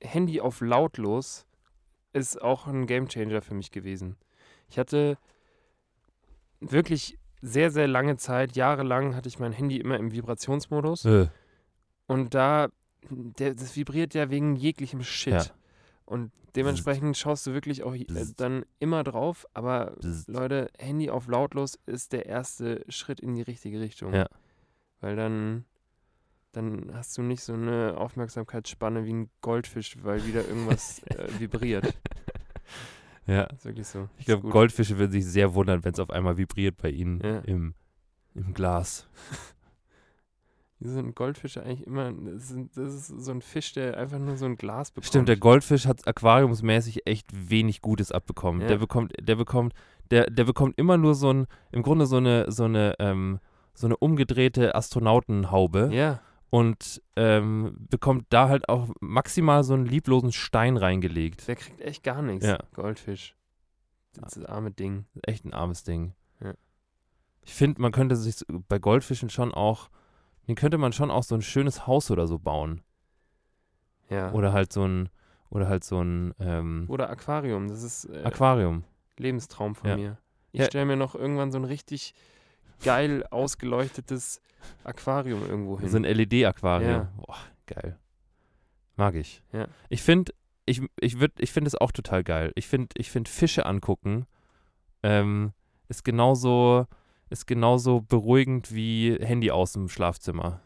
Handy 0.00 0.40
auf 0.40 0.60
lautlos 0.60 1.46
ist 2.12 2.40
auch 2.40 2.66
ein 2.66 2.86
Gamechanger 2.86 3.42
für 3.42 3.54
mich 3.54 3.70
gewesen. 3.70 4.16
Ich 4.68 4.78
hatte 4.78 5.18
wirklich 6.60 7.18
sehr, 7.42 7.70
sehr 7.70 7.88
lange 7.88 8.16
Zeit, 8.16 8.56
jahrelang 8.56 9.14
hatte 9.14 9.28
ich 9.28 9.38
mein 9.38 9.52
Handy 9.52 9.78
immer 9.78 9.98
im 9.98 10.12
Vibrationsmodus. 10.12 11.04
Äh, 11.04 11.28
Und 12.06 12.34
da, 12.34 12.68
der, 13.10 13.54
das 13.54 13.76
vibriert 13.76 14.14
ja 14.14 14.30
wegen 14.30 14.56
jeglichem 14.56 15.02
Shit. 15.02 15.32
Ja. 15.32 15.44
Und 16.06 16.30
dementsprechend 16.56 17.16
schaust 17.16 17.46
du 17.46 17.52
wirklich 17.52 17.82
auch 17.82 17.94
dann 18.36 18.64
immer 18.78 19.04
drauf. 19.04 19.46
Aber. 19.54 19.96
Leute, 20.26 20.68
Handy 20.78 21.10
auf 21.10 21.26
lautlos 21.28 21.78
ist 21.86 22.12
der 22.12 22.26
erste 22.26 22.84
Schritt 22.88 23.20
in 23.20 23.34
die 23.34 23.42
richtige 23.42 23.80
Richtung. 23.80 24.12
Ja. 24.14 24.26
Weil 25.00 25.16
dann, 25.16 25.64
dann 26.52 26.90
hast 26.94 27.16
du 27.18 27.22
nicht 27.22 27.42
so 27.42 27.52
eine 27.54 27.96
Aufmerksamkeitsspanne 27.96 29.04
wie 29.04 29.12
ein 29.12 29.30
Goldfisch, 29.40 29.96
weil 30.02 30.24
wieder 30.26 30.46
irgendwas 30.46 31.02
äh, 31.06 31.28
vibriert. 31.38 31.94
ja. 33.26 33.44
ist 33.44 33.64
wirklich 33.64 33.86
so. 33.86 34.08
Ich 34.18 34.26
glaube. 34.26 34.48
Goldfische 34.48 34.98
würden 34.98 35.12
sich 35.12 35.26
sehr 35.26 35.54
wundern, 35.54 35.84
wenn 35.84 35.92
es 35.92 36.00
auf 36.00 36.10
einmal 36.10 36.36
vibriert 36.36 36.76
bei 36.78 36.90
ihnen 36.90 37.20
Ja. 37.22 37.38
im, 37.40 37.74
im 38.34 38.54
Glas. 38.54 39.08
Wieso 40.80 40.94
sind 40.94 41.14
Goldfische 41.14 41.62
eigentlich 41.62 41.86
immer, 41.86 42.12
das, 42.12 42.48
sind, 42.48 42.76
das 42.76 42.94
ist 42.94 43.06
so 43.06 43.30
ein 43.30 43.40
Fisch, 43.40 43.72
der 43.72 43.96
einfach 43.96 44.18
nur 44.18 44.36
so 44.36 44.44
ein 44.44 44.56
Glas 44.56 44.90
bekommt. 44.90 45.06
Stimmt, 45.06 45.28
der 45.28 45.36
Goldfisch 45.36 45.86
hat 45.86 46.06
aquariumsmäßig 46.06 47.06
echt 47.06 47.28
wenig 47.32 47.80
Gutes 47.80 48.12
abbekommen. 48.12 48.60
Ja. 48.62 48.68
Der 48.68 48.78
bekommt, 48.78 49.12
der 49.20 49.36
bekommt, 49.36 49.72
der, 50.10 50.28
der 50.30 50.44
bekommt 50.44 50.78
immer 50.78 50.96
nur 50.96 51.14
so 51.14 51.32
ein, 51.32 51.46
im 51.72 51.82
Grunde 51.82 52.06
so 52.06 52.16
eine, 52.16 52.50
so 52.50 52.64
eine, 52.64 52.94
ähm, 52.98 53.38
so 53.72 53.86
eine 53.86 53.96
umgedrehte 53.96 54.74
Astronautenhaube 54.74 55.90
Ja, 55.92 56.20
und 56.50 57.02
ähm, 57.16 57.74
bekommt 57.90 58.26
da 58.28 58.48
halt 58.48 58.68
auch 58.68 58.88
maximal 59.00 59.64
so 59.64 59.74
einen 59.74 59.86
lieblosen 59.86 60.30
Stein 60.30 60.76
reingelegt. 60.76 61.48
der 61.48 61.56
kriegt 61.56 61.80
echt 61.80 62.04
gar 62.04 62.22
nichts. 62.22 62.46
Ja. 62.46 62.58
Goldfisch. 62.74 63.34
Das, 64.12 64.34
das 64.34 64.44
arme 64.44 64.70
Ding. 64.70 65.06
Echt 65.22 65.44
ein 65.44 65.52
armes 65.52 65.82
Ding. 65.82 66.12
Ja. 66.40 66.54
Ich 67.42 67.54
finde, 67.54 67.82
man 67.82 67.90
könnte 67.90 68.14
sich 68.14 68.36
bei 68.68 68.78
Goldfischen 68.78 69.30
schon 69.30 69.52
auch, 69.52 69.90
den 70.48 70.54
könnte 70.54 70.78
man 70.78 70.92
schon 70.92 71.10
auch 71.10 71.22
so 71.22 71.34
ein 71.34 71.42
schönes 71.42 71.86
Haus 71.86 72.10
oder 72.10 72.26
so 72.26 72.38
bauen. 72.38 72.82
Ja. 74.10 74.32
Oder 74.32 74.52
halt 74.52 74.72
so 74.72 74.84
ein, 74.86 75.08
oder 75.50 75.68
halt 75.68 75.84
so 75.84 76.00
ein 76.02 76.34
ähm, 76.38 76.84
Oder 76.88 77.08
Aquarium, 77.10 77.68
das 77.68 77.82
ist 77.82 78.04
äh, 78.06 78.22
Aquarium. 78.24 78.84
Lebenstraum 79.18 79.74
von 79.74 79.90
Ja. 79.90 79.96
mir. 79.96 80.18
Ich 80.52 80.60
Ja. 80.60 80.66
stelle 80.66 80.84
mir 80.86 80.96
noch 80.96 81.14
irgendwann 81.14 81.50
so 81.52 81.58
ein 81.58 81.64
richtig 81.64 82.14
geil 82.82 83.24
ausgeleuchtetes 83.30 84.40
Aquarium 84.84 85.42
irgendwo 85.48 85.78
hin. 85.80 85.88
So 85.88 85.96
ein 85.96 86.04
LED-Aquarium. 86.04 86.90
Ja. 86.90 87.12
Boah, 87.16 87.36
geil. 87.66 87.98
Mag 88.96 89.14
ich. 89.14 89.42
Ja. 89.52 89.66
Ich 89.88 90.02
finde, 90.02 90.32
ich, 90.66 90.80
ich, 91.00 91.14
würd- 91.16 91.38
ich 91.40 91.52
finde 91.52 91.68
es 91.68 91.74
auch 91.74 91.92
total 91.92 92.22
geil. 92.24 92.52
Ich 92.54 92.66
finde 92.68 92.88
ich 92.96 93.10
find 93.10 93.28
Fische 93.28 93.66
angucken 93.66 94.26
ähm, 95.02 95.52
ist 95.88 96.04
genauso 96.04 96.86
ist 97.34 97.46
genauso 97.46 98.00
beruhigend 98.00 98.74
wie 98.74 99.16
Handy 99.20 99.50
aus 99.50 99.72
dem 99.72 99.88
Schlafzimmer. 99.88 100.60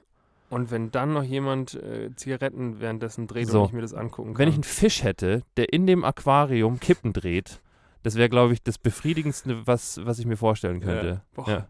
Und 0.50 0.70
wenn 0.70 0.90
dann 0.90 1.12
noch 1.12 1.24
jemand 1.24 1.74
äh, 1.74 2.10
Zigaretten 2.16 2.80
währenddessen 2.80 3.26
dreht 3.26 3.48
So. 3.48 3.62
und 3.62 3.66
ich 3.68 3.72
mir 3.72 3.82
das 3.82 3.94
angucken 3.94 4.32
kann. 4.34 4.38
Wenn 4.38 4.48
ich 4.48 4.54
einen 4.54 4.64
Fisch 4.64 5.02
hätte, 5.02 5.42
der 5.56 5.72
in 5.72 5.86
dem 5.86 6.04
Aquarium 6.04 6.80
Kippen 6.80 7.12
dreht, 7.12 7.60
das 8.02 8.14
wäre, 8.14 8.28
glaube 8.30 8.54
ich, 8.54 8.62
das 8.62 8.78
befriedigendste, 8.78 9.66
was, 9.66 10.00
was 10.04 10.18
ich 10.18 10.26
mir 10.26 10.36
vorstellen 10.36 10.80
könnte. 10.80 11.22
Boah. 11.34 11.48
Ja. 11.48 11.68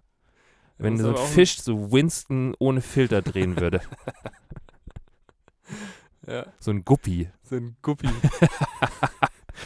Wenn 0.77 0.97
so 0.99 1.09
ein 1.11 1.17
Fisch 1.17 1.61
so 1.61 1.91
Winston 1.91 2.55
ohne 2.61 2.81
Filter 2.83 3.21
drehen 3.23 3.59
würde. 3.59 3.81
ja, 6.27 6.47
So 6.61 6.71
ein 6.71 6.85
Guppi. 6.85 7.31
so 7.43 7.57
ein 7.57 7.77
Guppi. 7.83 8.09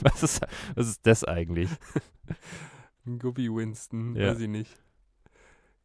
Was 0.01 0.23
ist, 0.23 0.41
was 0.75 0.89
ist 0.89 1.07
das 1.07 1.23
eigentlich? 1.23 1.69
ein 3.07 3.19
Guppi 3.19 3.55
Winston, 3.55 4.17
Ja. 4.17 4.29
weiß 4.31 4.41
ich 4.41 4.49
nicht. 4.49 4.82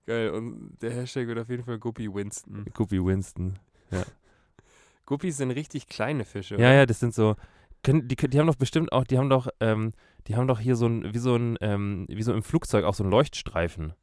Geil, 0.07 0.29
und 0.29 0.77
der 0.81 0.91
Hashtag 0.91 1.27
wird 1.27 1.37
auf 1.37 1.49
jeden 1.49 1.65
Fall 1.65 1.77
Guppi 1.79 2.11
Winston. 2.11 2.65
Guppi 2.73 3.03
Winston. 3.03 3.59
Guppies 5.05 5.37
sind 5.37 5.51
richtig 5.51 5.87
kleine 5.87 6.23
Fische. 6.23 6.55
Ja, 6.55 6.59
oder? 6.59 6.73
ja, 6.73 6.85
das 6.85 7.01
sind 7.01 7.13
so. 7.13 7.35
Können, 7.83 8.07
die, 8.07 8.15
die 8.15 8.39
haben 8.39 8.47
doch 8.47 8.55
bestimmt 8.55 8.91
auch, 8.93 9.03
die 9.03 9.17
haben 9.17 9.29
doch, 9.29 9.49
ähm, 9.59 9.93
die 10.27 10.35
haben 10.37 10.47
doch 10.47 10.59
hier 10.59 10.77
so 10.77 10.87
ein, 10.87 11.13
wie 11.13 11.17
so 11.17 11.35
ein, 11.35 11.57
ähm, 11.59 12.05
wie 12.09 12.23
so 12.23 12.33
im 12.33 12.41
Flugzeug 12.41 12.85
auch 12.85 12.93
so 12.93 13.03
einen 13.03 13.11
Leuchtstreifen. 13.11 13.93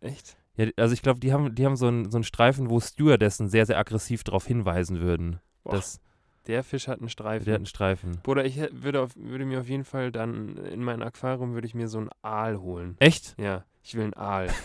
Echt? 0.00 0.36
Ja, 0.56 0.66
also 0.76 0.94
ich 0.94 1.02
glaube, 1.02 1.20
die 1.20 1.32
haben, 1.32 1.54
die 1.54 1.64
haben 1.64 1.76
so 1.76 1.86
einen, 1.88 2.10
so 2.10 2.16
einen 2.16 2.24
Streifen, 2.24 2.70
wo 2.70 2.80
Stewardessen 2.80 3.48
sehr, 3.48 3.66
sehr 3.66 3.78
aggressiv 3.78 4.24
darauf 4.24 4.46
hinweisen 4.46 5.00
würden. 5.00 5.40
Boah. 5.62 5.76
Dass, 5.76 6.00
Der 6.46 6.64
Fisch 6.64 6.88
hat 6.88 7.00
einen 7.00 7.08
Streifen. 7.10 7.44
Der 7.44 7.54
hat 7.54 7.60
einen 7.60 7.66
Streifen. 7.66 8.18
Bruder, 8.22 8.44
ich 8.44 8.58
würde, 8.72 9.02
auf, 9.02 9.14
würde 9.14 9.44
mir 9.44 9.60
auf 9.60 9.68
jeden 9.68 9.84
Fall 9.84 10.10
dann 10.10 10.56
in 10.56 10.82
mein 10.82 11.02
Aquarium 11.02 11.52
würde 11.54 11.66
ich 11.66 11.74
mir 11.74 11.88
so 11.88 11.98
einen 11.98 12.10
Aal 12.22 12.60
holen. 12.60 12.96
Echt? 12.98 13.34
Ja, 13.38 13.64
ich 13.82 13.94
will 13.94 14.04
einen 14.04 14.14
Aal. 14.14 14.48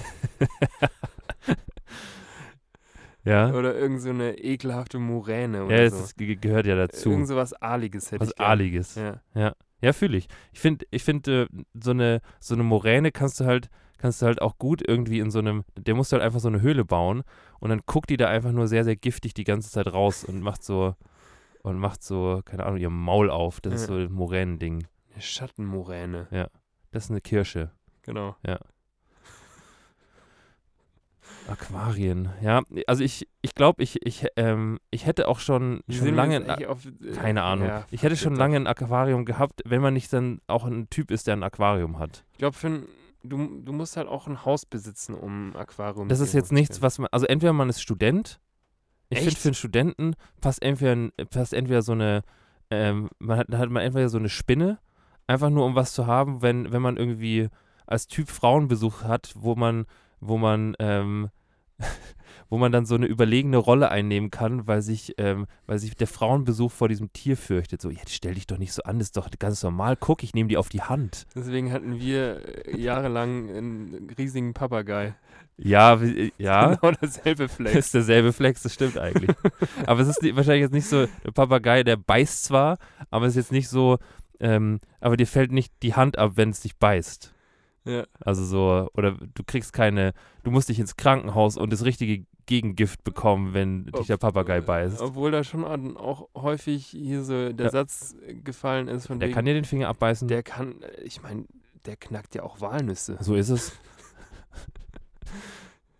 Ja. 3.23 3.51
Oder 3.53 3.73
irgend 3.75 4.01
so 4.01 4.11
eine 4.11 4.37
ekelhafte 4.37 4.99
Muräne 4.99 5.65
oder 5.65 5.75
Ja, 5.75 5.83
das 5.85 5.97
so. 5.97 6.03
ist, 6.03 6.17
ge- 6.17 6.35
gehört 6.35 6.67
ja 6.67 6.75
dazu. 6.75 7.09
Irgend 7.09 7.27
so 7.27 7.35
was 7.35 7.53
Aaliges 7.59 8.11
hätte 8.11 8.21
Was 8.21 8.29
ich 8.29 8.35
gern. 8.35 8.47
Aaliges. 8.49 8.95
Ja. 9.33 9.55
Ja, 9.81 9.93
fühle 9.93 10.17
ich. 10.17 10.27
Ich 10.53 10.59
finde, 10.59 10.85
ich 10.91 11.03
finde, 11.03 11.47
äh, 11.51 11.63
so 11.73 11.89
eine, 11.91 12.21
so 12.39 12.53
eine 12.53 12.63
Moräne 12.63 13.11
kannst 13.11 13.39
du 13.39 13.45
halt, 13.45 13.69
kannst 13.97 14.21
du 14.21 14.27
halt 14.27 14.41
auch 14.43 14.59
gut 14.59 14.87
irgendwie 14.87 15.19
in 15.19 15.31
so 15.31 15.39
einem, 15.39 15.63
der 15.75 15.95
musst 15.95 16.11
du 16.11 16.17
halt 16.17 16.23
einfach 16.23 16.39
so 16.39 16.49
eine 16.49 16.61
Höhle 16.61 16.85
bauen 16.85 17.23
und 17.59 17.71
dann 17.71 17.81
guckt 17.87 18.11
die 18.11 18.17
da 18.17 18.27
einfach 18.29 18.51
nur 18.51 18.67
sehr, 18.67 18.83
sehr 18.83 18.95
giftig 18.95 19.33
die 19.33 19.43
ganze 19.43 19.71
Zeit 19.71 19.91
raus 19.91 20.23
und 20.23 20.41
macht 20.41 20.63
so, 20.63 20.93
und 21.63 21.79
macht 21.79 22.03
so, 22.03 22.41
keine 22.45 22.63
Ahnung, 22.63 22.77
ihr 22.79 22.91
Maul 22.91 23.31
auf. 23.31 23.59
Das 23.59 23.73
ist 23.73 23.81
Ja. 23.81 23.87
so 23.87 23.93
ein 23.95 24.11
Moränending. 24.11 24.85
Eine 25.13 25.21
Schattenmuräne. 25.23 26.27
Das 26.91 27.05
ist 27.05 27.09
eine 27.09 27.21
Kirsche. 27.21 27.71
Genau. 28.03 28.35
Aquarien. 31.47 32.29
Ja, 32.41 32.61
also 32.87 33.03
ich, 33.03 33.27
ich 33.41 33.55
glaube, 33.55 33.83
ich, 33.83 34.05
ich, 34.05 34.27
ähm, 34.35 34.79
ich 34.91 35.05
hätte 35.05 35.27
auch 35.27 35.39
schon, 35.39 35.81
schon 35.89 36.13
lange, 36.15 36.67
auf, 36.67 36.85
äh, 36.85 37.11
keine 37.13 37.43
Ahnung. 37.43 37.67
ja, 37.67 37.85
ich 37.91 38.03
hätte 38.03 38.17
schon 38.17 38.35
lange 38.35 38.57
ein 38.57 38.67
Aquarium 38.67 39.25
gehabt, 39.25 39.61
wenn 39.65 39.81
man 39.81 39.93
nicht 39.93 40.11
dann 40.13 40.41
auch 40.47 40.65
ein 40.65 40.89
Typ 40.89 41.11
ist, 41.11 41.27
der 41.27 41.35
ein 41.35 41.43
Aquarium 41.43 41.99
hat. 41.99 42.25
Ich 42.33 42.39
glaube, 42.39 42.55
für 42.55 42.67
ein, 42.67 42.87
du, 43.23 43.61
du 43.61 43.73
musst 43.73 43.97
halt 43.97 44.07
auch 44.07 44.27
ein 44.27 44.45
Haus 44.45 44.65
besitzen, 44.65 45.13
um 45.15 45.51
ein 45.51 45.55
Aquarium 45.55 46.09
Das 46.09 46.19
zu 46.19 46.25
ist 46.25 46.33
jetzt 46.33 46.51
nichts, 46.51 46.81
was 46.81 46.99
man, 46.99 47.09
also 47.11 47.25
entweder 47.25 47.53
man 47.53 47.69
ist 47.69 47.81
Student, 47.81 48.39
ich 49.09 49.19
finde 49.19 49.35
für 49.35 49.49
einen 49.49 49.55
Studenten 49.55 50.15
passt 50.41 50.61
entweder, 50.61 51.09
passt 51.29 51.53
entweder 51.53 51.81
so 51.81 51.91
eine, 51.91 52.23
ähm, 52.71 53.09
man 53.19 53.37
hat, 53.37 53.47
hat 53.49 53.69
man 53.69 53.83
entweder 53.83 54.09
so 54.09 54.17
eine 54.17 54.29
Spinne, 54.29 54.79
einfach 55.27 55.49
nur 55.49 55.65
um 55.65 55.75
was 55.75 55.93
zu 55.93 56.07
haben, 56.07 56.41
wenn, 56.41 56.71
wenn 56.71 56.81
man 56.81 56.97
irgendwie 56.97 57.49
als 57.87 58.07
Typ 58.07 58.29
Frauenbesuch 58.29 59.03
hat, 59.03 59.33
wo 59.35 59.55
man, 59.55 59.85
wo 60.27 60.37
man, 60.37 60.75
ähm, 60.79 61.29
wo 62.49 62.57
man 62.57 62.71
dann 62.71 62.85
so 62.85 62.95
eine 62.95 63.05
überlegene 63.07 63.57
Rolle 63.57 63.89
einnehmen 63.89 64.31
kann, 64.31 64.67
weil 64.67 64.81
sich, 64.81 65.15
ähm, 65.17 65.47
weil 65.65 65.79
sich 65.79 65.95
der 65.95 66.07
Frauenbesuch 66.07 66.71
vor 66.71 66.87
diesem 66.89 67.11
Tier 67.11 67.37
fürchtet. 67.37 67.81
So, 67.81 67.89
jetzt 67.89 68.13
stell 68.13 68.35
dich 68.35 68.47
doch 68.47 68.57
nicht 68.57 68.73
so 68.73 68.83
an, 68.83 68.99
das 68.99 69.07
ist 69.07 69.17
doch 69.17 69.29
ganz 69.39 69.61
normal. 69.63 69.97
Guck, 69.99 70.23
ich 70.23 70.33
nehme 70.33 70.47
die 70.49 70.57
auf 70.57 70.69
die 70.69 70.81
Hand. 70.81 71.25
Deswegen 71.35 71.71
hatten 71.71 71.99
wir 71.99 72.67
äh, 72.67 72.77
jahrelang 72.79 73.49
einen 73.49 74.09
riesigen 74.17 74.53
Papagei. 74.53 75.15
Ja, 75.57 76.01
wie- 76.01 76.33
ja. 76.37 76.75
Genau 76.81 76.93
dasselbe 76.99 77.47
Flex. 77.47 77.75
ist 77.75 77.93
derselbe 77.93 78.33
Flex, 78.33 78.63
das 78.63 78.73
stimmt 78.73 78.97
eigentlich. 78.97 79.31
aber 79.85 80.01
es 80.01 80.09
ist 80.09 80.21
wahrscheinlich 80.35 80.63
jetzt 80.63 80.73
nicht 80.73 80.87
so, 80.87 81.07
der 81.23 81.31
Papagei, 81.31 81.83
der 81.83 81.95
beißt 81.97 82.43
zwar, 82.45 82.77
aber 83.09 83.25
es 83.25 83.31
ist 83.31 83.45
jetzt 83.45 83.51
nicht 83.53 83.69
so, 83.69 83.97
ähm, 84.39 84.81
aber 84.99 85.15
dir 85.17 85.27
fällt 85.27 85.51
nicht 85.53 85.71
die 85.81 85.93
Hand 85.95 86.17
ab, 86.17 86.33
wenn 86.35 86.49
es 86.49 86.59
dich 86.61 86.75
beißt. 86.77 87.33
Ja. 87.85 88.05
Also 88.19 88.43
so, 88.43 88.89
oder 88.95 89.11
du 89.11 89.43
kriegst 89.45 89.71
keine, 89.73 90.13
du 90.43 90.51
musst 90.51 90.69
dich 90.69 90.79
ins 90.79 90.97
Krankenhaus 90.97 91.55
und 91.55 91.71
das 91.71 91.85
richtige 91.85 92.25
Gegengift 92.47 93.03
bekommen, 93.03 93.53
wenn 93.53 93.85
dich 93.85 94.07
der 94.07 94.17
Papagei 94.17 94.61
beißt. 94.61 95.01
Obwohl 95.01 95.31
da 95.31 95.43
schon 95.43 95.63
auch 95.97 96.27
häufig 96.35 96.85
hier 96.87 97.23
so 97.23 97.51
der 97.53 97.65
Ja. 97.67 97.71
Satz 97.71 98.15
gefallen 98.43 98.87
ist 98.87 99.07
von 99.07 99.19
Der 99.19 99.27
wegen, 99.29 99.35
kann 99.35 99.45
dir 99.45 99.53
den 99.53 99.65
Finger 99.65 99.87
abbeißen. 99.89 100.27
der 100.27 100.43
kann, 100.43 100.81
äh, 100.81 101.01
ich 101.03 101.21
meine, 101.21 101.45
der 101.85 101.95
knackt 101.95 102.35
ja 102.35 102.43
auch 102.43 102.61
Walnüsse. 102.61 103.17
so 103.21 103.35
ist 103.35 103.49
es. 103.49 103.71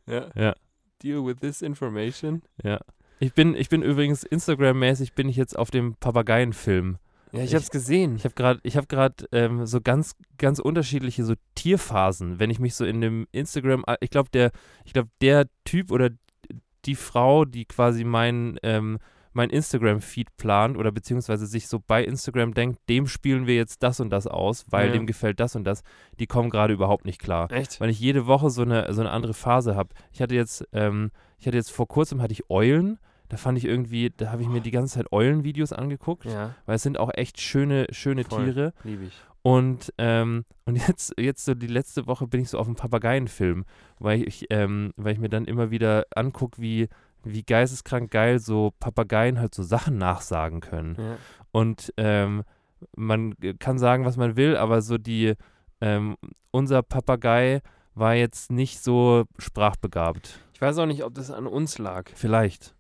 Ja. 0.08 0.28
Ja. 0.36 0.56
Deal 1.02 1.26
with 1.26 1.38
this 1.42 1.62
information. 1.62 2.42
Ja. 2.64 2.80
Ich 3.20 3.34
bin, 3.34 3.56
ich 3.56 3.70
bin 3.70 3.82
übrigens 3.82 4.24
Instagram-mäßig 4.24 5.14
bin 5.14 5.30
ich 5.30 5.36
jetzt 5.36 5.58
auf 5.58 5.72
dem 5.72 5.96
Papageienfilm. 5.96 6.98
Ja, 7.36 7.44
ich, 7.44 7.50
Ich- 7.52 7.56
hab's 7.56 7.70
gesehen. 7.70 8.16
Ich 8.16 8.24
habe 8.26 8.36
gerade, 8.36 8.60
ich 8.64 8.78
habe 8.78 8.88
gerade 8.88 9.26
ähm, 9.32 9.66
so 9.66 9.82
ganz, 9.82 10.16
ganz 10.38 10.60
unterschiedliche 10.60 11.24
so 11.24 11.34
Tierphasen, 11.56 12.40
wenn 12.40 12.50
ich 12.50 12.60
mich 12.60 12.76
so 12.76 12.86
in 12.86 13.02
dem 13.02 13.28
Instagram, 13.32 13.84
ich 14.00 14.10
glaube 14.10 14.30
der, 14.32 14.52
ich 14.84 14.94
glaube 14.94 15.10
der 15.22 15.48
Typ 15.64 15.92
oder 15.92 16.10
die 16.86 16.96
Frau, 16.96 17.46
die 17.46 17.66
quasi 17.66 18.04
mein, 18.04 18.60
ähm, 18.64 19.00
mein 19.34 19.50
Instagram-Feed 19.50 20.38
plant 20.38 20.78
oder 20.78 20.92
beziehungsweise 20.92 21.46
sich 21.46 21.68
so 21.68 21.80
bei 21.86 22.04
Instagram 22.06 22.54
denkt, 22.54 22.80
dem 22.88 23.06
spielen 23.08 23.48
wir 23.48 23.56
jetzt 23.56 23.84
das 23.84 24.00
und 24.00 24.10
das 24.12 24.28
aus, 24.28 24.64
weil 24.70 24.88
Ja. 24.88 24.94
dem 24.94 25.08
gefällt 25.08 25.40
das 25.42 25.56
und 25.58 25.66
das, 25.66 25.82
die 26.20 26.28
kommen 26.28 26.50
gerade 26.50 26.74
überhaupt 26.74 27.04
nicht 27.06 27.20
klar. 27.20 27.52
Echt? 27.52 27.82
Weil 27.82 27.90
ich 27.90 28.00
jede 28.00 28.28
Woche 28.28 28.50
so 28.50 28.62
eine, 28.62 28.94
so 28.94 29.02
eine 29.02 29.12
andere 29.12 29.34
Phase 29.34 29.76
habe. 29.76 29.90
Ich 30.14 30.22
hatte 30.22 30.36
jetzt, 30.36 30.66
ähm, 30.72 31.12
ich 31.38 31.48
hatte 31.48 31.58
jetzt 31.58 31.72
vor 31.72 31.88
kurzem 31.88 32.22
hatte 32.22 32.32
ich 32.34 32.50
Eulen. 32.50 32.98
Da 33.30 33.38
fand 33.38 33.58
ich 33.58 33.66
irgendwie, 33.66 34.12
da 34.16 34.32
habe 34.32 34.42
ich 34.42 34.48
mir 34.48 34.62
die 34.62 34.72
ganze 34.72 34.96
Zeit 34.96 35.12
Eulenvideos 35.12 35.74
angeguckt 35.74 36.26
Ja, 36.26 36.56
weil 36.66 36.76
es 36.76 36.84
sind 36.84 37.00
auch 37.00 37.12
echt 37.14 37.42
schöne, 37.42 37.88
schöne 37.92 38.24
Voll. 38.24 38.46
Tiere. 38.46 38.74
liebe 38.84 39.06
ich. 39.06 39.14
Und, 39.42 39.94
ähm, 40.00 40.46
und 40.66 40.76
jetzt, 40.76 41.14
jetzt 41.20 41.46
so 41.46 41.54
die 41.54 41.68
letzte 41.68 42.08
Woche 42.08 42.28
bin 42.28 42.42
ich 42.42 42.50
so 42.50 42.58
auf 42.58 42.66
einem 42.66 42.76
Papageienfilm, 42.76 43.66
weil 44.00 44.28
ich, 44.28 44.48
ähm, 44.50 44.92
weil 44.96 45.14
ich 45.14 45.20
mir 45.20 45.30
dann 45.30 45.46
immer 45.46 45.70
wieder 45.72 46.06
angucke, 46.16 46.62
wie, 46.62 46.88
wie 47.24 47.44
geisteskrank 47.44 48.12
geil 48.12 48.40
so 48.40 48.74
Papageien 48.80 49.40
halt 49.40 49.54
so 49.54 49.64
Sachen 49.64 49.98
nachsagen 49.98 50.62
können. 50.62 50.96
Ja. 50.98 51.18
Und 51.52 51.94
ähm, 51.98 52.44
man 52.96 53.36
kann 53.60 53.78
sagen, 53.78 54.06
was 54.06 54.18
man 54.18 54.36
will, 54.36 54.58
aber 54.58 54.82
so 54.82 54.98
die, 54.98 55.34
ähm, 55.82 56.16
unser 56.52 56.84
Papagei 56.84 57.62
war 57.94 58.14
jetzt 58.14 58.52
nicht 58.52 58.84
so 58.84 59.26
sprachbegabt. 59.38 60.40
Ich 60.54 60.62
weiß 60.62 60.78
auch 60.78 60.86
nicht, 60.86 61.04
ob 61.04 61.14
das 61.14 61.32
an 61.32 61.48
uns 61.48 61.78
lag. 61.78 62.10
Vielleicht. 62.14 62.75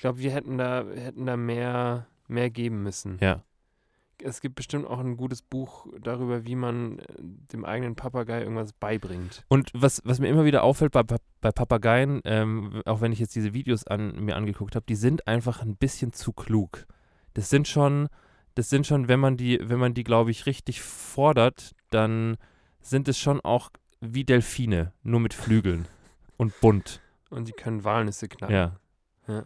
Ich 0.00 0.02
glaube, 0.02 0.20
wir 0.20 0.30
hätten 0.30 0.56
da, 0.56 0.82
hätten 0.94 1.26
da 1.26 1.36
mehr, 1.36 2.06
mehr 2.26 2.48
geben 2.48 2.82
müssen. 2.82 3.18
Ja. 3.20 3.44
Es 4.16 4.40
gibt 4.40 4.54
bestimmt 4.54 4.86
auch 4.86 4.98
ein 4.98 5.18
gutes 5.18 5.42
Buch 5.42 5.88
darüber, 6.00 6.46
wie 6.46 6.54
man 6.54 7.00
äh, 7.00 7.04
dem 7.18 7.66
eigenen 7.66 7.96
Papagei 7.96 8.40
irgendwas 8.40 8.72
beibringt. 8.72 9.44
Und 9.48 9.70
was, 9.74 10.00
was 10.06 10.18
mir 10.18 10.28
immer 10.28 10.46
wieder 10.46 10.62
auffällt 10.62 10.92
bei, 10.92 11.02
bei 11.02 11.52
Papageien, 11.52 12.22
ähm, 12.24 12.80
auch 12.86 13.02
wenn 13.02 13.12
ich 13.12 13.18
jetzt 13.18 13.34
diese 13.34 13.52
Videos 13.52 13.86
an, 13.86 14.24
mir 14.24 14.36
angeguckt 14.36 14.74
habe, 14.74 14.86
die 14.88 14.94
sind 14.94 15.28
einfach 15.28 15.60
ein 15.60 15.76
bisschen 15.76 16.14
zu 16.14 16.32
klug. 16.32 16.86
Das 17.34 17.50
sind 17.50 17.68
schon, 17.68 18.08
das 18.54 18.70
sind 18.70 18.86
schon, 18.86 19.06
wenn 19.06 19.20
man 19.20 19.36
die, 19.36 19.60
wenn 19.62 19.78
man 19.78 19.92
die, 19.92 20.04
glaube 20.04 20.30
ich, 20.30 20.46
richtig 20.46 20.80
fordert, 20.80 21.72
dann 21.90 22.38
sind 22.80 23.06
es 23.06 23.18
schon 23.18 23.42
auch 23.42 23.68
wie 24.00 24.24
Delfine, 24.24 24.94
nur 25.02 25.20
mit 25.20 25.34
Flügeln 25.34 25.88
und 26.38 26.58
bunt. 26.62 27.02
Und 27.28 27.48
die 27.48 27.52
können 27.52 27.84
Walnüsse 27.84 28.28
knacken. 28.28 28.56
Ja. 28.56 28.80
Ja. 29.28 29.44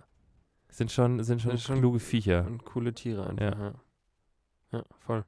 Sind 0.74 0.90
schon, 0.90 1.22
sind 1.22 1.40
schon, 1.40 1.52
Sind 1.52 1.60
schon- 1.60 1.78
kluge 1.78 2.00
Viecher. 2.00 2.44
Und 2.46 2.64
coole 2.64 2.92
Tiere 2.92 3.28
einfach. 3.28 3.58
Ja. 3.60 3.74
Ja, 4.72 4.84
voll. 4.98 5.24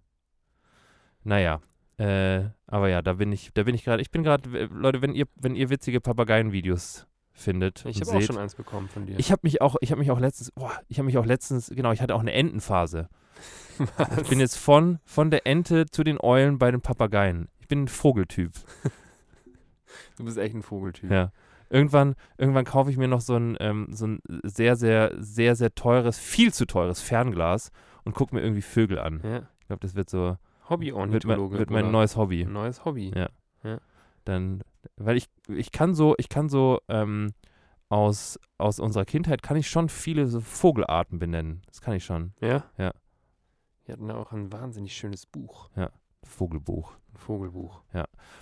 Naja. 1.23 1.61
Äh, 1.99 2.47
aber 2.67 2.89
ja, 2.89 3.01
da 3.01 3.13
bin 3.13 3.31
ich, 3.31 3.53
da 3.55 3.63
bin 3.63 3.77
ich 3.77 3.85
gerade, 3.85 4.03
ich 4.03 4.11
bin 4.11 4.25
gerade, 4.25 4.51
äh, 4.59 4.69
Leute, 4.73 5.03
wenn 5.03 5.15
ihr, 5.15 5.27
wenn 5.37 5.55
ihr 5.55 5.71
witzige 5.71 6.01
Papageienvideos 6.01 7.07
findet, 7.33 7.85
Ich 7.87 8.01
habe 8.01 8.11
auch 8.11 8.23
schon 8.23 8.39
eins 8.39 8.57
bekommen 8.57 8.89
von 8.89 9.07
dir. 9.07 9.17
Ich 9.21 9.31
habe 9.31 9.43
mich 9.45 9.61
auch, 9.63 9.77
ich 9.81 9.93
habe 9.93 10.01
mich 10.01 10.11
auch 10.11 10.19
letztens, 10.19 10.51
boah, 10.51 10.73
ich 10.89 10.99
habe 10.99 11.07
mich 11.07 11.17
auch 11.17 11.27
letztens, 11.27 11.71
genau, 11.73 11.93
ich 11.93 12.01
hatte 12.01 12.17
auch 12.17 12.21
eine 12.21 12.33
Entenphase. 12.33 13.09
Ich 14.21 14.29
bin 14.29 14.41
jetzt 14.41 14.57
von, 14.57 14.99
von 15.05 15.31
der 15.31 15.47
Ente 15.47 15.87
zu 15.87 16.03
den 16.03 16.19
Eulen 16.21 16.59
bei 16.59 16.73
den 16.73 16.81
Papageien. 16.81 17.49
Ich 17.61 17.69
bin 17.69 17.85
ein 17.85 17.89
Vogeltyp. 17.89 18.53
du 20.19 20.25
bist 20.25 20.39
echt 20.39 20.57
ein 20.57 20.63
Vogeltyp. 20.63 21.09
Ja. 21.11 21.31
Irgendwann, 21.71 22.15
irgendwann 22.39 22.65
kaufe 22.65 22.91
ich 22.91 22.97
mir 22.97 23.09
noch 23.09 23.21
so 23.21 23.35
ein, 23.37 23.57
ähm, 23.61 23.89
so 23.91 24.07
ein 24.07 24.21
sehr, 24.45 24.77
sehr, 24.77 25.13
sehr, 25.19 25.57
sehr 25.57 25.75
teures, 25.75 26.19
viel 26.19 26.53
zu 26.53 26.67
teures 26.67 27.01
Fernglas 27.01 27.71
und 28.05 28.15
gucke 28.15 28.35
mir 28.35 28.43
irgendwie 28.43 28.63
Vögel 28.63 28.99
an. 28.99 29.21
Ja. 29.25 29.49
Ich 29.61 29.67
glaube, 29.67 29.81
das 29.81 29.95
wird 29.95 30.09
so, 30.11 30.19
wird 30.19 30.39
mein, 30.39 30.71
Hobby-Ornithologe. 30.71 31.59
wird 31.59 31.71
mein 31.71 31.91
neues 31.91 32.17
Hobby. 32.17 32.45
Neues 32.45 32.85
Hobby. 32.85 33.13
Ja. 33.15 33.29
Dann, 34.25 34.63
weil 34.97 35.17
ich, 35.17 35.29
ich 35.49 35.71
kann 35.71 35.95
so, 35.95 36.15
ich 36.19 36.29
kann 36.29 36.49
so, 36.49 36.81
ähm, 36.89 37.33
aus, 37.89 38.39
aus 38.59 38.81
unserer 38.81 39.05
Kindheit 39.05 39.43
kann 39.43 39.57
ich 39.57 39.69
schon 39.69 39.89
viele 39.89 40.27
so 40.27 40.41
Vogelarten 40.41 41.19
benennen. 41.19 41.63
Das 41.67 41.81
kann 41.81 41.95
ich 41.95 42.05
schon. 42.05 42.33
Ja? 42.41 42.65
Ja. 42.79 42.93
Wir 43.85 43.93
hatten 43.93 44.09
da 44.09 44.17
auch 44.17 44.33
ein 44.33 44.53
wahnsinnig 44.53 44.97
schönes 44.97 45.27
Buch. 45.27 45.71
Vogelbuch. 46.25 46.97
Vogelbuch. 47.17 47.81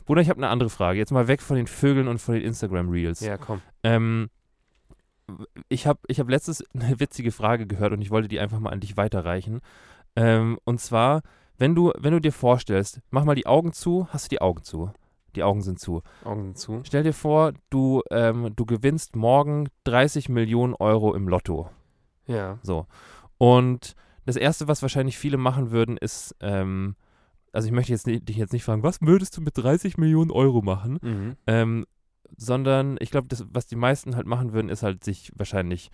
Bruder, 0.04 0.20
ich 0.20 0.28
habe 0.28 0.38
eine 0.38 0.48
andere 0.48 0.70
Frage. 0.70 0.98
Jetzt 0.98 1.12
mal 1.12 1.28
weg 1.28 1.40
von 1.42 1.56
den 1.56 1.66
Vögeln 1.66 2.08
und 2.08 2.18
von 2.18 2.34
den 2.34 2.44
Instagram-Reels. 2.44 3.20
Ja, 3.20 3.36
komm. 3.36 3.62
Ähm, 3.82 4.30
ich 5.68 5.86
habe 5.86 6.00
ich 6.06 6.20
hab 6.20 6.28
letztens 6.28 6.64
eine 6.74 7.00
witzige 7.00 7.32
Frage 7.32 7.66
gehört 7.66 7.92
und 7.92 8.02
ich 8.02 8.10
wollte 8.10 8.28
die 8.28 8.40
einfach 8.40 8.60
mal 8.60 8.70
an 8.70 8.80
dich 8.80 8.96
weiterreichen. 8.96 9.60
Ähm, 10.16 10.58
und 10.64 10.80
zwar, 10.80 11.22
wenn 11.58 11.74
du, 11.74 11.92
wenn 11.98 12.12
du 12.12 12.20
dir 12.20 12.32
vorstellst, 12.32 13.00
mach 13.10 13.24
mal 13.24 13.34
die 13.34 13.46
Augen 13.46 13.72
zu, 13.72 14.08
hast 14.10 14.26
du 14.26 14.28
die 14.30 14.40
Augen 14.40 14.62
zu? 14.62 14.90
Die 15.34 15.42
Augen 15.42 15.62
sind 15.62 15.80
zu. 15.80 16.02
Augen 16.24 16.54
zu. 16.54 16.82
Stell 16.84 17.02
dir 17.02 17.12
vor, 17.12 17.52
du, 17.70 18.02
ähm, 18.10 18.52
du 18.54 18.66
gewinnst 18.66 19.16
morgen 19.16 19.68
30 19.84 20.28
Millionen 20.28 20.74
Euro 20.74 21.14
im 21.14 21.28
Lotto. 21.28 21.70
Ja. 22.26 22.58
So. 22.62 22.86
Und 23.38 23.96
das 24.26 24.36
Erste, 24.36 24.68
was 24.68 24.82
wahrscheinlich 24.82 25.18
viele 25.18 25.36
machen 25.36 25.70
würden, 25.70 25.96
ist, 25.96 26.36
ähm, 26.40 26.94
also 27.54 27.66
ich 27.66 27.72
möchte 27.72 27.92
jetzt 27.92 28.06
nicht, 28.06 28.28
dich 28.28 28.36
jetzt 28.36 28.52
nicht 28.52 28.64
fragen, 28.64 28.82
was 28.82 29.00
würdest 29.00 29.36
du 29.36 29.40
mit 29.40 29.56
30 29.56 29.96
Millionen 29.96 30.30
Euro 30.30 30.62
machen? 30.62 30.98
Mhm. 31.02 31.36
Ähm, 31.46 31.86
sondern 32.36 32.96
ich 33.00 33.10
glaube, 33.10 33.28
was 33.52 33.66
die 33.66 33.76
meisten 33.76 34.16
halt 34.16 34.26
machen 34.26 34.52
würden, 34.52 34.68
ist 34.68 34.82
halt 34.82 35.04
sich 35.04 35.30
wahrscheinlich 35.36 35.90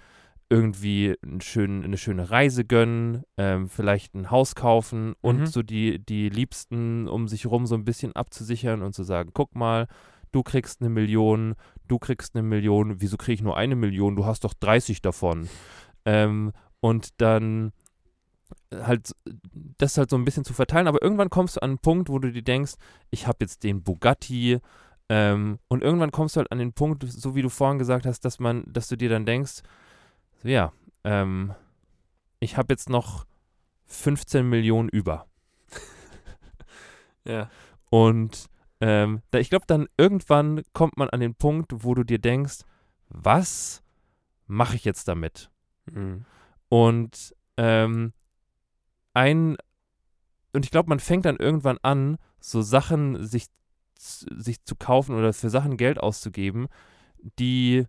irgendwie 0.48 1.14
einen 1.22 1.40
schönen, 1.40 1.84
eine 1.84 1.96
schöne 1.96 2.30
Reise 2.30 2.64
gönnen, 2.64 3.22
ähm, 3.36 3.68
vielleicht 3.68 4.14
ein 4.14 4.30
Haus 4.30 4.54
kaufen 4.54 5.14
und 5.20 5.40
Mhm. 5.40 5.46
so 5.46 5.62
die, 5.62 6.04
die 6.04 6.28
Liebsten 6.28 7.06
um 7.08 7.28
sich 7.28 7.46
rum 7.46 7.66
so 7.66 7.76
ein 7.76 7.84
bisschen 7.84 8.16
abzusichern 8.16 8.82
und 8.82 8.92
zu 8.94 9.04
sagen, 9.04 9.30
guck 9.32 9.54
mal, 9.54 9.86
du 10.32 10.42
kriegst 10.42 10.80
eine 10.80 10.90
Million, 10.90 11.54
du 11.86 11.98
kriegst 11.98 12.34
eine 12.34 12.42
Million, 12.42 13.00
wieso 13.00 13.16
kriege 13.16 13.34
ich 13.34 13.42
nur 13.42 13.56
eine 13.56 13.76
Million, 13.76 14.16
du 14.16 14.24
hast 14.26 14.42
doch 14.44 14.54
30 14.54 15.02
davon. 15.02 15.48
Ähm, 16.04 16.52
und 16.80 17.20
dann 17.20 17.72
halt 18.72 19.12
das 19.78 19.98
halt 19.98 20.10
so 20.10 20.16
ein 20.16 20.24
bisschen 20.24 20.44
zu 20.44 20.52
verteilen, 20.54 20.86
aber 20.86 21.02
irgendwann 21.02 21.30
kommst 21.30 21.56
du 21.56 21.62
an 21.62 21.70
einen 21.70 21.78
Punkt, 21.78 22.08
wo 22.08 22.18
du 22.18 22.30
dir 22.30 22.42
denkst, 22.42 22.74
ich 23.10 23.26
habe 23.26 23.38
jetzt 23.40 23.64
den 23.64 23.82
Bugatti 23.82 24.60
ähm, 25.08 25.58
und 25.68 25.82
irgendwann 25.82 26.12
kommst 26.12 26.36
du 26.36 26.38
halt 26.38 26.52
an 26.52 26.58
den 26.58 26.72
Punkt, 26.72 27.04
so 27.06 27.34
wie 27.34 27.42
du 27.42 27.48
vorhin 27.48 27.78
gesagt 27.78 28.06
hast, 28.06 28.24
dass 28.24 28.38
man, 28.38 28.64
dass 28.66 28.88
du 28.88 28.96
dir 28.96 29.08
dann 29.08 29.26
denkst, 29.26 29.62
so, 30.42 30.48
ja, 30.48 30.72
ähm, 31.04 31.54
ich 32.38 32.56
habe 32.56 32.72
jetzt 32.72 32.88
noch 32.88 33.26
15 33.86 34.48
Millionen 34.48 34.88
über. 34.88 35.26
Ja. 37.26 37.50
Und 37.90 38.46
ähm, 38.80 39.20
da, 39.30 39.38
ich 39.38 39.50
glaube, 39.50 39.66
dann 39.66 39.86
irgendwann 39.98 40.62
kommt 40.72 40.96
man 40.96 41.10
an 41.10 41.20
den 41.20 41.34
Punkt, 41.34 41.84
wo 41.84 41.94
du 41.94 42.02
dir 42.02 42.18
denkst, 42.18 42.60
was 43.10 43.82
mache 44.46 44.76
ich 44.76 44.86
jetzt 44.86 45.06
damit? 45.06 45.50
Mhm. 45.84 46.24
Und 46.70 47.34
ähm, 47.58 48.14
ein 49.14 49.56
und 50.52 50.64
ich 50.64 50.70
glaube, 50.70 50.88
man 50.88 51.00
fängt 51.00 51.24
dann 51.26 51.36
irgendwann 51.36 51.78
an, 51.82 52.18
so 52.40 52.62
Sachen 52.62 53.24
sich, 53.24 53.46
sich 53.96 54.64
zu 54.64 54.74
kaufen 54.74 55.16
oder 55.16 55.32
für 55.32 55.50
Sachen 55.50 55.76
Geld 55.76 55.98
auszugeben, 55.98 56.68
die 57.38 57.86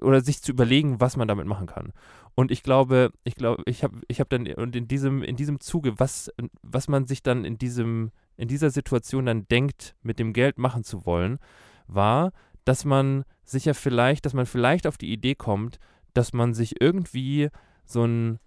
oder 0.00 0.20
sich 0.20 0.42
zu 0.42 0.52
überlegen, 0.52 1.00
was 1.00 1.16
man 1.16 1.28
damit 1.28 1.46
machen 1.46 1.66
kann. 1.66 1.92
Und 2.34 2.50
ich 2.50 2.62
glaube, 2.62 3.12
ich 3.24 3.34
glaube, 3.34 3.62
ich 3.66 3.82
habe 3.82 4.00
ich 4.08 4.20
habe 4.20 4.28
dann 4.28 4.46
und 4.54 4.76
in 4.76 4.88
diesem 4.88 5.22
in 5.22 5.36
diesem 5.36 5.60
Zuge, 5.60 5.98
was 5.98 6.30
was 6.62 6.88
man 6.88 7.06
sich 7.06 7.22
dann 7.22 7.44
in 7.44 7.58
diesem 7.58 8.12
in 8.36 8.48
dieser 8.48 8.70
Situation 8.70 9.26
dann 9.26 9.46
denkt, 9.48 9.96
mit 10.02 10.18
dem 10.18 10.32
Geld 10.32 10.58
machen 10.58 10.84
zu 10.84 11.04
wollen, 11.06 11.38
war, 11.86 12.32
dass 12.64 12.84
man 12.84 13.24
sich 13.44 13.64
ja 13.64 13.74
vielleicht, 13.74 14.24
dass 14.24 14.32
man 14.32 14.46
vielleicht 14.46 14.86
auf 14.86 14.96
die 14.96 15.12
Idee 15.12 15.34
kommt, 15.34 15.78
dass 16.14 16.32
man 16.32 16.54
sich 16.54 16.80
irgendwie 16.80 17.48
so 17.84 18.04
ein 18.04 18.38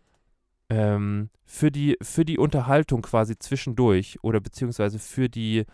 ähm, 0.73 1.29
für 1.45 1.71
die 1.71 1.97
für 2.01 2.25
die 2.25 2.39
Unterhaltung 2.39 3.03
quasi 3.03 3.37
zwischendurch 3.37 4.17
oder 4.23 4.39
beziehungsweise 4.39 4.97
für 4.97 5.29
die 5.29 5.65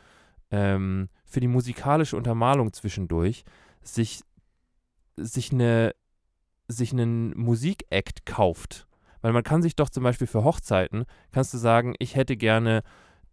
ähm, 0.52 1.10
für 1.26 1.39
die 1.39 1.47
musikalische 1.47 2.18
Untermalung 2.18 2.74
zwischendurch 2.74 3.45
sich 3.82 4.22
sich 5.16 5.54
eine 5.54 5.93
sich 6.68 6.91
einen 6.91 7.38
Musikakt 7.38 8.26
kauft. 8.26 8.88
Weil 9.22 9.34
man 9.34 9.43
kann 9.43 9.62
sich 9.62 9.76
doch 9.76 9.89
zum 9.89 10.04
Beispiel 10.04 10.28
für 10.28 10.43
Hochzeiten, 10.43 11.06
kannst 11.32 11.54
du 11.54 11.58
sagen, 11.58 11.95
ich 12.00 12.16
hätte 12.16 12.38
gerne, 12.38 12.84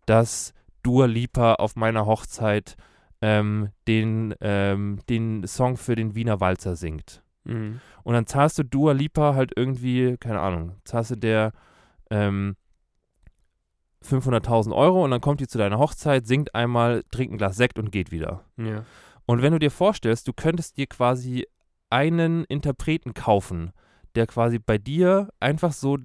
dass 0.06 0.52
Dua 0.82 1.06
Lipa 1.06 1.54
auf 1.54 1.76
meiner 1.76 2.06
Hochzeit 2.06 2.76
ähm, 3.20 3.70
den, 3.86 4.34
ähm, 4.40 5.00
den 5.08 5.46
Song 5.46 5.76
für 5.76 5.94
den 5.94 6.14
Wiener 6.14 6.40
Walzer 6.40 6.76
singt. 6.76 7.22
Mhm. 7.46 7.80
Und 8.02 8.14
dann 8.14 8.26
zahlst 8.26 8.58
du 8.58 8.64
Dua 8.64 8.92
Lipa 8.92 9.34
halt 9.34 9.52
irgendwie, 9.56 10.16
keine 10.18 10.40
Ahnung, 10.40 10.72
zahlst 10.84 11.12
du 11.12 11.16
der 11.16 11.52
ähm, 12.10 12.56
500.000 14.04 14.74
Euro 14.74 15.04
und 15.04 15.10
dann 15.10 15.20
kommt 15.20 15.40
die 15.40 15.48
zu 15.48 15.58
deiner 15.58 15.78
Hochzeit, 15.78 16.26
singt 16.26 16.54
einmal, 16.54 17.02
trinkt 17.10 17.34
ein 17.34 17.38
Glas 17.38 17.56
Sekt 17.56 17.78
und 17.78 17.90
geht 17.90 18.12
wieder. 18.12 18.44
Ja. 18.56 18.84
Und 19.26 19.42
wenn 19.42 19.52
du 19.52 19.58
dir 19.58 19.70
vorstellst, 19.70 20.28
du 20.28 20.32
könntest 20.32 20.76
dir 20.76 20.86
quasi 20.86 21.46
einen 21.90 22.44
Interpreten 22.44 23.14
kaufen, 23.14 23.72
der 24.14 24.26
quasi 24.26 24.58
bei 24.58 24.78
dir 24.78 25.28
einfach 25.40 25.72
so, 25.72 25.98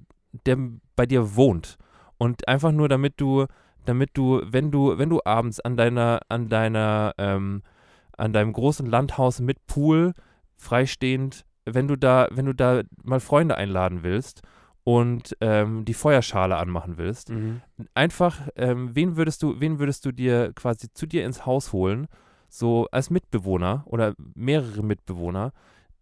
der 0.46 0.58
bei 0.96 1.06
dir 1.06 1.36
wohnt. 1.36 1.78
Und 2.18 2.46
einfach 2.48 2.72
nur 2.72 2.88
damit 2.88 3.20
du, 3.20 3.46
damit 3.84 4.10
du, 4.14 4.42
wenn 4.44 4.70
du, 4.70 4.98
wenn 4.98 5.08
du 5.08 5.20
abends 5.24 5.60
an 5.60 5.76
deiner, 5.76 6.20
an 6.28 6.48
deiner, 6.48 7.14
ähm, 7.18 7.62
an 8.16 8.32
deinem 8.32 8.52
großen 8.52 8.86
Landhaus 8.86 9.40
mit 9.40 9.66
Pool 9.66 10.12
freistehend, 10.62 11.44
wenn 11.64 11.88
du 11.88 11.96
da, 11.96 12.28
wenn 12.30 12.46
du 12.46 12.54
da 12.54 12.82
mal 13.02 13.20
Freunde 13.20 13.56
einladen 13.56 14.02
willst 14.02 14.42
und 14.84 15.36
ähm, 15.40 15.84
die 15.84 15.94
Feuerschale 15.94 16.56
anmachen 16.56 16.96
willst, 16.98 17.30
Mhm. 17.30 17.62
einfach, 17.94 18.48
ähm, 18.56 18.94
wen 18.94 19.16
würdest 19.16 19.42
du, 19.42 19.60
wen 19.60 19.78
würdest 19.78 20.04
du 20.04 20.12
dir 20.12 20.52
quasi 20.54 20.92
zu 20.92 21.06
dir 21.06 21.24
ins 21.24 21.46
Haus 21.46 21.72
holen, 21.72 22.06
so 22.48 22.86
als 22.92 23.10
Mitbewohner 23.10 23.82
oder 23.86 24.14
mehrere 24.34 24.82
Mitbewohner, 24.82 25.52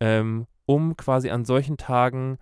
ähm, 0.01 0.47
um 0.67 0.97
quasi 0.97 1.31
an 1.31 1.45
solchen 1.45 1.77
Tagen 1.77 2.39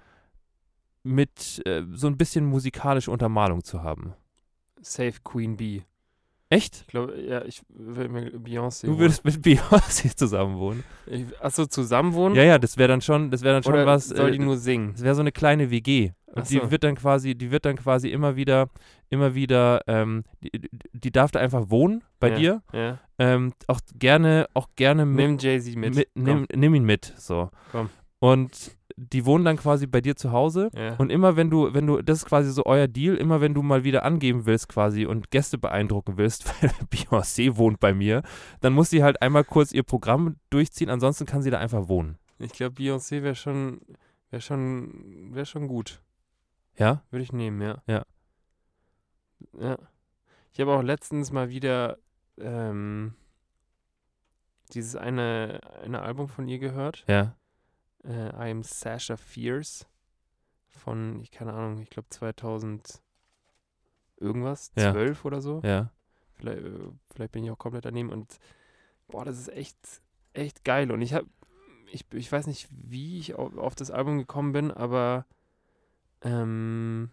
mit 1.02 1.62
äh, 1.66 1.82
so 1.92 2.06
ein 2.08 2.16
bisschen 2.18 2.44
musikalische 2.46 3.10
Untermalung 3.10 3.62
zu 3.64 3.82
haben. 3.82 4.14
Safe 4.80 5.14
Queen 5.24 5.56
Bee. 5.56 5.84
Echt? 6.50 6.82
Ich 6.82 6.86
glaube, 6.86 7.20
ja, 7.20 7.44
ich 7.44 7.60
will 7.68 8.08
mir 8.08 8.30
Beyoncé. 8.38 8.86
Du 8.86 8.98
würdest 8.98 9.24
mit 9.24 9.34
Beyoncé 9.44 10.16
zusammen 10.16 10.58
wohnen? 10.58 10.82
Ich, 11.06 11.24
achso, 11.42 11.66
zusammen 11.66 12.34
Ja, 12.34 12.42
ja, 12.42 12.58
das 12.58 12.78
wäre 12.78 12.88
dann 12.88 13.02
schon, 13.02 13.30
das 13.30 13.42
wäre 13.42 13.54
dann 13.54 13.62
schon 13.62 13.74
Oder 13.74 13.84
was. 13.86 14.08
soll 14.08 14.30
äh, 14.30 14.32
die 14.32 14.38
nur 14.38 14.56
singen? 14.56 14.92
Das 14.92 15.02
wäre 15.02 15.14
so 15.14 15.20
eine 15.20 15.32
kleine 15.32 15.70
WG. 15.70 16.12
Und 16.26 16.42
Ach 16.42 16.46
die 16.46 16.56
so. 16.58 16.70
wird 16.70 16.84
dann 16.84 16.94
quasi, 16.94 17.34
die 17.34 17.50
wird 17.50 17.64
dann 17.64 17.76
quasi 17.76 18.08
immer 18.10 18.36
wieder, 18.36 18.68
immer 19.10 19.34
wieder, 19.34 19.82
ähm, 19.86 20.24
die, 20.42 20.50
die 20.92 21.10
darf 21.10 21.30
da 21.32 21.40
einfach 21.40 21.68
wohnen 21.70 22.02
bei 22.20 22.30
Ja. 22.30 22.36
dir. 22.36 22.62
Ja. 22.72 22.98
Ähm, 23.18 23.52
auch 23.66 23.80
gerne, 23.98 24.46
auch 24.54 24.68
gerne 24.76 25.04
mit, 25.04 25.16
Nimm 25.26 25.38
Jay-Z 25.38 25.76
mit. 25.76 25.94
mit 25.96 26.08
nimm, 26.14 26.46
nimm 26.54 26.74
ihn 26.74 26.84
mit. 26.84 27.12
So. 27.18 27.50
Komm. 27.72 27.90
Und 28.20 28.76
die 28.98 29.24
wohnen 29.24 29.44
dann 29.44 29.56
quasi 29.56 29.86
bei 29.86 30.00
dir 30.00 30.16
zu 30.16 30.32
Hause. 30.32 30.70
Ja. 30.74 30.96
Und 30.96 31.10
immer 31.10 31.36
wenn 31.36 31.50
du, 31.50 31.72
wenn 31.72 31.86
du, 31.86 32.02
das 32.02 32.18
ist 32.18 32.26
quasi 32.26 32.50
so 32.50 32.66
euer 32.66 32.88
Deal, 32.88 33.14
immer 33.14 33.40
wenn 33.40 33.54
du 33.54 33.62
mal 33.62 33.84
wieder 33.84 34.04
angeben 34.04 34.44
willst 34.44 34.68
quasi 34.68 35.06
und 35.06 35.30
Gäste 35.30 35.56
beeindrucken 35.56 36.16
willst, 36.16 36.46
weil 36.62 36.70
Beyoncé 36.90 37.56
wohnt 37.56 37.78
bei 37.78 37.94
mir, 37.94 38.22
dann 38.60 38.72
muss 38.72 38.90
sie 38.90 39.02
halt 39.02 39.22
einmal 39.22 39.44
kurz 39.44 39.72
ihr 39.72 39.84
Programm 39.84 40.36
durchziehen, 40.50 40.90
ansonsten 40.90 41.26
kann 41.26 41.42
sie 41.42 41.50
da 41.50 41.58
einfach 41.58 41.88
wohnen. 41.88 42.18
ich 42.38 42.52
glaube, 42.52 42.74
Beyoncé 42.74 43.22
wäre 43.22 43.36
schon, 43.36 43.80
wäre 44.30 44.42
schon, 44.42 45.30
wäre 45.32 45.46
schon 45.46 45.68
gut. 45.68 46.02
Ja? 46.76 47.02
Würde 47.10 47.22
ich 47.22 47.32
nehmen, 47.32 47.60
ja. 47.62 47.82
Ja. 47.86 48.02
Ja. 49.58 49.78
Ich 50.52 50.60
habe 50.60 50.72
auch 50.72 50.82
letztens 50.82 51.30
mal 51.30 51.50
wieder 51.50 51.98
ähm, 52.36 53.14
dieses 54.72 54.96
eine, 54.96 55.60
eine 55.84 56.02
Album 56.02 56.28
von 56.28 56.48
ihr 56.48 56.58
gehört. 56.58 57.04
Ja. 57.06 57.36
Äh, 58.04 58.28
I 58.48 58.50
am 58.50 58.62
Sasha 58.62 59.16
Fierce. 59.16 59.86
Von, 60.68 61.20
ich 61.20 61.30
keine 61.30 61.52
Ahnung, 61.52 61.82
ich 61.82 61.90
glaube 61.90 62.08
2000 62.10 63.02
irgendwas, 64.18 64.72
Ja. 64.76 64.92
12 64.92 65.24
oder 65.24 65.40
so. 65.40 65.60
Ja. 65.64 65.90
Vielleicht, 66.36 66.58
äh, 66.64 66.70
vielleicht 67.10 67.32
bin 67.32 67.44
ich 67.44 67.50
auch 67.50 67.58
komplett 67.58 67.84
daneben 67.84 68.10
und 68.10 68.38
boah, 69.08 69.24
das 69.24 69.38
ist 69.38 69.48
echt, 69.48 69.76
echt 70.34 70.64
geil. 70.64 70.90
Und 70.92 71.02
ich 71.02 71.14
habe, 71.14 71.26
ich, 71.90 72.04
ich 72.12 72.30
weiß 72.30 72.46
nicht, 72.46 72.68
wie 72.70 73.18
ich 73.18 73.34
auf, 73.34 73.56
auf 73.56 73.74
das 73.74 73.90
Album 73.90 74.18
gekommen 74.18 74.52
bin, 74.52 74.70
aber 74.70 75.26
ähm, 76.22 77.10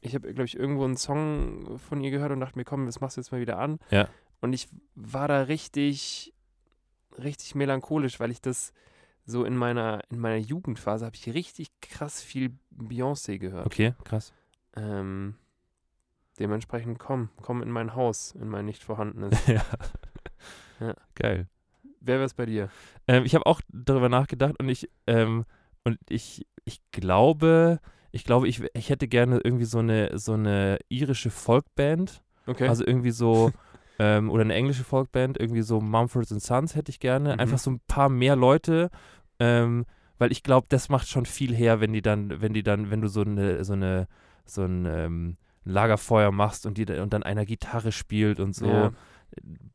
ich 0.00 0.14
habe, 0.14 0.32
glaube 0.34 0.46
ich, 0.46 0.56
irgendwo 0.56 0.84
einen 0.84 0.96
Song 0.96 1.78
von 1.78 2.00
ihr 2.02 2.10
gehört 2.10 2.32
und 2.32 2.40
dachte 2.40 2.58
mir, 2.58 2.64
komm, 2.64 2.86
das 2.86 3.00
machst 3.00 3.16
du 3.16 3.20
jetzt 3.20 3.32
mal 3.32 3.40
wieder 3.40 3.58
an. 3.58 3.78
Ja. 3.90 4.08
Und 4.40 4.52
ich 4.52 4.68
war 4.94 5.28
da 5.28 5.42
richtig, 5.42 6.34
richtig 7.18 7.54
melancholisch, 7.54 8.20
weil 8.20 8.30
ich 8.30 8.40
das 8.40 8.72
so 9.26 9.44
in 9.44 9.56
meiner, 9.56 10.00
in 10.10 10.20
meiner 10.20 10.36
Jugendphase 10.36 11.04
habe 11.04 11.16
ich 11.16 11.34
richtig 11.34 11.68
krass 11.80 12.22
viel 12.22 12.56
Beyoncé 12.74 13.38
gehört. 13.38 13.66
Okay, 13.66 13.94
krass. 14.04 14.32
Ähm, 14.74 15.34
dementsprechend 16.38 16.98
komm, 16.98 17.30
komm 17.42 17.62
in 17.62 17.70
mein 17.70 17.94
Haus, 17.94 18.32
in 18.32 18.48
mein 18.48 18.64
nicht 18.64 18.82
vorhandenes. 18.82 19.46
ja. 19.46 19.62
Ja. 20.80 20.94
Geil. 21.14 21.48
Wer 22.00 22.20
wär's 22.20 22.34
bei 22.34 22.46
dir? 22.46 22.68
Ähm, 23.08 23.24
ich 23.24 23.34
habe 23.34 23.46
auch 23.46 23.60
darüber 23.72 24.08
nachgedacht 24.08 24.54
und 24.60 24.68
ich, 24.68 24.88
ähm, 25.06 25.44
und 25.84 25.98
ich, 26.08 26.46
ich 26.64 26.80
glaube, 26.92 27.80
ich 28.12 28.24
glaube, 28.24 28.48
ich, 28.48 28.62
ich 28.74 28.90
hätte 28.90 29.08
gerne 29.08 29.40
irgendwie 29.42 29.64
so 29.64 29.78
eine, 29.78 30.16
so 30.18 30.34
eine 30.34 30.78
irische 30.88 31.30
Folkband. 31.30 32.22
Okay. 32.46 32.68
Also 32.68 32.86
irgendwie 32.86 33.10
so, 33.10 33.52
ähm, 33.98 34.30
oder 34.30 34.42
eine 34.42 34.54
englische 34.54 34.84
Folkband, 34.84 35.38
irgendwie 35.38 35.62
so 35.62 35.80
Mumford 35.80 36.28
Sons 36.28 36.74
hätte 36.74 36.90
ich 36.90 37.00
gerne. 37.00 37.34
Mhm. 37.34 37.40
Einfach 37.40 37.58
so 37.58 37.70
ein 37.70 37.80
paar 37.88 38.08
mehr 38.08 38.36
Leute, 38.36 38.90
ähm, 39.40 39.84
weil 40.18 40.32
ich 40.32 40.42
glaube, 40.42 40.66
das 40.70 40.88
macht 40.88 41.08
schon 41.08 41.26
viel 41.26 41.54
her, 41.54 41.80
wenn 41.80 41.92
die 41.92 42.02
dann, 42.02 42.40
wenn 42.40 42.54
die 42.54 42.62
dann, 42.62 42.90
wenn 42.90 43.00
du 43.00 43.08
so 43.08 43.20
eine, 43.22 43.64
so 43.64 43.74
eine, 43.74 44.08
so 44.44 44.62
ein 44.62 44.86
ähm, 44.86 45.36
Lagerfeuer 45.64 46.30
machst 46.32 46.64
und 46.66 46.78
die 46.78 46.86
und 46.86 47.12
dann 47.12 47.22
einer 47.22 47.44
Gitarre 47.44 47.92
spielt 47.92 48.40
und 48.40 48.54
so. 48.54 48.68
Ja. 48.68 48.92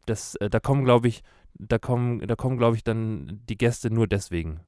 Das, 0.05 0.35
äh, 0.35 0.49
da 0.49 0.59
kommen, 0.59 0.83
glaube 0.85 1.07
ich, 1.07 1.21
da 1.53 1.77
kommen, 1.77 2.25
da 2.25 2.35
kommen, 2.35 2.57
glaube 2.57 2.75
ich, 2.75 2.83
dann 2.83 3.41
die 3.47 3.57
Gäste 3.57 3.91
nur 3.91 4.07
deswegen. 4.07 4.61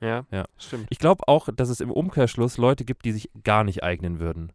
ja, 0.00 0.24
Ja. 0.30 0.44
stimmt. 0.58 0.86
Ich 0.90 0.98
glaube 0.98 1.26
auch, 1.26 1.48
dass 1.54 1.68
es 1.68 1.80
im 1.80 1.90
Umkehrschluss 1.90 2.58
Leute 2.58 2.84
gibt, 2.84 3.04
die 3.04 3.12
sich 3.12 3.30
gar 3.42 3.64
nicht 3.64 3.82
eignen 3.82 4.20
würden. 4.20 4.52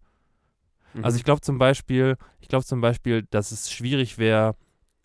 Also 1.01 1.15
Mhm. 1.15 1.17
ich 1.17 1.23
glaube 1.25 1.41
zum 1.41 1.57
Beispiel, 1.57 2.17
ich 2.39 2.47
glaube 2.47 2.65
zum 2.65 2.79
Beispiel, 2.81 3.23
dass 3.23 3.51
es 3.51 3.71
schwierig 3.71 4.17
wäre 4.17 4.55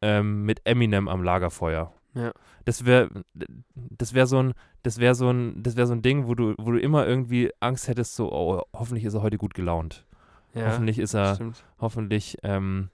ähm, 0.00 0.44
mit 0.44 0.60
Eminem 0.64 1.08
am 1.08 1.22
Lagerfeuer. 1.22 1.92
Ja. 2.14 2.32
Das 2.64 2.84
wäre 2.84 3.08
das 3.74 4.12
wäre 4.12 4.26
so 4.26 4.42
ein 4.42 4.54
das 4.82 4.98
wäre 4.98 5.14
so 5.14 5.30
ein 5.30 5.62
das 5.62 5.76
wäre 5.76 5.86
so 5.86 5.94
ein 5.94 6.02
Ding, 6.02 6.26
wo 6.26 6.34
du 6.34 6.54
wo 6.58 6.72
du 6.72 6.78
immer 6.80 7.06
irgendwie 7.06 7.50
Angst 7.60 7.88
hättest 7.88 8.14
so 8.16 8.30
oh, 8.32 8.62
hoffentlich 8.74 9.04
ist 9.04 9.14
er 9.14 9.22
heute 9.22 9.38
gut 9.38 9.54
gelaunt. 9.54 10.04
Ja, 10.54 10.66
hoffentlich 10.66 10.98
ist 10.98 11.14
er 11.14 11.34
stimmt. 11.36 11.64
hoffentlich 11.80 12.36
ähm, 12.42 12.90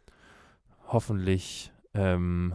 hoffentlich 0.86 1.72
ähm, 1.94 2.54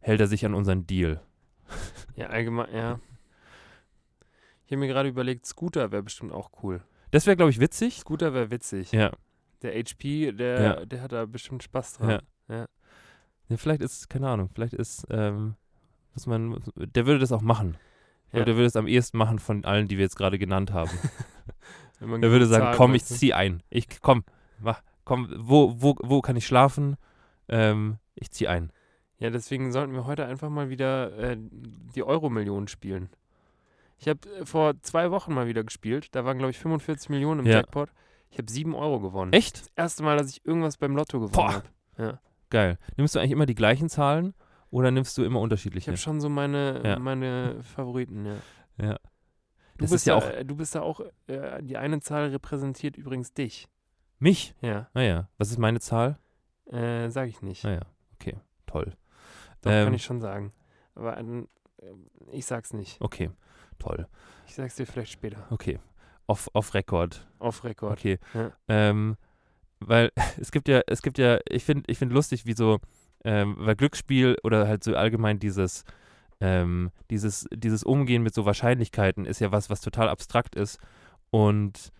hält 0.00 0.20
er 0.20 0.26
sich 0.26 0.44
an 0.46 0.54
unseren 0.54 0.86
Deal. 0.86 1.20
Ja, 2.16 2.26
allgemein, 2.26 2.74
ja. 2.74 3.00
Ich 4.66 4.72
habe 4.72 4.80
mir 4.80 4.88
gerade 4.88 5.08
überlegt, 5.08 5.46
Scooter 5.46 5.90
wäre 5.92 6.02
bestimmt 6.02 6.30
auch 6.32 6.50
cool. 6.62 6.82
Das 7.10 7.26
wäre 7.26 7.36
glaube 7.36 7.50
ich 7.50 7.60
witzig. 7.60 7.98
Scooter 8.00 8.34
wäre 8.34 8.50
witzig. 8.50 8.92
Ja. 8.92 9.12
Der 9.62 9.72
HP, 9.78 10.32
der, 10.32 10.60
Ja. 10.62 10.84
der 10.86 11.00
hat 11.02 11.12
da 11.12 11.24
bestimmt 11.24 11.62
Spaß 11.62 11.94
dran. 11.94 12.10
Ja. 12.10 12.20
Ja. 12.48 12.66
ja. 13.48 13.56
Vielleicht 13.56 13.80
ist 13.80 14.10
keine 14.10 14.28
Ahnung, 14.28 14.50
vielleicht 14.54 14.74
ist 14.74 15.06
ähm, 15.10 15.54
was 16.14 16.26
man 16.26 16.62
der 16.76 17.06
würde 17.06 17.20
das 17.20 17.32
auch 17.32 17.42
machen. 17.42 17.76
Ja. 18.32 18.44
Der 18.44 18.54
würde 18.54 18.66
es 18.66 18.76
am 18.76 18.86
ehesten 18.86 19.18
machen 19.18 19.38
von 19.38 19.64
allen, 19.64 19.88
die 19.88 19.98
wir 19.98 20.04
jetzt 20.04 20.16
gerade 20.16 20.38
genannt 20.38 20.72
haben. 20.72 20.90
Der 22.00 22.30
würde 22.32 22.46
sagen, 22.46 22.74
komm, 22.76 22.94
ich 22.94 23.04
zieh 23.04 23.32
ein. 23.32 23.62
Ich 23.70 23.86
komm, 24.00 24.24
mach, 24.58 24.82
komm, 25.04 25.32
wo, 25.38 25.74
wo, 25.80 25.94
wo 26.02 26.20
kann 26.20 26.34
ich 26.34 26.44
schlafen? 26.46 26.96
Ähm, 27.48 27.98
ich 28.16 28.32
zieh 28.32 28.48
ein. 28.48 28.72
Ja, 29.18 29.30
deswegen 29.30 29.70
sollten 29.70 29.92
wir 29.92 30.04
heute 30.04 30.26
einfach 30.26 30.48
mal 30.50 30.68
wieder 30.68 31.16
äh, 31.16 31.36
die 31.38 32.02
Euro-Millionen 32.02 32.66
spielen. 32.66 33.08
Ich 33.98 34.08
habe 34.08 34.18
äh, 34.40 34.44
vor 34.44 34.74
zwei 34.82 35.12
Wochen 35.12 35.32
mal 35.32 35.46
wieder 35.46 35.62
gespielt. 35.62 36.08
Da 36.10 36.24
waren, 36.24 36.38
glaube 36.38 36.50
ich, 36.50 36.58
45 36.58 37.08
Millionen 37.10 37.40
im 37.40 37.46
Ja. 37.46 37.58
Jackpot. 37.58 37.90
Ich 38.30 38.38
habe 38.38 38.50
7 38.50 38.74
Euro 38.74 38.98
gewonnen. 38.98 39.32
Echt? 39.32 39.60
Das 39.60 39.70
erste 39.76 40.02
Mal, 40.02 40.16
dass 40.16 40.28
ich 40.28 40.44
irgendwas 40.44 40.78
beim 40.78 40.96
Lotto 40.96 41.20
gewonnen 41.20 41.62
habe. 41.98 42.18
Geil. 42.50 42.78
Nimmst 42.96 43.14
du 43.14 43.20
eigentlich 43.20 43.30
immer 43.30 43.46
die 43.46 43.54
gleichen 43.54 43.88
Zahlen 43.88 44.34
oder 44.72 44.90
nimmst 44.90 45.16
du 45.16 45.22
immer 45.24 45.38
Ich 45.38 45.42
unterschiedliche? 45.44 45.86
habe 45.92 45.96
schon 45.98 46.20
so 46.20 46.28
meine, 46.28 46.82
Ja. 46.84 46.98
meine 46.98 47.62
Favoriten, 47.62 48.26
ja. 48.26 48.36
Ja. 48.78 48.92
Du 49.76 49.84
Das 49.84 49.90
bist 49.90 49.94
ist 49.94 50.06
ja 50.06 50.18
da, 50.18 50.26
auch 50.26 50.30
äh, 50.30 50.44
Du 50.44 50.56
bist 50.56 50.74
da 50.74 50.82
auch, 50.82 51.00
äh, 51.28 51.62
die 51.62 51.76
eine 51.76 52.00
Zahl 52.00 52.28
repräsentiert 52.30 52.96
übrigens 52.96 53.32
dich. 53.32 53.68
mich. 54.18 54.54
Ja, 54.60 54.88
Naja, 54.94 55.28
was 55.38 55.50
ist 55.50 55.58
meine 55.58 55.78
Zahl? 55.80 56.18
äh, 56.66 57.08
sage 57.10 57.28
ich 57.30 57.42
nicht. 57.42 57.64
Naja, 57.64 57.82
okay, 58.14 58.36
toll. 58.66 58.92
Doch, 59.62 59.70
ähm, 59.70 59.84
kann 59.84 59.94
ich 59.94 60.04
schon 60.04 60.20
sagen. 60.20 60.52
Aber 60.94 61.16
ähm, 61.18 61.48
ich 62.32 62.46
sag's 62.46 62.72
nicht. 62.72 63.00
Okay, 63.00 63.30
toll. 63.78 64.06
Ich 64.46 64.54
sag's 64.54 64.76
dir 64.76 64.86
vielleicht 64.86 65.12
später. 65.12 65.46
Okay. 65.50 65.78
Off, 66.28 66.48
off 66.52 66.72
Record. 66.74 67.26
Auf 67.38 67.64
Rekord. 67.64 67.92
Okay. 67.98 68.18
Ja. 68.34 68.52
Ähm, 68.68 69.16
weil 69.80 70.12
es 70.40 70.52
gibt 70.52 70.68
ja, 70.68 70.80
es 70.86 71.02
gibt 71.02 71.18
ja, 71.18 71.38
ich 71.48 71.64
finde, 71.64 71.90
ich 71.90 71.98
finde 71.98 72.14
lustig, 72.14 72.46
wie 72.46 72.52
so, 72.54 72.78
ähm, 73.24 73.56
weil 73.58 73.76
Glücksspiel 73.76 74.36
oder 74.42 74.66
halt 74.66 74.84
so 74.84 74.94
allgemein 74.96 75.38
dieses, 75.38 75.84
ähm, 76.40 76.90
dieses, 77.10 77.46
dieses 77.54 77.84
Umgehen 77.84 78.22
mit 78.22 78.34
so 78.34 78.44
Wahrscheinlichkeiten 78.44 79.24
ist 79.24 79.40
ja 79.40 79.52
was, 79.52 79.70
was 79.70 79.80
total 79.80 80.08
abstrakt 80.08 80.54
ist. 80.54 80.78
Und 81.30 81.92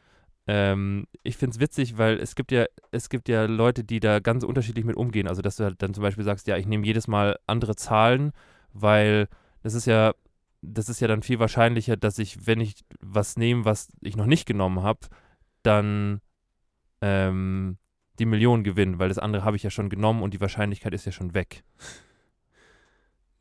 ähm, 0.47 1.07
ich 1.23 1.37
finde 1.37 1.55
es 1.55 1.61
witzig, 1.61 1.99
weil 1.99 2.19
es 2.19 2.35
gibt 2.35 2.51
ja, 2.51 2.67
es 2.91 3.09
gibt 3.09 3.29
ja 3.29 3.45
Leute, 3.45 3.85
die 3.85 4.01
da 4.01 4.19
ganz 4.19 4.43
unterschiedlich 4.45 4.85
mit 4.85 4.97
umgehen. 4.97 5.29
Also 5.29 5.43
dass 5.43 5.57
du 5.57 5.65
halt 5.65 5.81
dann 5.83 5.95
zum 5.95 6.03
Beispiel 6.03 6.25
sagst, 6.25 6.47
ja, 6.49 6.57
ich 6.57 6.67
nehme 6.67 6.85
jedes 6.85 7.07
Mal 7.07 7.39
andere 7.47 7.77
Zahlen, 7.77 8.33
weil 8.73 9.29
das 9.63 9.75
ist 9.75 9.87
ja, 9.87 10.15
das 10.61 10.89
ist 10.89 11.01
ja 11.01 11.09
dann 11.09 11.23
viel 11.23 11.39
wahrscheinlicher, 11.39 11.97
dass 11.97 12.19
ich, 12.19 12.47
wenn 12.47 12.61
ich 12.61 12.75
was 13.01 13.37
nehme, 13.37 13.65
was 13.65 13.89
ich 14.01 14.17
noch 14.17 14.27
nicht 14.27 14.47
genommen 14.47 14.83
habe, 14.83 15.01
dann 15.63 16.21
ähm, 17.01 17.79
die 18.23 18.27
Million 18.27 18.63
gewinne, 18.63 19.01
weil 19.01 19.09
das 19.09 19.19
andere 19.19 19.43
habe 19.43 19.57
ich 19.57 19.65
ja 19.65 19.71
schon 19.71 19.89
genommen 19.89 20.23
und 20.23 20.33
die 20.33 20.41
Wahrscheinlichkeit 20.41 20.95
ist 20.95 21.05
ja 21.07 21.11
schon 21.11 21.35
weg. 21.35 21.65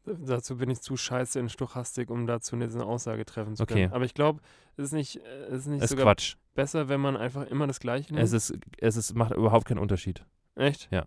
Dazu 0.05 0.57
bin 0.57 0.71
ich 0.71 0.81
zu 0.81 0.97
scheiße 0.97 1.39
in 1.39 1.47
Stochastik, 1.49 2.09
um 2.09 2.25
dazu 2.25 2.55
eine 2.55 2.67
Aussage 2.83 3.23
treffen 3.23 3.55
zu 3.55 3.61
Okay. 3.63 3.73
können. 3.83 3.93
Aber 3.93 4.03
ich 4.05 4.15
glaube, 4.15 4.41
es 4.75 4.85
ist 4.85 4.93
nicht, 4.93 5.17
äh, 5.17 5.43
es 5.51 5.59
ist 5.59 5.67
nicht 5.67 5.83
ist 5.83 5.91
sogar 5.91 6.05
Quatsch. 6.05 6.35
besser, 6.55 6.89
wenn 6.89 6.99
man 6.99 7.15
einfach 7.15 7.45
immer 7.45 7.67
das 7.67 7.79
Gleiche 7.79 8.11
nimmt. 8.11 8.25
Es 8.25 8.33
ist, 8.33 8.57
es 8.79 8.97
ist, 8.97 9.13
macht 9.13 9.31
überhaupt 9.33 9.67
keinen 9.67 9.77
Unterschied. 9.77 10.25
Echt? 10.55 10.87
Ja. 10.91 11.05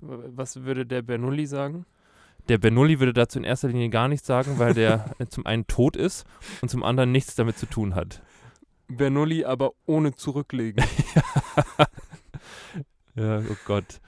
Was 0.00 0.62
würde 0.64 0.84
der 0.84 1.00
Bernoulli 1.00 1.46
sagen? 1.46 1.86
Der 2.50 2.58
Bernoulli 2.58 3.00
würde 3.00 3.14
dazu 3.14 3.38
in 3.38 3.44
erster 3.44 3.68
Linie 3.68 3.88
gar 3.88 4.08
nichts 4.08 4.26
sagen, 4.26 4.58
weil 4.58 4.74
der 4.74 5.06
zum 5.30 5.46
einen 5.46 5.66
tot 5.66 5.96
ist 5.96 6.26
und 6.60 6.68
zum 6.68 6.82
anderen 6.84 7.10
nichts 7.10 7.34
damit 7.34 7.56
zu 7.56 7.64
tun 7.64 7.94
hat. 7.94 8.20
Bernoulli 8.88 9.44
aber 9.46 9.72
ohne 9.86 10.14
zurücklegen. 10.14 10.84
Ja, 13.18 13.38
oh 13.40 13.56
Gott, 13.66 14.00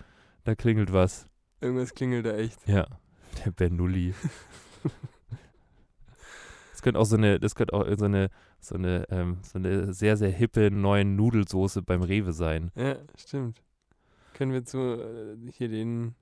da 0.44 0.54
klingelt 0.54 0.92
was. 0.92 1.26
Irgendwas 1.61 1.94
klingelt 1.94 2.24
da 2.26 2.36
echt. 2.36 2.66
Ja, 2.66 2.86
der 3.44 3.50
Bernoulli. 3.50 4.14
Das 6.72 6.82
könnte 6.82 6.98
auch 6.98 7.04
so 7.04 7.16
eine, 7.16 7.38
das 7.38 7.54
könnte 7.54 7.74
auch 7.74 7.84
so 7.98 8.06
eine, 8.06 8.30
so 8.58 8.74
eine, 8.74 9.04
ähm, 9.11 9.36
so 9.42 9.58
eine 9.58 9.92
sehr, 9.92 10.16
sehr 10.16 10.30
hippe 10.30 10.70
neue 10.70 11.04
Nudelsoße 11.04 11.82
beim 11.82 12.00
Rewe 12.00 12.32
sein. 12.32 12.70
Ja, 12.74 12.96
stimmt. 13.18 13.61
Können 14.32 14.52
wir 14.54 14.64
zu 14.64 14.78
äh, 14.78 15.36
hier 15.52 15.68
den, 15.68 16.14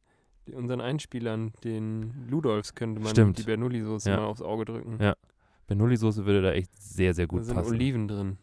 unseren 0.53 0.81
Einspielern, 0.81 1.53
den 1.63 2.27
Ludolfs, 2.29 2.75
könnte 2.75 3.01
man 3.01 3.11
Stimmt. 3.11 3.39
die 3.39 3.45
Bernoulli-Soße 3.45 4.11
Ja. 4.11 4.17
mal 4.17 4.25
aufs 4.27 4.43
Auge 4.43 4.65
drücken. 4.65 4.99
Ja, 5.01 5.15
Bernoulli-Soße 5.69 6.25
würde 6.27 6.43
da 6.43 6.51
echt 6.51 6.77
sehr, 6.77 7.15
sehr 7.15 7.27
da 7.29 7.31
gut 7.31 7.45
sind 7.45 7.55
passen. 7.55 7.71
Oliven 7.75 8.09
drin. 8.09 8.39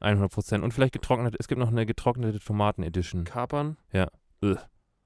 100 0.00 0.30
Prozent. 0.32 0.64
Und 0.64 0.72
vielleicht 0.72 0.92
getrocknet, 0.92 1.36
es 1.38 1.48
gibt 1.48 1.58
noch 1.58 1.68
eine 1.68 1.86
getrocknete 1.86 2.40
Tomaten-Edition. 2.40 3.24
Kapern? 3.24 3.76
Ja. 3.92 4.08
Ugh. 4.42 4.58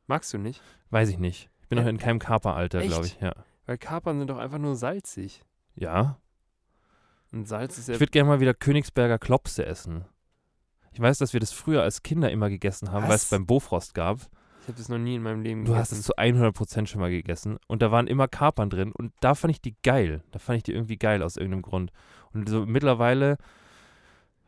Magst 0.07 0.32
du 0.32 0.38
nicht? 0.38 0.61
Weiß 0.90 1.09
ich 1.09 1.18
nicht. 1.18 1.51
Ich 1.62 1.68
bin 1.68 1.78
Äh, 1.78 1.82
noch 1.82 1.88
in 1.88 1.99
keinem 1.99 2.18
Kaperalter, 2.18 2.80
glaube 2.82 3.07
ich. 3.07 3.18
Ja. 3.20 3.32
Weil 3.66 3.78
Kapern 3.78 4.18
sind 4.18 4.28
doch 4.28 4.38
einfach 4.38 4.59
nur 4.59 4.76
salzig. 4.76 5.42
Ja. 5.74 6.18
Und 7.32 7.49
Salz 7.49 7.78
ist 7.78 7.88
ja 7.88 7.95
Ich 7.95 8.01
würde 8.01 8.11
gerne 8.12 8.28
mal 8.28 8.40
wieder 8.40 8.55
Königsberger 8.55 9.18
Klopse 9.18 9.66
essen. 9.66 10.05
Ich 10.92 11.01
weiß, 11.01 11.18
dass 11.18 11.32
wir 11.32 11.40
das 11.40 11.51
früher 11.53 11.82
als 11.82 12.03
Kinder 12.05 12.30
immer 12.30 12.49
gegessen 12.49 12.92
haben, 12.92 13.09
weil 13.09 13.16
es 13.16 13.28
beim 13.28 13.47
Bofrost 13.47 13.95
gab. 13.95 14.18
Ich 14.62 14.68
habe 14.68 14.78
das 14.78 14.88
noch 14.88 14.99
nie 14.99 15.16
in 15.16 15.22
meinem 15.22 15.42
Leben 15.42 15.64
Du 15.64 15.74
hast 15.74 15.90
gegessen. 15.90 16.01
es 16.01 16.07
zu 16.07 16.16
100% 16.16 16.86
schon 16.86 17.01
mal 17.01 17.11
gegessen 17.11 17.59
und 17.66 17.82
da 17.82 17.90
waren 17.90 18.07
immer 18.07 18.28
Kapern 18.28 18.70
drin 18.70 18.92
und 18.92 19.12
da 19.20 19.34
fand 19.34 19.51
ich 19.53 19.61
die 19.61 19.74
geil. 19.82 20.22
Da 20.30 20.38
fand 20.38 20.59
ich 20.59 20.62
die 20.62 20.72
irgendwie 20.72 20.97
geil 20.97 21.22
aus 21.22 21.36
irgendeinem 21.36 21.62
Grund. 21.62 21.90
Und 22.32 22.49
so 22.49 22.64
mittlerweile, 22.64 23.36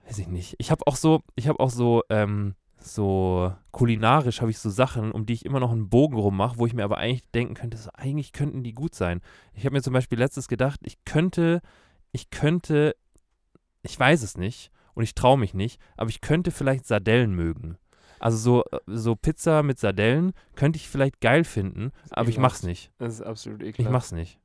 weiß 0.06 0.18
ich 0.18 0.28
nicht. 0.28 0.54
Ich 0.58 0.70
habe 0.70 0.86
auch 0.86 0.96
so, 0.96 1.22
ich 1.34 1.48
habe 1.48 1.60
auch 1.60 1.70
so, 1.70 2.02
ähm, 2.10 2.54
so 2.78 3.52
kulinarisch 3.72 4.40
habe 4.40 4.50
ich 4.50 4.58
so 4.58 4.70
Sachen, 4.70 5.12
um 5.12 5.26
die 5.26 5.32
ich 5.32 5.44
immer 5.44 5.60
noch 5.60 5.72
einen 5.72 5.88
Bogen 5.88 6.16
rummache, 6.16 6.58
wo 6.58 6.66
ich 6.66 6.74
mir 6.74 6.84
aber 6.84 6.98
eigentlich 6.98 7.28
denken 7.32 7.54
könnte, 7.54 7.76
so, 7.76 7.90
eigentlich 7.94 8.32
könnten 8.32 8.62
die 8.62 8.74
gut 8.74 8.94
sein. 8.94 9.20
Ich 9.54 9.64
habe 9.64 9.74
mir 9.74 9.82
zum 9.82 9.92
Beispiel 9.92 10.18
letztes 10.18 10.48
gedacht, 10.48 10.80
ich 10.84 11.04
könnte, 11.04 11.60
ich 12.12 12.30
könnte, 12.30 12.94
ich 13.82 13.98
weiß 13.98 14.22
es 14.22 14.36
nicht 14.36 14.70
und 14.94 15.02
ich 15.02 15.14
traue 15.14 15.38
mich 15.38 15.54
nicht, 15.54 15.80
aber 15.96 16.10
ich 16.10 16.20
könnte 16.20 16.50
vielleicht 16.50 16.86
Sardellen 16.86 17.34
mögen. 17.34 17.76
Also 18.18 18.38
so, 18.38 18.64
äh, 18.70 18.78
so 18.86 19.14
Pizza 19.16 19.62
mit 19.62 19.78
Sardellen 19.78 20.32
könnte 20.54 20.78
ich 20.78 20.88
vielleicht 20.88 21.20
geil 21.20 21.44
finden, 21.44 21.90
aber 22.10 22.28
ich 22.28 22.38
mach's 22.38 22.60
ekelhaft. 22.60 22.68
nicht. 22.68 22.92
Das 22.98 23.14
ist 23.14 23.22
absolut 23.22 23.62
ekelhaft. 23.62 23.80
Ich 23.80 23.90
mach's 23.90 24.12
nicht. 24.12 24.38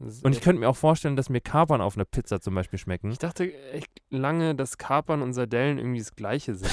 Und 0.00 0.32
ich 0.32 0.40
könnte 0.40 0.60
mir 0.60 0.68
auch 0.68 0.76
vorstellen, 0.76 1.16
dass 1.16 1.28
mir 1.28 1.40
Kapern 1.40 1.80
auf 1.80 1.96
einer 1.96 2.04
Pizza 2.04 2.40
zum 2.40 2.54
Beispiel 2.54 2.78
schmecken. 2.78 3.10
ich 3.10 3.18
dachte 3.18 3.52
echt 3.72 3.90
lange, 4.10 4.54
dass 4.54 4.78
Kapern 4.78 5.22
und 5.22 5.32
Sardellen 5.32 5.78
irgendwie 5.78 5.98
das 5.98 6.14
Gleiche 6.14 6.54
sind. 6.54 6.70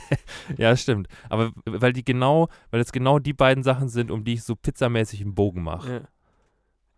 ja, 0.58 0.76
stimmt. 0.76 1.08
Aber 1.30 1.52
weil 1.64 1.94
die 1.94 2.04
genau, 2.04 2.48
weil 2.70 2.80
es 2.80 2.92
genau 2.92 3.18
die 3.18 3.32
beiden 3.32 3.64
Sachen 3.64 3.88
sind, 3.88 4.10
um 4.10 4.22
die 4.22 4.34
ich 4.34 4.42
so 4.44 4.54
pizzamäßig 4.54 5.22
einen 5.22 5.34
Bogen 5.34 5.62
mache. 5.62 5.92
ja. 5.92 6.00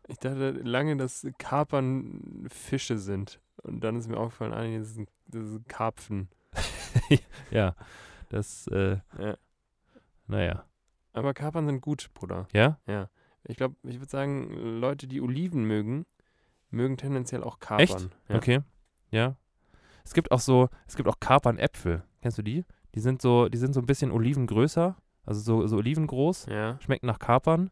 Ich 0.08 0.18
dachte 0.18 0.50
lange, 0.50 0.96
dass 0.96 1.24
Kapern 1.38 2.48
Fische 2.50 2.98
sind. 2.98 3.40
Und 3.62 3.84
dann 3.84 3.94
ist 3.94 4.08
mir 4.08 4.16
aufgefallen, 4.16 4.52
ah, 4.52 4.66
das 4.78 4.94
sind, 4.94 5.08
das 5.28 5.46
sind 5.50 5.68
Karpfen. 5.68 6.28
Ja. 7.52 7.76
Das, 8.28 8.66
äh, 8.68 8.98
Ja. 9.18 9.36
naja. 10.26 10.64
Aber 11.12 11.32
Kapern 11.32 11.66
sind 11.66 11.80
gut, 11.80 12.10
Bruder. 12.14 12.48
Ja? 12.52 12.80
Ja. 12.88 13.08
Ich 13.46 13.56
glaube, 13.56 13.76
ich 13.84 13.98
würde 13.98 14.10
sagen, 14.10 14.50
Leute, 14.80 15.06
die 15.06 15.20
Oliven 15.20 15.64
mögen, 15.64 16.06
mögen 16.70 16.96
tendenziell 16.96 17.42
auch 17.42 17.58
Kapern. 17.58 17.80
Echt? 17.82 18.08
Ja. 18.28 18.36
Okay. 18.36 18.60
Ja. 19.10 19.36
Es 20.04 20.14
gibt 20.14 20.30
auch 20.32 20.40
so, 20.40 20.68
es 20.86 20.96
gibt 20.96 21.08
auch 21.08 21.20
Kapernäpfel. 21.20 22.02
Kennst 22.22 22.38
du 22.38 22.42
die? 22.42 22.64
Die 22.94 23.00
sind 23.00 23.22
so, 23.22 23.48
die 23.48 23.58
sind 23.58 23.72
so 23.74 23.80
ein 23.80 23.86
bisschen 23.86 24.10
olivengrößer, 24.10 24.96
also 25.24 25.40
so, 25.40 25.66
so 25.66 25.76
olivengroß, 25.76 26.46
Ja. 26.46 26.78
schmecken 26.80 27.06
nach 27.06 27.18
Kapern, 27.18 27.70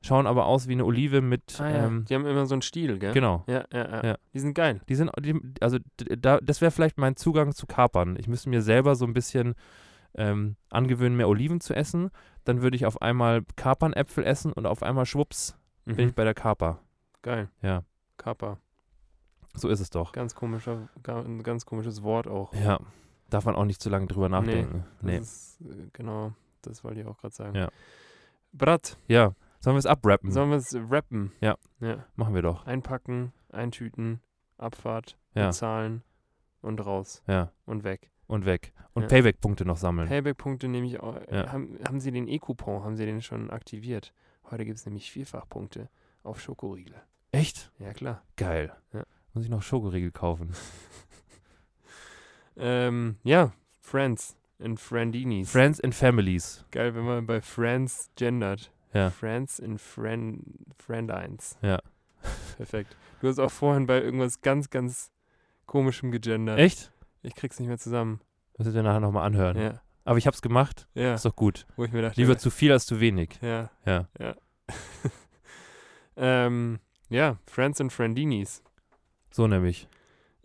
schauen 0.00 0.26
aber 0.26 0.46
aus 0.46 0.68
wie 0.68 0.72
eine 0.72 0.84
Olive 0.84 1.20
mit, 1.20 1.60
Ah, 1.60 1.68
ja. 1.70 1.86
ähm, 1.86 2.04
die 2.08 2.14
haben 2.14 2.24
immer 2.26 2.46
so 2.46 2.54
einen 2.54 2.62
Stiel, 2.62 2.98
gell? 2.98 3.12
genau. 3.12 3.44
Ja, 3.46 3.64
ja, 3.72 4.04
ja. 4.04 4.16
Die 4.32 4.38
sind 4.40 4.54
geil. 4.54 4.80
Die 4.88 4.94
sind, 4.94 5.10
die, 5.20 5.38
also 5.60 5.78
da, 5.96 6.38
das 6.40 6.60
wäre 6.60 6.70
vielleicht 6.70 6.96
mein 6.98 7.16
Zugang 7.16 7.52
zu 7.52 7.66
Kapern. 7.66 8.16
Ich 8.18 8.26
müsste 8.28 8.48
mir 8.48 8.62
selber 8.62 8.94
so 8.94 9.04
ein 9.04 9.12
bisschen 9.12 9.54
ähm, 10.18 10.56
angewöhnen, 10.68 11.16
mehr 11.16 11.28
Oliven 11.28 11.60
zu 11.60 11.74
essen. 11.74 12.10
Dann 12.44 12.60
würde 12.62 12.76
ich 12.76 12.84
auf 12.86 13.00
einmal 13.00 13.42
Kapernäpfel 13.56 14.24
essen 14.24 14.52
und 14.52 14.66
auf 14.66 14.82
einmal 14.82 15.06
schwupps 15.06 15.56
bin 15.84 15.96
Mhm. 15.96 16.08
ich 16.08 16.14
bei 16.14 16.24
der 16.24 16.34
Kaper. 16.34 16.80
Geil. 17.22 17.48
Ja, 17.62 17.82
Kappa. 18.18 18.58
so 19.54 19.68
ist 19.68 19.80
es 19.80 19.90
doch. 19.90 20.12
Ganz 20.12 20.34
komischer, 20.34 20.88
ein 21.06 21.42
ganz 21.42 21.64
komisches 21.66 22.02
Wort 22.02 22.26
auch. 22.28 22.52
Ja, 22.54 22.78
darf 23.30 23.44
man 23.46 23.54
auch 23.56 23.64
nicht 23.64 23.80
zu 23.80 23.88
lange 23.90 24.06
drüber 24.06 24.28
nachdenken. 24.28 24.84
Das 25.00 25.02
Nee. 25.02 25.16
ist, 25.18 25.60
äh, 25.62 25.88
genau, 25.92 26.32
das 26.62 26.84
wollte 26.84 27.00
ich 27.00 27.06
auch 27.06 27.16
gerade 27.18 27.34
sagen. 27.34 27.54
Ja. 27.56 27.68
Brat, 28.52 28.98
Ja, 29.08 29.34
Sollen 29.60 29.74
wir 29.74 29.80
es 29.80 29.86
abrappen? 29.86 30.30
Sollen 30.30 30.50
wir 30.50 30.58
es 30.58 30.72
rappen? 30.88 31.32
Ja. 31.40 31.56
ja. 31.80 32.04
Machen 32.14 32.32
wir 32.34 32.42
doch. 32.42 32.64
Einpacken, 32.66 33.32
eintüten, 33.50 34.20
Abfahrt, 34.56 35.18
Ja. 35.34 35.46
bezahlen 35.48 36.02
und 36.62 36.84
raus 36.86 37.22
Ja. 37.26 37.50
und 37.66 37.82
weg. 37.82 38.10
Und 38.28 38.44
weg. 38.46 38.72
Und 38.92 39.02
Ja. 39.02 39.08
Payback-Punkte 39.08 39.64
noch 39.64 39.76
sammeln. 39.76 40.08
Payback-Punkte 40.08 40.68
nehme 40.68 40.86
ich 40.86 41.00
auch. 41.00 41.16
Ja. 41.30 41.50
Haben, 41.52 41.78
haben 41.86 41.98
Sie 42.00 42.12
den 42.12 42.28
E-Coupon, 42.28 42.84
haben 42.84 42.96
Sie 42.96 43.04
den 43.06 43.20
schon 43.22 43.50
aktiviert? 43.50 44.12
Heute 44.50 44.64
gibt 44.64 44.78
es 44.78 44.86
nämlich 44.86 45.10
Vierfachpunkte 45.10 45.88
auf 46.22 46.40
Schokoriegel. 46.40 46.94
Echt? 47.32 47.72
Ja, 47.80 47.92
klar. 47.92 48.22
Geil. 48.36 48.72
Ja. 48.92 49.04
Muss 49.34 49.44
ich 49.44 49.50
noch 49.50 49.62
Schokoriegel 49.62 50.12
kaufen. 50.12 50.52
Ähm, 52.60 53.16
ja, 53.22 53.52
Friends 53.80 54.36
and 54.60 54.80
Friendinis. 54.80 55.50
Friends 55.50 55.80
and 55.80 55.94
Families. 55.94 56.64
Geil, 56.72 56.94
wenn 56.94 57.04
man 57.04 57.24
bei 57.26 57.40
Friends 57.40 58.10
gendert. 58.16 58.72
Ja. 58.92 59.10
Friends 59.10 59.58
in 59.60 59.78
Friend, 59.78 60.42
Friendines. 60.76 61.56
Ja. 61.62 61.80
Perfekt. 62.56 62.96
Du 63.20 63.28
hast 63.28 63.38
auch 63.38 63.50
vorhin 63.50 63.86
bei 63.86 64.00
irgendwas 64.02 64.40
ganz, 64.40 64.70
ganz 64.70 65.12
komischem 65.66 66.10
gegendert. 66.10 66.58
Echt? 66.58 66.90
Ich 67.22 67.34
krieg's 67.34 67.58
nicht 67.58 67.68
mehr 67.68 67.78
zusammen. 67.78 68.20
Müssen 68.56 68.74
wir 68.74 68.82
nachher 68.82 69.00
nochmal 69.00 69.26
anhören. 69.26 69.56
Ja. 69.56 69.80
Aber 70.04 70.18
ich 70.18 70.26
hab's 70.26 70.42
gemacht. 70.42 70.88
Ja. 70.94 71.14
Ist 71.14 71.24
doch 71.24 71.36
gut. 71.36 71.66
Wo 71.76 71.84
ich 71.84 71.92
mir 71.92 72.02
dachte, 72.02 72.20
Lieber 72.20 72.38
zu 72.38 72.50
viel 72.50 72.72
als 72.72 72.86
zu 72.86 73.00
wenig. 73.00 73.38
ja, 73.42 73.70
Ja. 73.84 74.08
ja. 74.18 74.34
ähm, 76.16 76.78
ja, 77.08 77.36
Friends 77.46 77.80
and 77.80 77.92
Friendinis. 77.92 78.62
So 79.30 79.46
nämlich. 79.46 79.88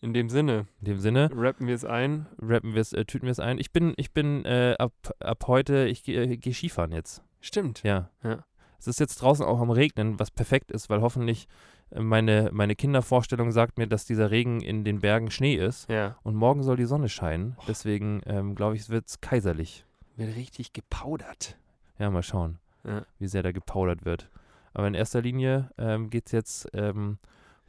In 0.02 0.14
dem 0.14 0.30
Sinne, 0.30 0.68
In 0.82 0.86
dem 0.86 1.00
Sinne, 1.00 1.30
rappen 1.34 1.66
wir 1.68 1.76
es 1.76 1.86
ein. 1.86 2.28
rappen 2.42 2.74
wir 2.74 2.82
es, 2.82 2.92
äh, 2.92 3.06
tüten 3.06 3.26
wir 3.26 3.32
es 3.32 3.40
ein. 3.40 3.58
Ich 3.58 3.72
bin, 3.72 3.94
ich 3.96 4.12
bin 4.12 4.44
äh, 4.44 4.76
ab, 4.78 4.92
ab 5.20 5.46
heute, 5.48 5.86
ich 5.88 6.04
gehe 6.04 6.24
äh, 6.24 6.36
geh 6.38 6.52
Skifahren 6.54 6.92
jetzt. 6.92 7.24
Stimmt. 7.40 7.84
Ja. 7.84 8.10
Ja. 8.22 8.44
Es 8.80 8.88
ist 8.88 9.00
jetzt 9.00 9.22
draußen 9.22 9.46
auch 9.46 9.62
am 9.62 9.72
Regnen, 9.72 10.20
was 10.20 10.30
perfekt 10.30 10.72
ist, 10.72 10.90
weil 10.90 11.02
hoffentlich 11.02 11.48
äh, 11.83 11.83
meine, 11.98 12.50
meine 12.54 12.76
Kindervorstellung 12.76 13.52
sagt 13.52 13.78
mir, 13.78 13.88
dass 13.88 14.06
dieser 14.06 14.32
Regen 14.32 14.62
in 14.62 14.84
den 14.84 15.00
Bergen 15.00 15.32
Schnee 15.32 15.56
ist. 15.56 15.90
Ja. 15.90 16.16
Und 16.24 16.36
morgen 16.36 16.64
soll 16.64 16.78
die 16.78 16.86
Sonne 16.86 17.10
scheinen. 17.10 17.56
Deswegen 17.68 18.22
ähm, 18.26 18.56
glaube 18.56 18.76
ich, 18.76 18.82
es 18.82 18.90
wird 18.90 19.22
kaiserlich. 19.22 19.86
Wird 20.16 20.36
richtig 20.36 20.74
gepaudert. 20.74 21.58
Ja, 22.00 22.10
mal 22.10 22.24
schauen, 22.24 22.60
Ja. 22.84 23.04
wie 23.20 23.28
sehr 23.28 23.44
da 23.44 23.52
gepaudert 23.52 24.06
wird. 24.06 24.30
Aber 24.74 24.88
in 24.88 24.94
erster 24.96 25.22
Linie 25.22 25.70
ähm, 25.78 26.10
geht 26.10 26.26
es 26.28 26.32
jetzt 26.32 26.68
ähm, 26.74 27.18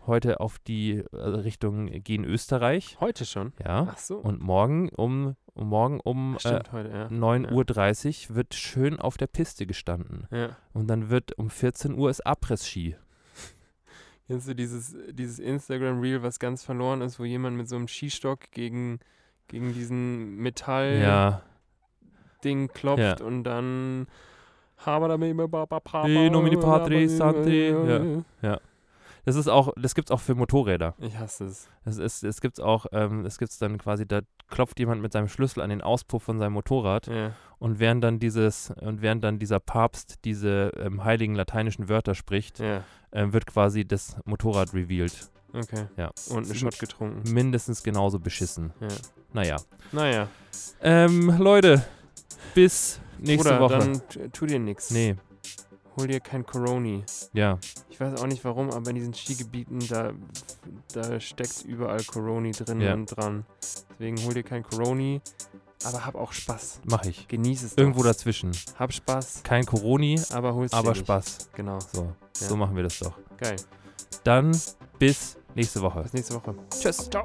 heute 0.06 0.40
auf 0.40 0.58
die 0.58 1.02
äh, 1.12 1.16
Richtung 1.16 1.86
Gen 2.02 2.24
Österreich. 2.24 2.96
Heute 3.00 3.24
schon? 3.26 3.52
Ja. 3.64 3.88
Ach 3.92 3.98
so. 3.98 4.16
Und 4.16 4.40
morgen 4.40 4.88
um, 4.90 5.36
morgen 5.54 6.00
um 6.00 6.36
äh, 6.44 6.60
heute, 6.72 6.88
ja. 6.90 7.06
9.30 7.08 8.30
Uhr 8.30 8.36
wird 8.36 8.54
schön 8.54 8.98
auf 8.98 9.16
der 9.18 9.26
Piste 9.26 9.66
gestanden. 9.66 10.26
ja. 10.30 10.56
Und 10.72 10.88
dann 10.88 11.10
wird 11.10 11.36
um 11.38 11.50
14 11.50 11.94
Uhr 11.94 12.08
ist 12.10 12.26
Abriss-Ski. 12.26 12.96
Kennst 14.26 14.48
du 14.48 14.54
dieses, 14.54 14.96
dieses 15.10 15.38
Instagram-Reel, 15.38 16.22
was 16.22 16.38
ganz 16.38 16.64
verloren 16.64 17.02
ist, 17.02 17.18
wo 17.20 17.24
jemand 17.24 17.56
mit 17.56 17.68
so 17.68 17.76
einem 17.76 17.88
Skistock 17.88 18.50
gegen, 18.52 19.00
gegen 19.48 19.74
diesen 19.74 20.36
Metall 20.36 20.98
Ja, 21.00 21.42
klopft 22.72 23.20
Ja. 23.20 23.26
und 23.26 23.44
dann 23.44 24.06
De 24.86 26.30
nomine 26.30 26.58
Patri 26.58 27.08
Sancti. 27.08 27.70
Ja. 28.42 28.60
das 29.24 29.36
ist 29.36 29.48
auch, 29.48 29.72
das 29.76 29.94
gibt's 29.94 30.10
auch 30.10 30.20
für 30.20 30.34
Motorräder. 30.34 30.94
Ich 30.98 31.18
hasse 31.18 31.44
es. 31.46 31.70
Das 31.84 31.96
ist, 31.98 32.22
es 32.24 32.40
gibt's 32.40 32.60
auch, 32.60 32.86
ähm, 32.92 33.24
es 33.24 33.38
gibt's 33.38 33.58
dann 33.58 33.78
quasi, 33.78 34.06
da 34.06 34.20
klopft 34.48 34.78
jemand 34.78 35.00
mit 35.00 35.12
seinem 35.12 35.28
Schlüssel 35.28 35.60
an 35.62 35.70
den 35.70 35.80
Auspuff 35.80 36.22
von 36.22 36.38
seinem 36.38 36.52
Motorrad 36.52 37.06
Ja. 37.06 37.32
und 37.58 37.78
während 37.78 38.04
dann 38.04 38.18
dieses, 38.18 38.70
und 38.80 39.00
während 39.00 39.24
dann 39.24 39.38
dieser 39.38 39.60
Papst 39.60 40.24
diese 40.24 40.70
ähm, 40.78 41.04
heiligen 41.04 41.34
lateinischen 41.34 41.88
Wörter 41.88 42.14
spricht, 42.14 42.58
Ja. 42.58 42.82
Ähm, 43.14 43.32
wird 43.32 43.46
quasi 43.46 43.86
das 43.86 44.16
Motorrad 44.26 44.74
revealed. 44.74 45.30
Okay. 45.54 45.86
Ja. 45.96 46.10
Und 46.30 46.44
einen 46.46 46.54
Shot 46.54 46.78
getrunken. 46.78 47.32
Mindestens 47.32 47.82
genauso 47.82 48.18
beschissen. 48.18 48.72
Ja. 48.80 48.88
Naja. 49.32 49.56
Naja. 49.92 50.28
Ähm, 50.82 51.36
Leute, 51.38 51.84
bis 52.54 53.00
nächste 53.18 53.50
Oder 53.50 53.60
Woche. 53.60 53.78
dann 53.78 54.30
tu 54.32 54.46
dir 54.46 54.58
nichts. 54.58 54.90
nee, 54.90 55.16
Hol 55.96 56.08
dir 56.08 56.18
kein 56.18 56.44
Coroni. 56.44 57.04
ja. 57.32 57.58
Ich 57.88 58.00
weiß 58.00 58.20
auch 58.20 58.26
nicht 58.26 58.44
warum, 58.44 58.72
aber 58.72 58.90
in 58.90 58.96
diesen 58.96 59.14
Skigebieten, 59.14 59.78
da, 59.88 60.12
da 60.92 61.20
steckt 61.20 61.64
überall 61.64 62.02
Coroni 62.02 62.50
drin 62.50 62.80
Ja. 62.80 62.94
und 62.94 63.06
dran. 63.06 63.44
Deswegen 63.92 64.16
hol 64.24 64.34
dir 64.34 64.42
kein 64.42 64.64
Coroni, 64.64 65.20
aber 65.87 66.05
hab 66.05 66.14
auch 66.14 66.32
Spaß. 66.32 66.80
Mach 66.85 67.05
ich. 67.05 67.28
Genieß 67.28 67.62
es 67.62 67.74
Irgendwo 67.76 68.01
doch. 68.03 68.09
dazwischen. 68.11 68.53
Hab 68.78 68.93
Spaß, 68.93 69.43
Kein 69.43 69.64
Coroni, 69.66 70.20
aber 70.32 70.55
hol's 70.55 70.72
aber 70.72 70.91
nicht. 70.91 71.01
Spaß. 71.01 71.51
Genau. 71.55 71.78
So, 71.80 72.03
Ja. 72.41 72.49
so 72.49 72.57
machen 72.57 72.74
wir 72.76 72.82
das 72.85 72.99
doch. 72.99 73.12
Geil. 73.39 73.57
Dann 74.24 74.59
bis 74.99 75.37
nächste 75.55 75.80
Woche. 75.82 76.03
Bis 76.03 76.12
nächste 76.14 76.35
Woche. 76.35 76.55
Tschüss. 76.70 77.09
Ciao. 77.11 77.24